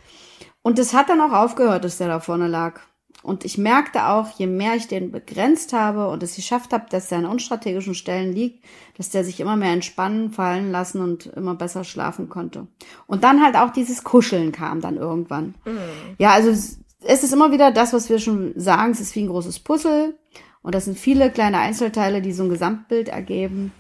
Und 0.62 0.78
es 0.78 0.94
hat 0.94 1.08
dann 1.08 1.20
auch 1.20 1.32
aufgehört, 1.32 1.84
dass 1.84 1.98
der 1.98 2.06
da 2.06 2.20
vorne 2.20 2.46
lag. 2.46 2.80
Und 3.22 3.44
ich 3.44 3.56
merkte 3.56 4.06
auch, 4.08 4.30
je 4.36 4.48
mehr 4.48 4.74
ich 4.74 4.88
den 4.88 5.12
begrenzt 5.12 5.72
habe 5.72 6.08
und 6.08 6.22
es 6.24 6.34
geschafft 6.34 6.72
habe, 6.72 6.86
dass 6.90 7.12
er 7.12 7.18
an 7.18 7.26
unstrategischen 7.26 7.94
Stellen 7.94 8.32
liegt, 8.32 8.64
dass 8.96 9.10
der 9.10 9.24
sich 9.24 9.38
immer 9.38 9.56
mehr 9.56 9.72
entspannen, 9.72 10.32
fallen 10.32 10.72
lassen 10.72 11.00
und 11.00 11.26
immer 11.26 11.54
besser 11.54 11.84
schlafen 11.84 12.28
konnte. 12.28 12.66
Und 13.06 13.22
dann 13.22 13.42
halt 13.42 13.56
auch 13.56 13.70
dieses 13.70 14.02
Kuscheln 14.02 14.50
kam 14.50 14.80
dann 14.80 14.96
irgendwann. 14.96 15.54
Mhm. 15.64 15.78
Ja, 16.18 16.32
also 16.32 16.50
es 16.50 17.22
ist 17.22 17.32
immer 17.32 17.52
wieder 17.52 17.70
das, 17.70 17.92
was 17.92 18.08
wir 18.08 18.18
schon 18.18 18.52
sagen, 18.56 18.90
es 18.90 19.00
ist 19.00 19.14
wie 19.14 19.22
ein 19.22 19.28
großes 19.28 19.60
Puzzle 19.60 20.18
und 20.62 20.74
das 20.74 20.86
sind 20.86 20.98
viele 20.98 21.30
kleine 21.30 21.58
Einzelteile, 21.58 22.22
die 22.22 22.32
so 22.32 22.44
ein 22.44 22.50
Gesamtbild 22.50 23.08
ergeben. 23.08 23.72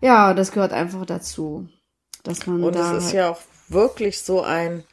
Ja, 0.00 0.34
das 0.34 0.52
gehört 0.52 0.72
einfach 0.72 1.06
dazu. 1.06 1.68
Dass 2.24 2.46
man 2.46 2.62
und 2.62 2.74
da 2.74 2.96
es 2.96 3.06
ist 3.06 3.12
ja 3.12 3.30
auch 3.30 3.40
wirklich 3.68 4.20
so 4.20 4.42
ein, 4.42 4.84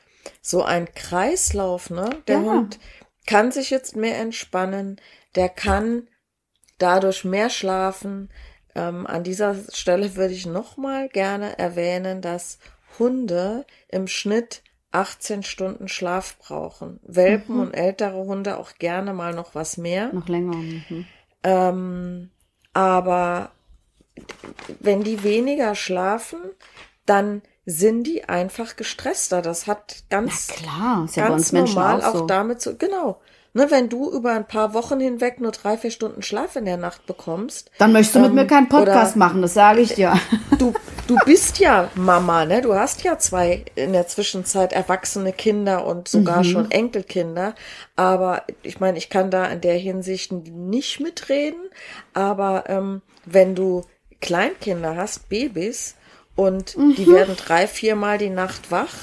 so 0.42 0.64
ein 0.64 0.88
Kreislauf, 0.96 1.90
ne? 1.90 2.10
Der 2.28 2.42
ja. 2.42 2.52
Hund 2.52 2.80
kann 3.30 3.52
sich 3.52 3.70
jetzt 3.70 3.96
mehr 3.96 4.18
entspannen, 4.18 5.00
der 5.36 5.50
kann 5.50 6.08
dadurch 6.80 7.26
mehr 7.26 7.52
schlafen. 7.52 8.30
Ähm, 8.74 9.06
an 9.06 9.24
dieser 9.24 9.56
Stelle 9.72 10.16
würde 10.16 10.34
ich 10.34 10.48
nochmal 10.48 11.10
gerne 11.10 11.60
erwähnen, 11.60 12.24
dass 12.24 12.58
Hunde 12.98 13.68
im 13.88 14.08
Schnitt 14.08 14.64
18 14.94 15.44
Stunden 15.44 15.88
Schlaf 15.88 16.40
brauchen. 16.40 17.00
Welpen 17.04 17.58
mhm. 17.58 17.62
und 17.62 17.74
ältere 17.76 18.18
Hunde 18.18 18.58
auch 18.58 18.74
gerne 18.80 19.14
mal 19.14 19.36
noch 19.36 19.54
was 19.54 19.78
mehr. 19.78 20.12
Noch 20.12 20.28
länger. 20.28 20.56
Mhm. 20.56 21.06
Ähm, 21.44 22.32
aber 22.74 23.52
wenn 24.80 25.04
die 25.04 25.22
weniger 25.22 25.76
schlafen, 25.76 26.40
dann 27.06 27.44
sind 27.70 28.04
die 28.04 28.28
einfach 28.28 28.76
gestresster. 28.76 29.42
Das 29.42 29.68
hat 29.68 30.04
ganz, 30.10 30.48
Na 30.50 30.56
klar, 30.56 31.06
ist 31.06 31.16
ja 31.16 31.28
ganz 31.30 31.52
normal 31.52 32.02
auch, 32.02 32.14
so. 32.14 32.24
auch 32.24 32.28
damit 32.28 32.62
zu, 32.62 32.76
genau. 32.76 33.20
Ne, 33.54 33.72
wenn 33.72 33.90
du 33.90 34.12
über 34.12 34.34
ein 34.34 34.48
paar 34.48 34.76
Wochen 34.76 35.00
hinweg 35.00 35.42
nur 35.42 35.52
drei, 35.52 35.76
vier 35.76 35.90
Stunden 35.90 36.22
Schlaf 36.22 36.56
in 36.56 36.66
der 36.66 36.78
Nacht 36.78 37.08
bekommst. 37.08 37.72
Dann 37.80 37.92
möchtest 37.92 38.16
du 38.16 38.20
ähm, 38.20 38.26
mit 38.26 38.34
mir 38.36 38.46
keinen 38.48 38.70
Podcast 38.70 39.16
machen, 39.16 39.42
das 39.42 39.54
sage 39.54 39.82
ich 39.82 39.94
dir. 39.96 40.14
Du, 40.60 40.74
du 41.08 41.16
bist 41.26 41.60
ja 41.60 41.90
Mama, 41.96 42.44
ne? 42.44 42.62
Du 42.62 42.76
hast 42.76 43.04
ja 43.04 43.18
zwei 43.18 43.64
in 43.76 43.94
der 43.94 44.08
Zwischenzeit 44.08 44.74
erwachsene 44.74 45.32
Kinder 45.32 45.86
und 45.86 46.10
sogar 46.10 46.40
mhm. 46.40 46.44
schon 46.44 46.72
Enkelkinder. 46.72 47.56
Aber 47.96 48.44
ich 48.62 48.82
meine, 48.82 48.98
ich 48.98 49.10
kann 49.10 49.32
da 49.32 49.46
in 49.46 49.62
der 49.62 49.78
Hinsicht 49.78 50.34
nicht 50.34 51.00
mitreden. 51.00 51.62
Aber 52.14 52.66
ähm, 52.68 53.02
wenn 53.26 53.56
du 53.56 53.86
Kleinkinder 54.20 54.98
hast, 54.98 55.30
Babys, 55.30 55.96
und 56.40 56.78
mhm. 56.78 56.96
die 56.96 57.06
werden 57.06 57.36
drei, 57.36 57.68
viermal 57.68 58.18
die 58.18 58.30
Nacht 58.30 58.72
wach. 58.72 58.94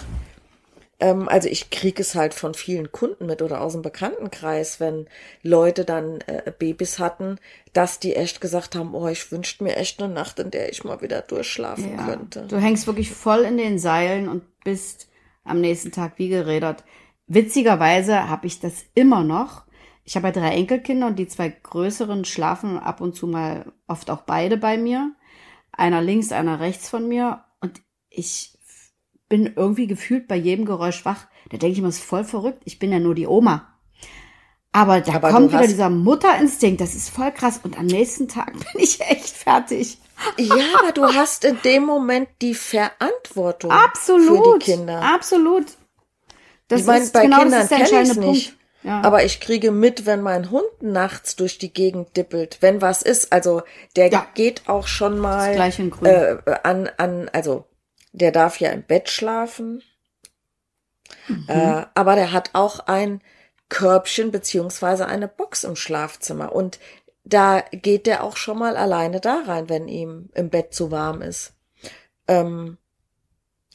Ähm, 0.98 1.28
also 1.28 1.50
ich 1.50 1.68
kriege 1.68 2.00
es 2.00 2.14
halt 2.14 2.32
von 2.32 2.54
vielen 2.54 2.92
Kunden 2.92 3.26
mit 3.26 3.42
oder 3.42 3.60
aus 3.60 3.74
dem 3.74 3.82
Bekanntenkreis, 3.82 4.80
wenn 4.80 5.06
Leute 5.42 5.84
dann 5.84 6.20
äh, 6.22 6.50
Babys 6.58 6.98
hatten, 6.98 7.36
dass 7.74 8.00
die 8.00 8.16
echt 8.16 8.40
gesagt 8.40 8.74
haben, 8.74 8.94
oh, 8.94 9.06
ich 9.06 9.30
wünschte 9.30 9.64
mir 9.64 9.76
echt 9.76 10.00
eine 10.00 10.10
Nacht, 10.10 10.38
in 10.38 10.50
der 10.50 10.70
ich 10.70 10.82
mal 10.82 11.02
wieder 11.02 11.20
durchschlafen 11.20 11.98
ja. 11.98 12.06
könnte. 12.06 12.46
Du 12.48 12.56
hängst 12.56 12.86
wirklich 12.86 13.10
voll 13.10 13.40
in 13.40 13.58
den 13.58 13.78
Seilen 13.78 14.30
und 14.30 14.42
bist 14.64 15.10
am 15.44 15.60
nächsten 15.60 15.92
Tag 15.92 16.14
wie 16.16 16.30
gerädert. 16.30 16.84
Witzigerweise 17.26 18.30
habe 18.30 18.46
ich 18.46 18.60
das 18.60 18.86
immer 18.94 19.22
noch. 19.22 19.64
Ich 20.04 20.16
habe 20.16 20.28
ja 20.28 20.32
drei 20.32 20.54
Enkelkinder 20.54 21.08
und 21.08 21.18
die 21.18 21.28
zwei 21.28 21.50
größeren 21.50 22.24
schlafen 22.24 22.78
ab 22.78 23.02
und 23.02 23.14
zu 23.14 23.26
mal 23.26 23.66
oft 23.88 24.08
auch 24.08 24.22
beide 24.22 24.56
bei 24.56 24.78
mir 24.78 25.12
einer 25.76 26.02
links, 26.02 26.32
einer 26.32 26.60
rechts 26.60 26.88
von 26.88 27.08
mir 27.08 27.44
und 27.60 27.82
ich 28.08 28.56
bin 29.28 29.52
irgendwie 29.56 29.86
gefühlt 29.86 30.28
bei 30.28 30.36
jedem 30.36 30.64
Geräusch 30.64 31.04
wach. 31.04 31.26
Da 31.50 31.58
denke 31.58 31.74
ich 31.74 31.80
mir, 31.80 31.88
das 31.88 31.96
ist 31.96 32.04
voll 32.04 32.24
verrückt. 32.24 32.62
Ich 32.64 32.78
bin 32.78 32.92
ja 32.92 32.98
nur 32.98 33.14
die 33.14 33.26
Oma. 33.26 33.72
Aber 34.72 35.00
da 35.00 35.14
Aber 35.14 35.30
kommt 35.30 35.52
wieder 35.52 35.66
dieser 35.66 35.90
Mutterinstinkt. 35.90 36.80
Das 36.80 36.94
ist 36.94 37.08
voll 37.08 37.32
krass. 37.32 37.60
Und 37.62 37.78
am 37.78 37.86
nächsten 37.86 38.28
Tag 38.28 38.52
bin 38.72 38.82
ich 38.82 39.00
echt 39.00 39.28
fertig. 39.28 39.98
Ja, 40.38 40.54
aber 40.80 40.92
du 40.92 41.04
hast 41.04 41.44
in 41.44 41.58
dem 41.64 41.84
Moment 41.84 42.28
die 42.40 42.54
Verantwortung 42.54 43.70
absolut, 43.70 44.28
für 44.28 44.58
die 44.58 44.72
Kinder. 44.72 45.02
Absolut. 45.02 45.66
Das 46.68 46.80
ich 46.80 46.86
meine, 46.86 47.06
bei 47.06 47.22
genau 47.22 47.40
Kindern 47.40 47.68
kenne 47.68 47.84
ich 47.84 47.92
es 47.92 48.16
nicht. 48.16 48.56
Ja. 48.86 49.02
Aber 49.02 49.24
ich 49.24 49.40
kriege 49.40 49.72
mit, 49.72 50.06
wenn 50.06 50.20
mein 50.20 50.52
Hund 50.52 50.80
nachts 50.80 51.34
durch 51.34 51.58
die 51.58 51.72
Gegend 51.72 52.16
dippelt, 52.16 52.58
wenn 52.60 52.80
was 52.80 53.02
ist. 53.02 53.32
Also 53.32 53.62
der 53.96 54.10
ja. 54.10 54.28
geht 54.34 54.68
auch 54.68 54.86
schon 54.86 55.18
mal 55.18 55.56
äh, 55.56 56.36
an, 56.62 56.88
an, 56.96 57.28
also 57.32 57.64
der 58.12 58.30
darf 58.30 58.60
ja 58.60 58.70
im 58.70 58.84
Bett 58.84 59.08
schlafen. 59.08 59.82
Mhm. 61.26 61.46
Äh, 61.48 61.86
aber 61.96 62.14
der 62.14 62.30
hat 62.30 62.50
auch 62.52 62.78
ein 62.86 63.22
Körbchen 63.68 64.30
beziehungsweise 64.30 65.06
eine 65.06 65.26
Box 65.26 65.64
im 65.64 65.74
Schlafzimmer. 65.74 66.54
Und 66.54 66.78
da 67.24 67.64
geht 67.72 68.06
der 68.06 68.22
auch 68.22 68.36
schon 68.36 68.56
mal 68.56 68.76
alleine 68.76 69.20
da 69.20 69.42
rein, 69.46 69.68
wenn 69.68 69.88
ihm 69.88 70.30
im 70.34 70.48
Bett 70.48 70.72
zu 70.72 70.92
warm 70.92 71.22
ist. 71.22 71.54
Ähm, 72.28 72.78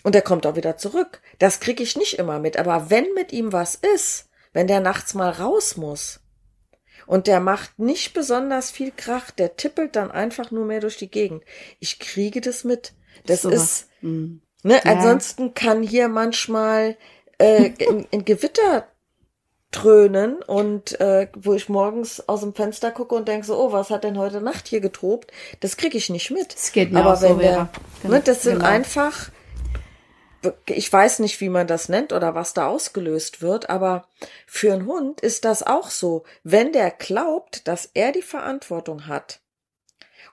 und 0.03 0.15
er 0.15 0.21
kommt 0.21 0.45
auch 0.45 0.55
wieder 0.55 0.77
zurück. 0.77 1.21
Das 1.37 1.59
kriege 1.59 1.83
ich 1.83 1.97
nicht 1.97 2.17
immer 2.17 2.39
mit. 2.39 2.55
Aber 2.55 2.89
wenn 2.89 3.13
mit 3.13 3.33
ihm 3.33 3.51
was 3.51 3.75
ist, 3.75 4.29
wenn 4.53 4.67
der 4.67 4.79
nachts 4.79 5.13
mal 5.13 5.29
raus 5.29 5.77
muss 5.77 6.19
und 7.07 7.27
der 7.27 7.39
macht 7.39 7.79
nicht 7.79 8.13
besonders 8.13 8.71
viel 8.71 8.91
Krach, 8.95 9.31
der 9.31 9.55
tippelt 9.57 9.95
dann 9.95 10.11
einfach 10.11 10.51
nur 10.51 10.65
mehr 10.65 10.79
durch 10.79 10.97
die 10.97 11.11
Gegend. 11.11 11.43
Ich 11.79 11.99
kriege 11.99 12.41
das 12.41 12.63
mit. 12.63 12.93
Das 13.25 13.43
so 13.43 13.49
ist, 13.49 13.87
mhm. 14.01 14.41
ne, 14.63 14.75
ja. 14.75 14.91
ansonsten 14.91 15.53
kann 15.53 15.83
hier 15.83 16.07
manchmal 16.07 16.97
äh, 17.37 17.71
ein 18.13 18.25
Gewitter 18.25 18.87
dröhnen 19.71 20.41
und 20.43 20.99
äh, 20.99 21.29
wo 21.33 21.53
ich 21.53 21.69
morgens 21.69 22.27
aus 22.27 22.41
dem 22.41 22.53
Fenster 22.53 22.91
gucke 22.91 23.15
und 23.15 23.27
denke 23.27 23.45
so, 23.45 23.57
oh, 23.57 23.71
was 23.71 23.89
hat 23.89 24.03
denn 24.03 24.17
heute 24.17 24.41
Nacht 24.41 24.67
hier 24.67 24.81
getobt? 24.81 25.31
Das 25.61 25.77
kriege 25.77 25.97
ich 25.97 26.09
nicht 26.09 26.29
mit. 26.29 26.53
Das 26.53 26.73
geht 26.73 26.91
mir 26.91 26.99
Aber 26.99 27.13
auch 27.13 27.21
wenn 27.21 27.35
so, 27.35 27.39
der, 27.39 27.69
ne, 28.03 28.21
das 28.23 28.43
sind 28.43 28.59
genau. 28.59 28.67
einfach 28.67 29.31
ich 30.65 30.91
weiß 30.91 31.19
nicht, 31.19 31.39
wie 31.41 31.49
man 31.49 31.67
das 31.67 31.89
nennt 31.89 32.13
oder 32.13 32.35
was 32.35 32.53
da 32.53 32.67
ausgelöst 32.67 33.41
wird, 33.41 33.69
aber 33.69 34.07
für 34.47 34.73
einen 34.73 34.85
Hund 34.85 35.21
ist 35.21 35.45
das 35.45 35.63
auch 35.63 35.89
so. 35.89 36.23
Wenn 36.43 36.73
der 36.73 36.91
glaubt, 36.91 37.67
dass 37.67 37.89
er 37.93 38.11
die 38.11 38.21
Verantwortung 38.21 39.07
hat 39.07 39.41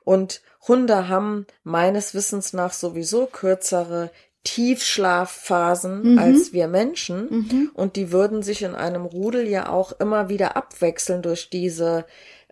und 0.04 0.42
Hunde 0.66 1.08
haben 1.08 1.46
meines 1.62 2.14
Wissens 2.14 2.52
nach 2.52 2.72
sowieso 2.72 3.26
kürzere 3.26 4.10
Tiefschlafphasen 4.44 6.12
mhm. 6.12 6.18
als 6.18 6.52
wir 6.52 6.68
Menschen 6.68 7.28
mhm. 7.30 7.70
und 7.74 7.96
die 7.96 8.12
würden 8.12 8.42
sich 8.42 8.62
in 8.62 8.74
einem 8.74 9.04
Rudel 9.04 9.46
ja 9.46 9.68
auch 9.68 9.92
immer 10.00 10.28
wieder 10.28 10.56
abwechseln 10.56 11.22
durch 11.22 11.50
diese 11.50 12.06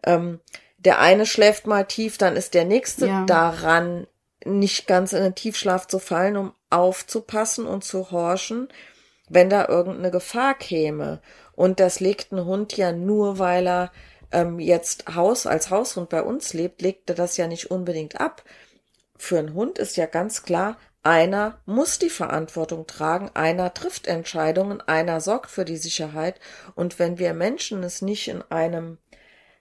ähm, 0.05 0.41
der 0.79 1.01
eine 1.01 1.27
schläft 1.27 1.67
mal 1.67 1.85
tief, 1.85 2.19
dann 2.19 2.37
ist 2.37 2.55
der 2.55 2.65
nächste 2.65 3.07
ja. 3.07 3.25
daran 3.25 4.07
nicht 4.45 4.87
ganz 4.87 5.13
in 5.13 5.23
den 5.23 5.35
Tiefschlaf 5.35 5.87
zu 5.89 5.99
fallen, 5.99 6.37
um 6.37 6.53
aufzupassen 6.71 7.67
und 7.67 7.85
zu 7.85 8.11
horchen, 8.11 8.69
wenn 9.29 9.51
da 9.51 9.69
irgendeine 9.69 10.11
Gefahr 10.11 10.55
käme. 10.55 11.21
Und 11.55 11.81
das 11.81 12.01
legt 12.01 12.33
ein 12.33 12.45
Hund 12.45 12.77
ja 12.77 12.93
nur, 12.93 13.39
weil 13.39 13.67
er 13.67 13.93
ähm, 14.33 14.59
jetzt 14.61 15.15
Haus 15.15 15.47
als 15.47 15.71
Haushund 15.71 16.09
bei 16.09 16.23
uns 16.23 16.53
lebt, 16.53 16.83
legt 16.83 17.09
er 17.11 17.17
das 17.17 17.37
ja 17.37 17.47
nicht 17.47 17.71
unbedingt 17.71 18.21
ab. 18.21 18.43
Für 19.17 19.39
einen 19.39 19.55
Hund 19.55 19.79
ist 19.79 19.97
ja 19.97 20.07
ganz 20.07 20.43
klar, 20.43 20.77
einer 21.03 21.61
muss 21.67 21.99
die 21.99 22.11
Verantwortung 22.11 22.87
tragen, 22.87 23.31
einer 23.35 23.73
trifft 23.73 24.09
Entscheidungen, 24.09 24.81
einer 24.81 25.21
sorgt 25.21 25.51
für 25.51 25.65
die 25.65 25.77
Sicherheit. 25.77 26.41
Und 26.75 26.99
wenn 26.99 27.19
wir 27.19 27.33
Menschen 27.33 27.83
es 27.85 28.03
nicht 28.03 28.29
in 28.29 28.43
einem 28.51 28.99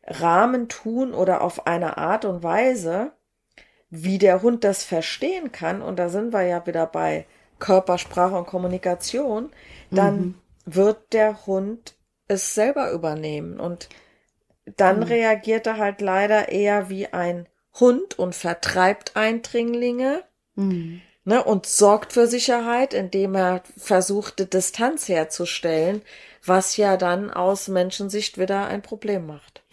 Rahmen 0.07 0.69
tun 0.69 1.13
oder 1.13 1.41
auf 1.41 1.67
eine 1.67 1.97
Art 1.97 2.25
und 2.25 2.43
Weise, 2.43 3.11
wie 4.03 4.17
der 4.17 4.41
Hund 4.41 4.63
das 4.63 4.83
verstehen 4.83 5.51
kann, 5.51 5.81
und 5.81 5.97
da 5.97 6.09
sind 6.09 6.33
wir 6.33 6.43
ja 6.43 6.65
wieder 6.65 6.85
bei 6.85 7.25
Körpersprache 7.59 8.35
und 8.35 8.47
Kommunikation, 8.47 9.51
dann 9.91 10.17
mhm. 10.17 10.35
wird 10.65 11.13
der 11.13 11.45
Hund 11.45 11.95
es 12.27 12.55
selber 12.55 12.91
übernehmen. 12.91 13.59
Und 13.59 13.89
dann 14.77 14.97
mhm. 14.97 15.03
reagiert 15.03 15.67
er 15.67 15.77
halt 15.77 16.01
leider 16.01 16.49
eher 16.49 16.89
wie 16.89 17.07
ein 17.07 17.47
Hund 17.79 18.17
und 18.17 18.35
vertreibt 18.35 19.15
Eindringlinge. 19.15 20.23
Mhm. 20.55 21.01
Ne, 21.27 21.43
und 21.43 21.65
sorgt 21.65 22.13
für 22.13 22.27
Sicherheit, 22.27 22.93
indem 22.93 23.33
er 23.33 23.63
versuchte, 23.77 24.45
Distanz 24.45 25.09
herzustellen, 25.09 26.03
was 26.45 26.77
ja 26.77 26.97
dann 26.97 27.31
aus 27.31 27.67
Menschensicht 27.67 28.37
wieder 28.37 28.67
ein 28.67 28.83
Problem 28.83 29.25
macht. 29.25 29.63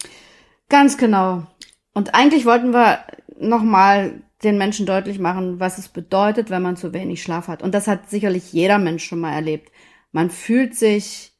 Ganz 0.70 0.96
genau. 0.96 1.46
Und 1.92 2.14
eigentlich 2.14 2.46
wollten 2.46 2.70
wir 2.70 3.04
nochmal 3.49 4.22
den 4.43 4.59
Menschen 4.59 4.86
deutlich 4.86 5.18
machen, 5.18 5.61
was 5.61 5.78
es 5.78 5.88
bedeutet, 5.88 6.51
wenn 6.51 6.62
man 6.62 6.76
zu 6.76 6.93
wenig 6.93 7.22
Schlaf 7.22 7.49
hat. 7.49 7.62
Und 7.62 7.74
das 7.74 7.86
hat 7.86 8.11
sicherlich 8.11 8.53
jeder 8.53 8.78
Mensch 8.78 9.05
schon 9.05 9.20
mal 9.20 9.32
erlebt. 9.32 9.70
Man 10.11 10.30
fühlt 10.30 10.74
sich 10.74 11.32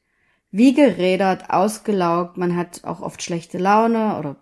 wie 0.51 0.73
gerädert, 0.73 1.49
ausgelaugt, 1.49 2.37
man 2.37 2.55
hat 2.55 2.83
auch 2.83 3.01
oft 3.01 3.21
schlechte 3.21 3.57
Laune 3.57 4.17
oder 4.19 4.35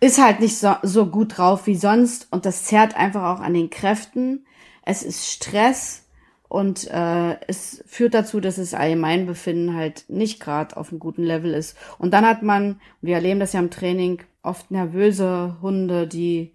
ist 0.00 0.22
halt 0.22 0.40
nicht 0.40 0.58
so, 0.58 0.74
so 0.82 1.06
gut 1.06 1.38
drauf 1.38 1.66
wie 1.66 1.74
sonst 1.74 2.28
und 2.30 2.46
das 2.46 2.64
zerrt 2.64 2.96
einfach 2.96 3.24
auch 3.24 3.40
an 3.40 3.54
den 3.54 3.70
Kräften. 3.70 4.46
Es 4.84 5.02
ist 5.02 5.26
Stress 5.26 6.06
und 6.48 6.86
äh, 6.90 7.36
es 7.46 7.82
führt 7.86 8.14
dazu, 8.14 8.40
dass 8.40 8.56
das 8.56 8.74
Allgemeinbefinden 8.74 9.74
halt 9.74 10.04
nicht 10.08 10.40
gerade 10.40 10.76
auf 10.76 10.90
einem 10.90 10.98
guten 10.98 11.24
Level 11.24 11.52
ist. 11.52 11.76
Und 11.98 12.12
dann 12.12 12.26
hat 12.26 12.42
man, 12.42 12.80
wir 13.00 13.16
erleben 13.16 13.40
das 13.40 13.52
ja 13.52 13.60
im 13.60 13.70
Training, 13.70 14.22
oft 14.48 14.70
nervöse 14.70 15.56
Hunde, 15.62 16.06
die 16.06 16.54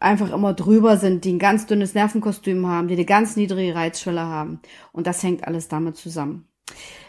einfach 0.00 0.32
immer 0.32 0.54
drüber 0.54 0.96
sind, 0.96 1.24
die 1.24 1.32
ein 1.32 1.38
ganz 1.38 1.66
dünnes 1.66 1.94
Nervenkostüm 1.94 2.66
haben, 2.66 2.88
die 2.88 2.94
eine 2.94 3.04
ganz 3.04 3.36
niedrige 3.36 3.74
Reizschwelle 3.74 4.22
haben. 4.22 4.60
Und 4.92 5.06
das 5.06 5.22
hängt 5.22 5.46
alles 5.46 5.68
damit 5.68 5.96
zusammen. 5.96 6.48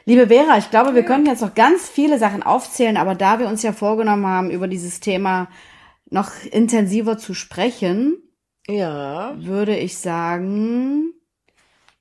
Liebe 0.05 0.27
Vera, 0.27 0.57
ich 0.57 0.69
glaube, 0.69 0.93
wir 0.93 1.01
ja. 1.01 1.07
könnten 1.07 1.27
jetzt 1.27 1.41
noch 1.41 1.55
ganz 1.55 1.89
viele 1.89 2.17
Sachen 2.17 2.43
aufzählen, 2.43 2.97
aber 2.97 3.15
da 3.15 3.39
wir 3.39 3.47
uns 3.47 3.63
ja 3.63 3.73
vorgenommen 3.73 4.25
haben, 4.25 4.51
über 4.51 4.67
dieses 4.67 4.99
Thema 4.99 5.49
noch 6.09 6.31
intensiver 6.51 7.17
zu 7.17 7.33
sprechen, 7.33 8.17
ja. 8.67 9.35
würde 9.37 9.75
ich 9.75 9.97
sagen, 9.97 11.13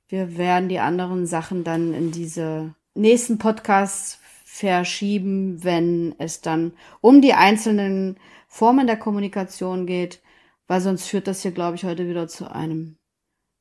wir 0.09 0.39
werden 0.39 0.68
die 0.68 0.79
anderen 0.79 1.27
Sachen 1.27 1.64
dann 1.64 1.93
in 1.95 2.12
diese 2.12 2.74
nächsten 2.95 3.39
Podcasts 3.39 4.20
verschieben, 4.59 5.63
wenn 5.63 6.15
es 6.19 6.41
dann 6.41 6.73
um 7.01 7.21
die 7.21 7.35
einzelnen 7.35 8.17
Formen 8.49 8.87
der 8.87 8.97
Kommunikation 8.97 9.87
geht, 9.87 10.21
weil 10.67 10.81
sonst 10.81 11.07
führt 11.09 11.29
das 11.29 11.43
hier, 11.43 11.51
glaube 11.51 11.77
ich, 11.77 11.85
heute 11.85 12.09
wieder 12.09 12.27
zu 12.29 12.51
einem 12.51 12.97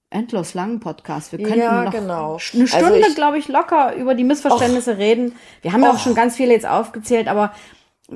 endlos 0.10 0.54
langen 0.54 0.80
Podcast. 0.80 1.32
Wir 1.32 1.39
könnten 1.39 1.60
ja, 1.60 1.84
noch 1.84 1.91
genau. 1.91 2.38
eine 2.54 2.64
also 2.64 2.68
Stunde, 2.68 3.04
also 3.04 3.16
glaube 3.16 3.38
ich, 3.38 3.48
locker 3.48 3.96
über 3.96 4.16
die 4.16 4.24
Missverständnisse 4.24 4.93
och, 4.93 4.98
reden. 4.98 5.36
Wir 5.62 5.74
haben 5.74 5.84
ja 5.84 5.91
auch 5.91 6.00
schon 6.00 6.16
ganz 6.16 6.38
viele 6.38 6.54
jetzt 6.54 6.68
aufgezählt, 6.68 7.28
aber 7.28 7.52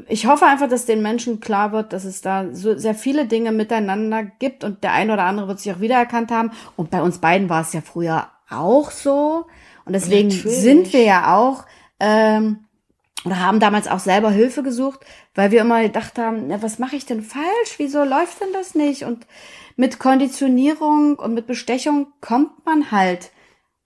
ich 0.07 0.27
hoffe 0.27 0.45
einfach, 0.45 0.69
dass 0.69 0.85
den 0.85 1.01
Menschen 1.01 1.39
klar 1.39 1.71
wird, 1.71 1.93
dass 1.93 2.05
es 2.05 2.21
da 2.21 2.53
so 2.53 2.77
sehr 2.77 2.95
viele 2.95 3.25
Dinge 3.25 3.51
miteinander 3.51 4.23
gibt 4.23 4.63
und 4.63 4.83
der 4.83 4.93
eine 4.93 5.13
oder 5.13 5.23
andere 5.23 5.47
wird 5.47 5.59
sich 5.59 5.73
auch 5.73 5.79
wiedererkannt 5.79 6.31
haben. 6.31 6.51
Und 6.75 6.91
bei 6.91 7.01
uns 7.01 7.17
beiden 7.17 7.49
war 7.49 7.61
es 7.61 7.73
ja 7.73 7.81
früher 7.81 8.29
auch 8.49 8.91
so. 8.91 9.47
Und 9.85 9.93
deswegen 9.93 10.29
Natürlich. 10.29 10.57
sind 10.57 10.93
wir 10.93 11.03
ja 11.03 11.35
auch 11.35 11.65
ähm, 11.99 12.65
oder 13.25 13.39
haben 13.39 13.59
damals 13.59 13.87
auch 13.87 13.99
selber 13.99 14.31
Hilfe 14.31 14.63
gesucht, 14.63 15.01
weil 15.35 15.51
wir 15.51 15.61
immer 15.61 15.81
gedacht 15.81 16.17
haben, 16.17 16.49
ja, 16.49 16.61
was 16.61 16.79
mache 16.79 16.95
ich 16.95 17.05
denn 17.05 17.21
falsch? 17.21 17.75
Wieso 17.77 18.03
läuft 18.03 18.39
denn 18.41 18.53
das 18.53 18.75
nicht? 18.75 19.03
Und 19.03 19.27
mit 19.75 19.99
Konditionierung 19.99 21.15
und 21.17 21.33
mit 21.33 21.47
Bestechung 21.47 22.07
kommt 22.21 22.65
man 22.65 22.91
halt 22.91 23.31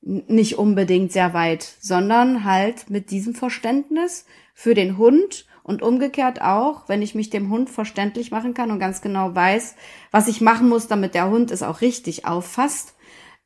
nicht 0.02 0.58
unbedingt 0.58 1.12
sehr 1.12 1.34
weit, 1.34 1.64
sondern 1.80 2.44
halt 2.44 2.90
mit 2.90 3.10
diesem 3.10 3.34
Verständnis 3.34 4.26
für 4.54 4.74
den 4.74 4.98
Hund 4.98 5.46
und 5.64 5.82
umgekehrt 5.82 6.42
auch, 6.42 6.90
wenn 6.90 7.02
ich 7.02 7.16
mich 7.16 7.30
dem 7.30 7.50
Hund 7.50 7.70
verständlich 7.70 8.30
machen 8.30 8.54
kann 8.54 8.70
und 8.70 8.80
ganz 8.80 9.02
genau 9.02 9.34
weiß, 9.34 9.76
was 10.12 10.28
ich 10.28 10.42
machen 10.42 10.68
muss, 10.68 10.88
damit 10.88 11.16
der 11.16 11.30
Hund 11.30 11.52
es 11.52 11.64
auch 11.64 11.82
richtig 11.82 12.26
auffasst, 12.26 12.96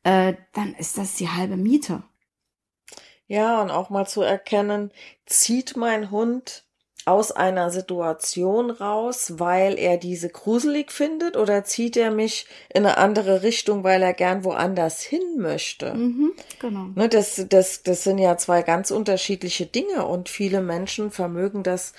äh, 0.02 0.34
dann 0.52 0.74
ist 0.74 0.98
das 0.98 1.14
die 1.14 1.28
halbe 1.28 1.56
Miete. 1.56 2.02
Ja, 3.28 3.60
und 3.62 3.70
auch 3.70 3.90
mal 3.90 4.06
zu 4.06 4.22
erkennen, 4.22 4.90
zieht 5.26 5.76
mein 5.76 6.10
Hund 6.10 6.64
aus 7.04 7.32
einer 7.32 7.70
Situation 7.70 8.70
raus, 8.70 9.34
weil 9.36 9.78
er 9.78 9.96
diese 9.96 10.28
gruselig 10.28 10.92
findet 10.92 11.36
oder 11.36 11.64
zieht 11.64 11.96
er 11.96 12.10
mich 12.10 12.46
in 12.68 12.84
eine 12.84 12.98
andere 12.98 13.42
Richtung, 13.42 13.82
weil 13.82 14.02
er 14.02 14.12
gern 14.12 14.44
woanders 14.44 15.00
hin 15.00 15.38
möchte? 15.38 15.94
Mhm, 15.94 16.32
genau. 16.58 16.86
Ne, 16.94 17.08
das, 17.08 17.46
das, 17.48 17.82
das 17.82 18.04
sind 18.04 18.18
ja 18.18 18.36
zwei 18.36 18.62
ganz 18.62 18.90
unterschiedliche 18.90 19.64
Dinge 19.64 20.06
und 20.06 20.28
viele 20.28 20.60
Menschen 20.60 21.10
vermögen 21.10 21.62
das 21.62 21.94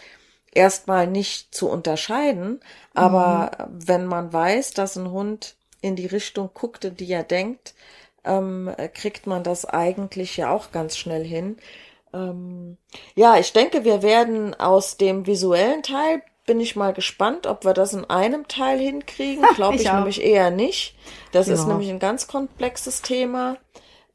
erstmal 0.53 1.07
nicht 1.07 1.55
zu 1.55 1.69
unterscheiden. 1.69 2.59
Aber 2.93 3.51
mhm. 3.57 3.87
wenn 3.87 4.05
man 4.05 4.31
weiß, 4.31 4.73
dass 4.73 4.95
ein 4.95 5.09
Hund 5.09 5.55
in 5.81 5.95
die 5.95 6.07
Richtung 6.07 6.51
guckt, 6.53 6.85
in 6.85 6.97
die 6.97 7.11
er 7.11 7.23
denkt, 7.23 7.73
ähm, 8.25 8.73
kriegt 8.93 9.27
man 9.27 9.43
das 9.43 9.65
eigentlich 9.65 10.37
ja 10.37 10.51
auch 10.51 10.71
ganz 10.71 10.97
schnell 10.97 11.23
hin. 11.23 11.57
Ähm, 12.13 12.77
ja, 13.15 13.37
ich 13.37 13.53
denke, 13.53 13.83
wir 13.85 14.01
werden 14.01 14.53
aus 14.59 14.97
dem 14.97 15.27
visuellen 15.27 15.83
Teil, 15.83 16.21
bin 16.45 16.59
ich 16.59 16.75
mal 16.75 16.93
gespannt, 16.93 17.45
ob 17.45 17.63
wir 17.63 17.73
das 17.73 17.93
in 17.93 18.05
einem 18.05 18.47
Teil 18.47 18.79
hinkriegen. 18.79 19.45
Glaube 19.55 19.75
ich, 19.75 19.83
ich 19.83 19.91
nämlich 19.91 20.23
eher 20.23 20.49
nicht. 20.49 20.95
Das 21.31 21.47
ja. 21.47 21.53
ist 21.53 21.67
nämlich 21.67 21.89
ein 21.89 21.99
ganz 21.99 22.27
komplexes 22.27 23.01
Thema. 23.03 23.57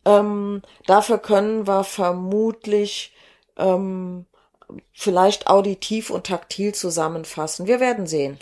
Ähm, 0.05 0.63
dafür 0.87 1.19
können 1.19 1.67
wir 1.67 1.85
vermutlich 1.85 3.15
ähm, 3.57 4.27
vielleicht 4.93 5.47
auditiv 5.47 6.11
und 6.11 6.27
taktil 6.27 6.75
zusammenfassen. 6.75 7.67
Wir 7.67 7.81
werden 7.81 8.07
sehen. 8.07 8.39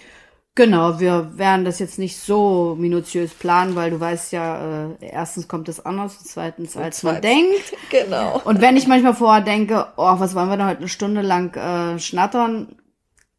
Genau, 0.55 1.01
wir 1.01 1.39
werden 1.39 1.65
das 1.65 1.79
jetzt 1.79 1.99
nicht 1.99 2.19
so 2.19 2.77
minutiös 2.79 3.33
planen, 3.33 3.75
weil 3.75 3.91
du 3.91 3.99
weißt 3.99 4.33
ja, 4.33 4.91
äh, 4.91 4.97
erstens 5.01 5.49
kommt 5.49 5.67
es 5.71 5.85
anders 5.85 6.19
und 6.19 6.27
zweitens, 6.27 6.77
als 6.77 6.99
zweitens, 6.99 7.03
man 7.03 7.23
denkt. 7.23 7.73
Genau. 7.91 8.41
Und 8.45 8.61
wenn 8.61 8.77
ich 8.77 8.87
manchmal 8.87 9.15
vorher 9.15 9.43
denke, 9.43 9.87
oh, 9.97 10.15
was 10.19 10.35
wollen 10.35 10.51
wir 10.51 10.59
da 10.59 10.69
heute 10.69 10.81
eine 10.81 10.89
Stunde 10.89 11.23
lang 11.23 11.55
äh, 11.57 11.99
schnattern, 11.99 12.77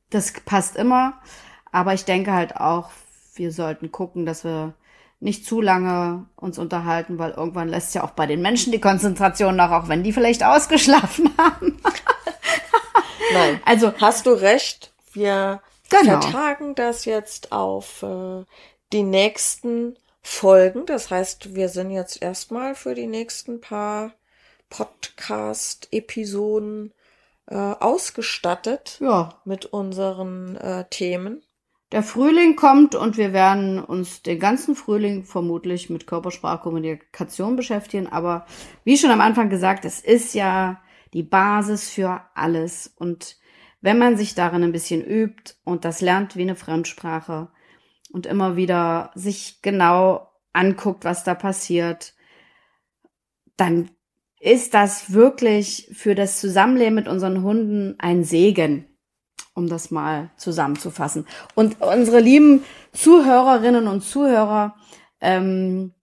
das 0.09 0.34
passt 0.45 0.76
immer. 0.76 1.14
Aber 1.72 1.93
ich 1.93 2.05
denke 2.05 2.34
halt 2.34 2.57
auch, 2.57 2.89
wir 3.36 3.51
sollten 3.51 3.91
gucken, 3.91 4.26
dass 4.26 4.43
wir 4.43 4.74
nicht 5.20 5.45
zu 5.45 5.61
lange 5.61 6.26
uns 6.36 6.57
unterhalten, 6.57 7.20
weil 7.20 7.32
irgendwann 7.32 7.70
lässt 7.70 7.93
ja 7.93 8.03
auch 8.03 8.11
bei 8.11 8.26
den 8.26 8.41
Menschen 8.41 8.72
die 8.72 8.81
Konzentration 8.81 9.56
nach, 9.56 9.72
auch 9.72 9.88
wenn 9.88 10.03
die 10.03 10.14
vielleicht 10.14 10.44
ausgeschlafen 10.44 11.30
haben. 11.38 11.80
Nein. 13.34 13.60
Also 13.65 13.94
hast 14.02 14.26
du 14.26 14.31
recht. 14.31 14.91
Wir 15.14 15.61
genau. 15.99 16.22
vertagen 16.22 16.76
das 16.76 17.06
jetzt 17.06 17.52
auf 17.52 18.03
äh, 18.03 18.44
die 18.91 19.03
nächsten 19.03 19.98
Folgen. 20.22 20.86
Das 20.86 21.10
heißt, 21.11 21.56
wir 21.56 21.70
sind 21.70 21.91
jetzt 21.91 22.22
erstmal 22.22 22.76
für 22.76 22.95
die 22.95 23.07
nächsten 23.07 23.61
paar 23.61 24.11
Podcast-Episoden 24.70 26.94
äh, 27.48 27.56
ausgestattet 27.56 28.98
ja. 29.02 29.41
mit 29.45 29.65
unseren 29.65 30.56
äh, 30.56 30.86
Themen. 30.90 31.44
Der 31.91 32.02
Frühling 32.02 32.56
kommt 32.56 32.95
und 32.95 33.18
wir 33.18 33.34
werden 33.34 33.84
uns 33.84 34.24
den 34.24 34.40
ganzen 34.40 34.76
Frühling 34.76 35.26
vermutlich 35.26 35.91
mit 35.91 36.07
Körpersprachkommunikation 36.07 37.56
beschäftigen. 37.56 38.07
Aber 38.07 38.48
wie 38.84 38.98
schon 38.98 39.11
am 39.11 39.22
Anfang 39.22 39.49
gesagt, 39.49 39.86
es 39.86 39.99
ist 39.99 40.34
ja 40.34 40.82
die 41.14 41.22
Basis 41.22 41.90
für 41.90 42.22
alles. 42.34 42.91
Und 42.98 43.38
wenn 43.84 43.97
man 43.97 44.15
sich 44.15 44.34
darin 44.34 44.64
ein 44.64 44.72
bisschen 44.72 45.03
übt 45.03 45.55
und 45.65 45.84
das 45.84 45.99
lernt 45.99 46.38
wie 46.38 46.43
eine 46.43 46.55
Fremdsprache 46.55 47.49
und 48.14 48.26
immer 48.26 48.55
wieder 48.55 49.11
sich 49.14 49.61
genau 49.61 50.31
anguckt, 50.53 51.03
was 51.03 51.26
da 51.26 51.35
passiert, 51.35 52.14
dann 53.57 53.91
ist 54.39 54.73
das 54.73 55.11
wirklich 55.11 55.89
für 55.91 56.15
das 56.15 56.39
Zusammenleben 56.39 56.95
mit 56.95 57.10
unseren 57.10 57.43
Hunden 57.43 57.95
ein 57.99 58.23
Segen, 58.23 58.85
um 59.53 59.68
das 59.68 59.91
mal 59.91 60.31
zusammenzufassen. 60.38 61.27
Und 61.53 61.81
unsere 61.81 62.22
lieben 62.22 62.64
Zuhörerinnen 62.93 63.89
und 63.89 63.99
Zuhörer 63.99 64.76
ähm, 65.19 65.93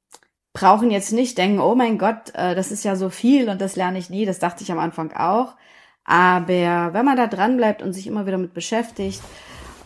brauchen 0.52 0.90
jetzt 0.90 1.12
nicht 1.12 1.38
denken, 1.38 1.60
oh 1.60 1.74
mein 1.74 1.96
Gott, 1.96 2.34
äh, 2.34 2.54
das 2.54 2.72
ist 2.72 2.84
ja 2.84 2.94
so 2.94 3.08
viel 3.08 3.48
und 3.48 3.58
das 3.62 3.74
lerne 3.74 3.98
ich 3.98 4.10
nie. 4.10 4.26
Das 4.26 4.38
dachte 4.38 4.62
ich 4.62 4.70
am 4.70 4.78
Anfang 4.78 5.12
auch. 5.12 5.56
Aber 6.10 6.92
wenn 6.92 7.04
man 7.04 7.16
da 7.16 7.26
dran 7.26 7.56
bleibt 7.56 7.82
und 7.82 7.92
sich 7.92 8.06
immer 8.06 8.26
wieder 8.26 8.38
mit 8.38 8.52
beschäftigt, 8.52 9.22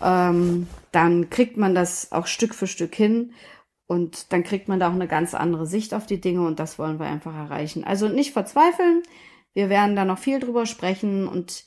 ähm, 0.03 0.67
dann 0.91 1.31
kriegt 1.31 1.57
man 1.57 1.75
das 1.75 2.13
auch 2.13 2.27
Stück 2.27 2.55
für 2.55 2.67
Stück 2.67 2.95
hin 2.95 3.33
und 3.87 4.33
dann 4.33 4.43
kriegt 4.43 4.69
man 4.69 4.81
da 4.81 4.89
auch 4.89 4.95
eine 4.95 5.09
ganz 5.09 5.35
andere 5.35 5.67
Sicht 5.67 5.93
auf 5.93 6.07
die 6.07 6.21
Dinge 6.21 6.47
und 6.47 6.59
das 6.59 6.79
wollen 6.79 6.99
wir 6.99 7.07
einfach 7.07 7.35
erreichen. 7.35 7.85
Also 7.85 8.09
nicht 8.09 8.33
verzweifeln. 8.33 9.03
Wir 9.53 9.69
werden 9.69 9.97
da 9.97 10.05
noch 10.05 10.19
viel 10.19 10.41
drüber 10.41 10.67
sprechen 10.67 11.29
und 11.29 11.65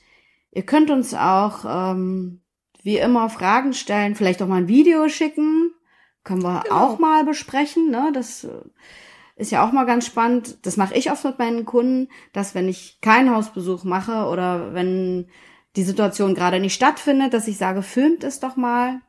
Ihr 0.58 0.64
könnt 0.64 0.90
uns 0.90 1.14
auch 1.14 1.66
ähm, 1.68 2.42
wie 2.82 2.98
immer 2.98 3.30
Fragen 3.30 3.74
stellen, 3.74 4.16
vielleicht 4.16 4.42
auch 4.42 4.48
mal 4.48 4.58
ein 4.58 4.68
Video 4.68 5.08
schicken. 5.08 5.72
Können 6.24 6.42
wir 6.42 6.62
genau. 6.64 6.76
auch 6.76 7.00
mal 7.00 7.24
besprechen. 7.26 7.92
Ne? 7.92 8.12
Das 8.12 8.44
äh, 8.44 8.64
ist 9.38 9.52
ja 9.52 9.66
auch 9.66 9.72
mal 9.72 9.86
ganz 9.86 10.06
spannend. 10.06 10.58
Das 10.66 10.78
mache 10.78 10.96
ich 10.96 11.12
oft 11.12 11.24
mit 11.24 11.40
meinen 11.40 11.66
Kunden, 11.66 12.10
dass 12.34 12.56
wenn 12.56 12.68
ich 12.68 13.00
keinen 13.02 13.34
Hausbesuch 13.34 13.84
mache 13.84 14.26
oder 14.26 14.74
wenn 14.74 15.28
die 15.76 15.84
Situation 15.84 16.34
gerade 16.34 16.60
nicht 16.60 16.74
stattfindet, 16.74 17.34
dass 17.34 17.48
ich 17.48 17.58
sage, 17.58 17.84
filmt 17.84 18.24
es 18.24 18.40
doch 18.40 18.56
mal. 18.56 19.02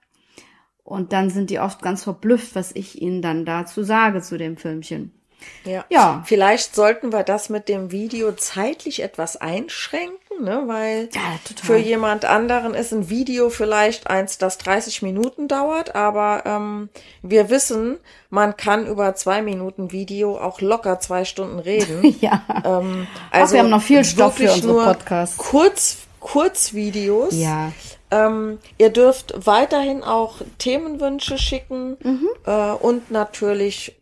Und 0.85 1.13
dann 1.13 1.31
sind 1.31 1.51
die 1.51 1.59
oft 1.59 1.83
ganz 1.83 2.05
verblüfft, 2.05 2.55
was 2.55 2.75
ich 2.75 3.01
ihnen 3.01 3.23
dann 3.23 3.45
dazu 3.45 3.83
sage 3.83 4.21
zu 4.21 4.39
dem 4.39 4.57
Filmchen. 4.57 5.18
Ja. 5.65 5.85
ja. 5.89 6.23
Vielleicht 6.27 6.75
sollten 6.75 7.13
wir 7.13 7.23
das 7.23 7.49
mit 7.49 7.69
dem 7.69 7.91
Video 7.91 8.33
zeitlich 8.33 9.03
etwas 9.03 9.37
einschränken, 9.37 10.45
ne? 10.45 10.63
weil 10.67 11.09
ja, 11.15 11.21
für 11.63 11.77
jemand 11.77 12.25
anderen 12.25 12.75
ist 12.75 12.93
ein 12.93 13.11
Video 13.11 13.51
vielleicht 13.51 14.09
eins, 14.09 14.39
das 14.39 14.59
30 14.59 15.03
Minuten 15.03 15.49
dauert, 15.49 15.95
aber 15.95 16.43
ähm, 16.47 16.89
wir 17.23 17.51
wissen, 17.51 17.99
man 18.31 18.57
kann 18.57 18.87
über 18.87 19.15
zwei 19.15 19.43
Minuten 19.43 19.93
Video 19.93 20.39
auch 20.39 20.61
locker 20.61 21.01
zwei 21.01 21.25
Stunden 21.25 21.59
reden. 21.59 22.17
ja. 22.21 22.43
Ähm, 22.65 23.07
also 23.31 23.51
Ach, 23.51 23.53
wir 23.53 23.61
haben 23.61 23.71
noch 23.71 23.83
viel 23.83 24.05
Stoff 24.05 24.37
für 24.37 24.53
unsere 24.53 24.85
Podcasts. 24.85 25.37
Kurz, 25.39 25.99
Kurzvideos. 26.21 27.35
Ja. 27.35 27.73
Ähm, 28.11 28.59
ihr 28.79 28.91
dürft 28.91 29.35
weiterhin 29.47 30.03
auch 30.03 30.37
Themenwünsche 30.57 31.37
schicken 31.37 31.99
mhm. 32.03 32.29
äh, 32.47 32.71
und 32.73 33.11
natürlich 33.11 33.98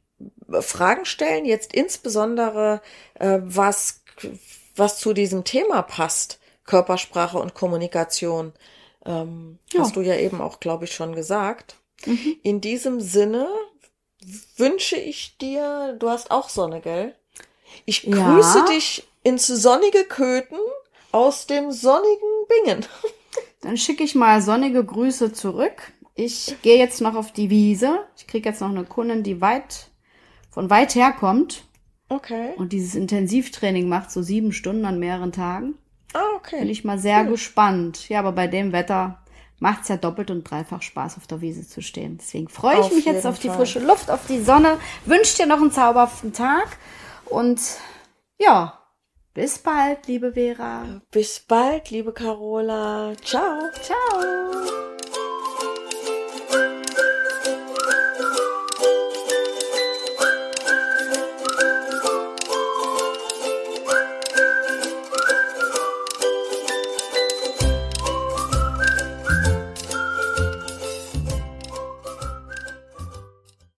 Fragen 0.60 1.04
stellen, 1.04 1.44
jetzt 1.44 1.72
insbesondere 1.72 2.80
äh, 3.14 3.38
was, 3.42 4.02
was 4.74 4.98
zu 4.98 5.12
diesem 5.12 5.44
Thema 5.44 5.82
passt, 5.82 6.38
Körpersprache 6.64 7.38
und 7.38 7.54
Kommunikation. 7.54 8.52
Ähm, 9.04 9.58
ja. 9.72 9.80
Hast 9.80 9.96
du 9.96 10.00
ja 10.00 10.16
eben 10.16 10.40
auch, 10.40 10.60
glaube 10.60 10.84
ich, 10.84 10.94
schon 10.94 11.14
gesagt. 11.14 11.76
Mhm. 12.04 12.36
In 12.42 12.60
diesem 12.60 13.00
Sinne 13.00 13.48
wünsche 14.56 14.96
ich 14.96 15.38
dir, 15.38 15.96
du 15.98 16.10
hast 16.10 16.30
auch 16.30 16.48
Sonne, 16.48 16.80
gell? 16.80 17.14
Ich 17.84 18.02
grüße 18.02 18.58
ja. 18.58 18.66
dich 18.66 19.06
ins 19.22 19.46
sonnige 19.46 20.04
Köthen 20.04 20.58
aus 21.12 21.46
dem 21.46 21.72
sonnigen 21.72 22.46
Bingen. 22.48 22.86
Dann 23.60 23.76
schicke 23.76 24.04
ich 24.04 24.14
mal 24.14 24.40
sonnige 24.40 24.84
Grüße 24.84 25.32
zurück. 25.32 25.92
Ich 26.14 26.56
gehe 26.62 26.78
jetzt 26.78 27.00
noch 27.00 27.14
auf 27.14 27.32
die 27.32 27.50
Wiese. 27.50 28.06
Ich 28.16 28.26
kriege 28.26 28.48
jetzt 28.48 28.60
noch 28.60 28.70
eine 28.70 28.84
Kundin, 28.84 29.22
die 29.22 29.40
weit 29.40 29.88
von 30.56 30.70
weit 30.70 30.94
her 30.94 31.12
kommt. 31.12 31.64
Okay. 32.08 32.54
Und 32.56 32.72
dieses 32.72 32.94
Intensivtraining 32.94 33.90
macht 33.90 34.10
so 34.10 34.22
sieben 34.22 34.54
Stunden 34.54 34.86
an 34.86 34.98
mehreren 34.98 35.30
Tagen. 35.30 35.74
Ah, 36.14 36.34
okay. 36.34 36.60
Bin 36.60 36.70
ich 36.70 36.82
mal 36.82 36.98
sehr 36.98 37.24
cool. 37.24 37.32
gespannt. 37.32 38.08
Ja, 38.08 38.20
aber 38.20 38.32
bei 38.32 38.46
dem 38.46 38.72
Wetter 38.72 39.22
macht's 39.58 39.88
ja 39.88 39.98
doppelt 39.98 40.30
und 40.30 40.44
dreifach 40.44 40.80
Spaß, 40.80 41.18
auf 41.18 41.26
der 41.26 41.42
Wiese 41.42 41.68
zu 41.68 41.82
stehen. 41.82 42.16
Deswegen 42.16 42.48
freue 42.48 42.76
ich 42.76 42.86
auf 42.86 42.94
mich 42.94 43.04
jetzt 43.04 43.26
auf 43.26 43.38
die 43.38 43.48
Fall. 43.48 43.58
frische 43.58 43.80
Luft, 43.80 44.10
auf 44.10 44.26
die 44.26 44.40
Sonne. 44.40 44.78
Wünsche 45.04 45.36
dir 45.36 45.46
noch 45.46 45.60
einen 45.60 45.72
zauberhaften 45.72 46.32
Tag. 46.32 46.78
Und 47.26 47.60
ja, 48.40 48.80
bis 49.34 49.58
bald, 49.58 50.06
liebe 50.06 50.32
Vera. 50.32 51.02
Bis 51.10 51.40
bald, 51.40 51.90
liebe 51.90 52.14
Carola. 52.14 53.12
Ciao. 53.22 53.60
Ciao. 53.82 54.95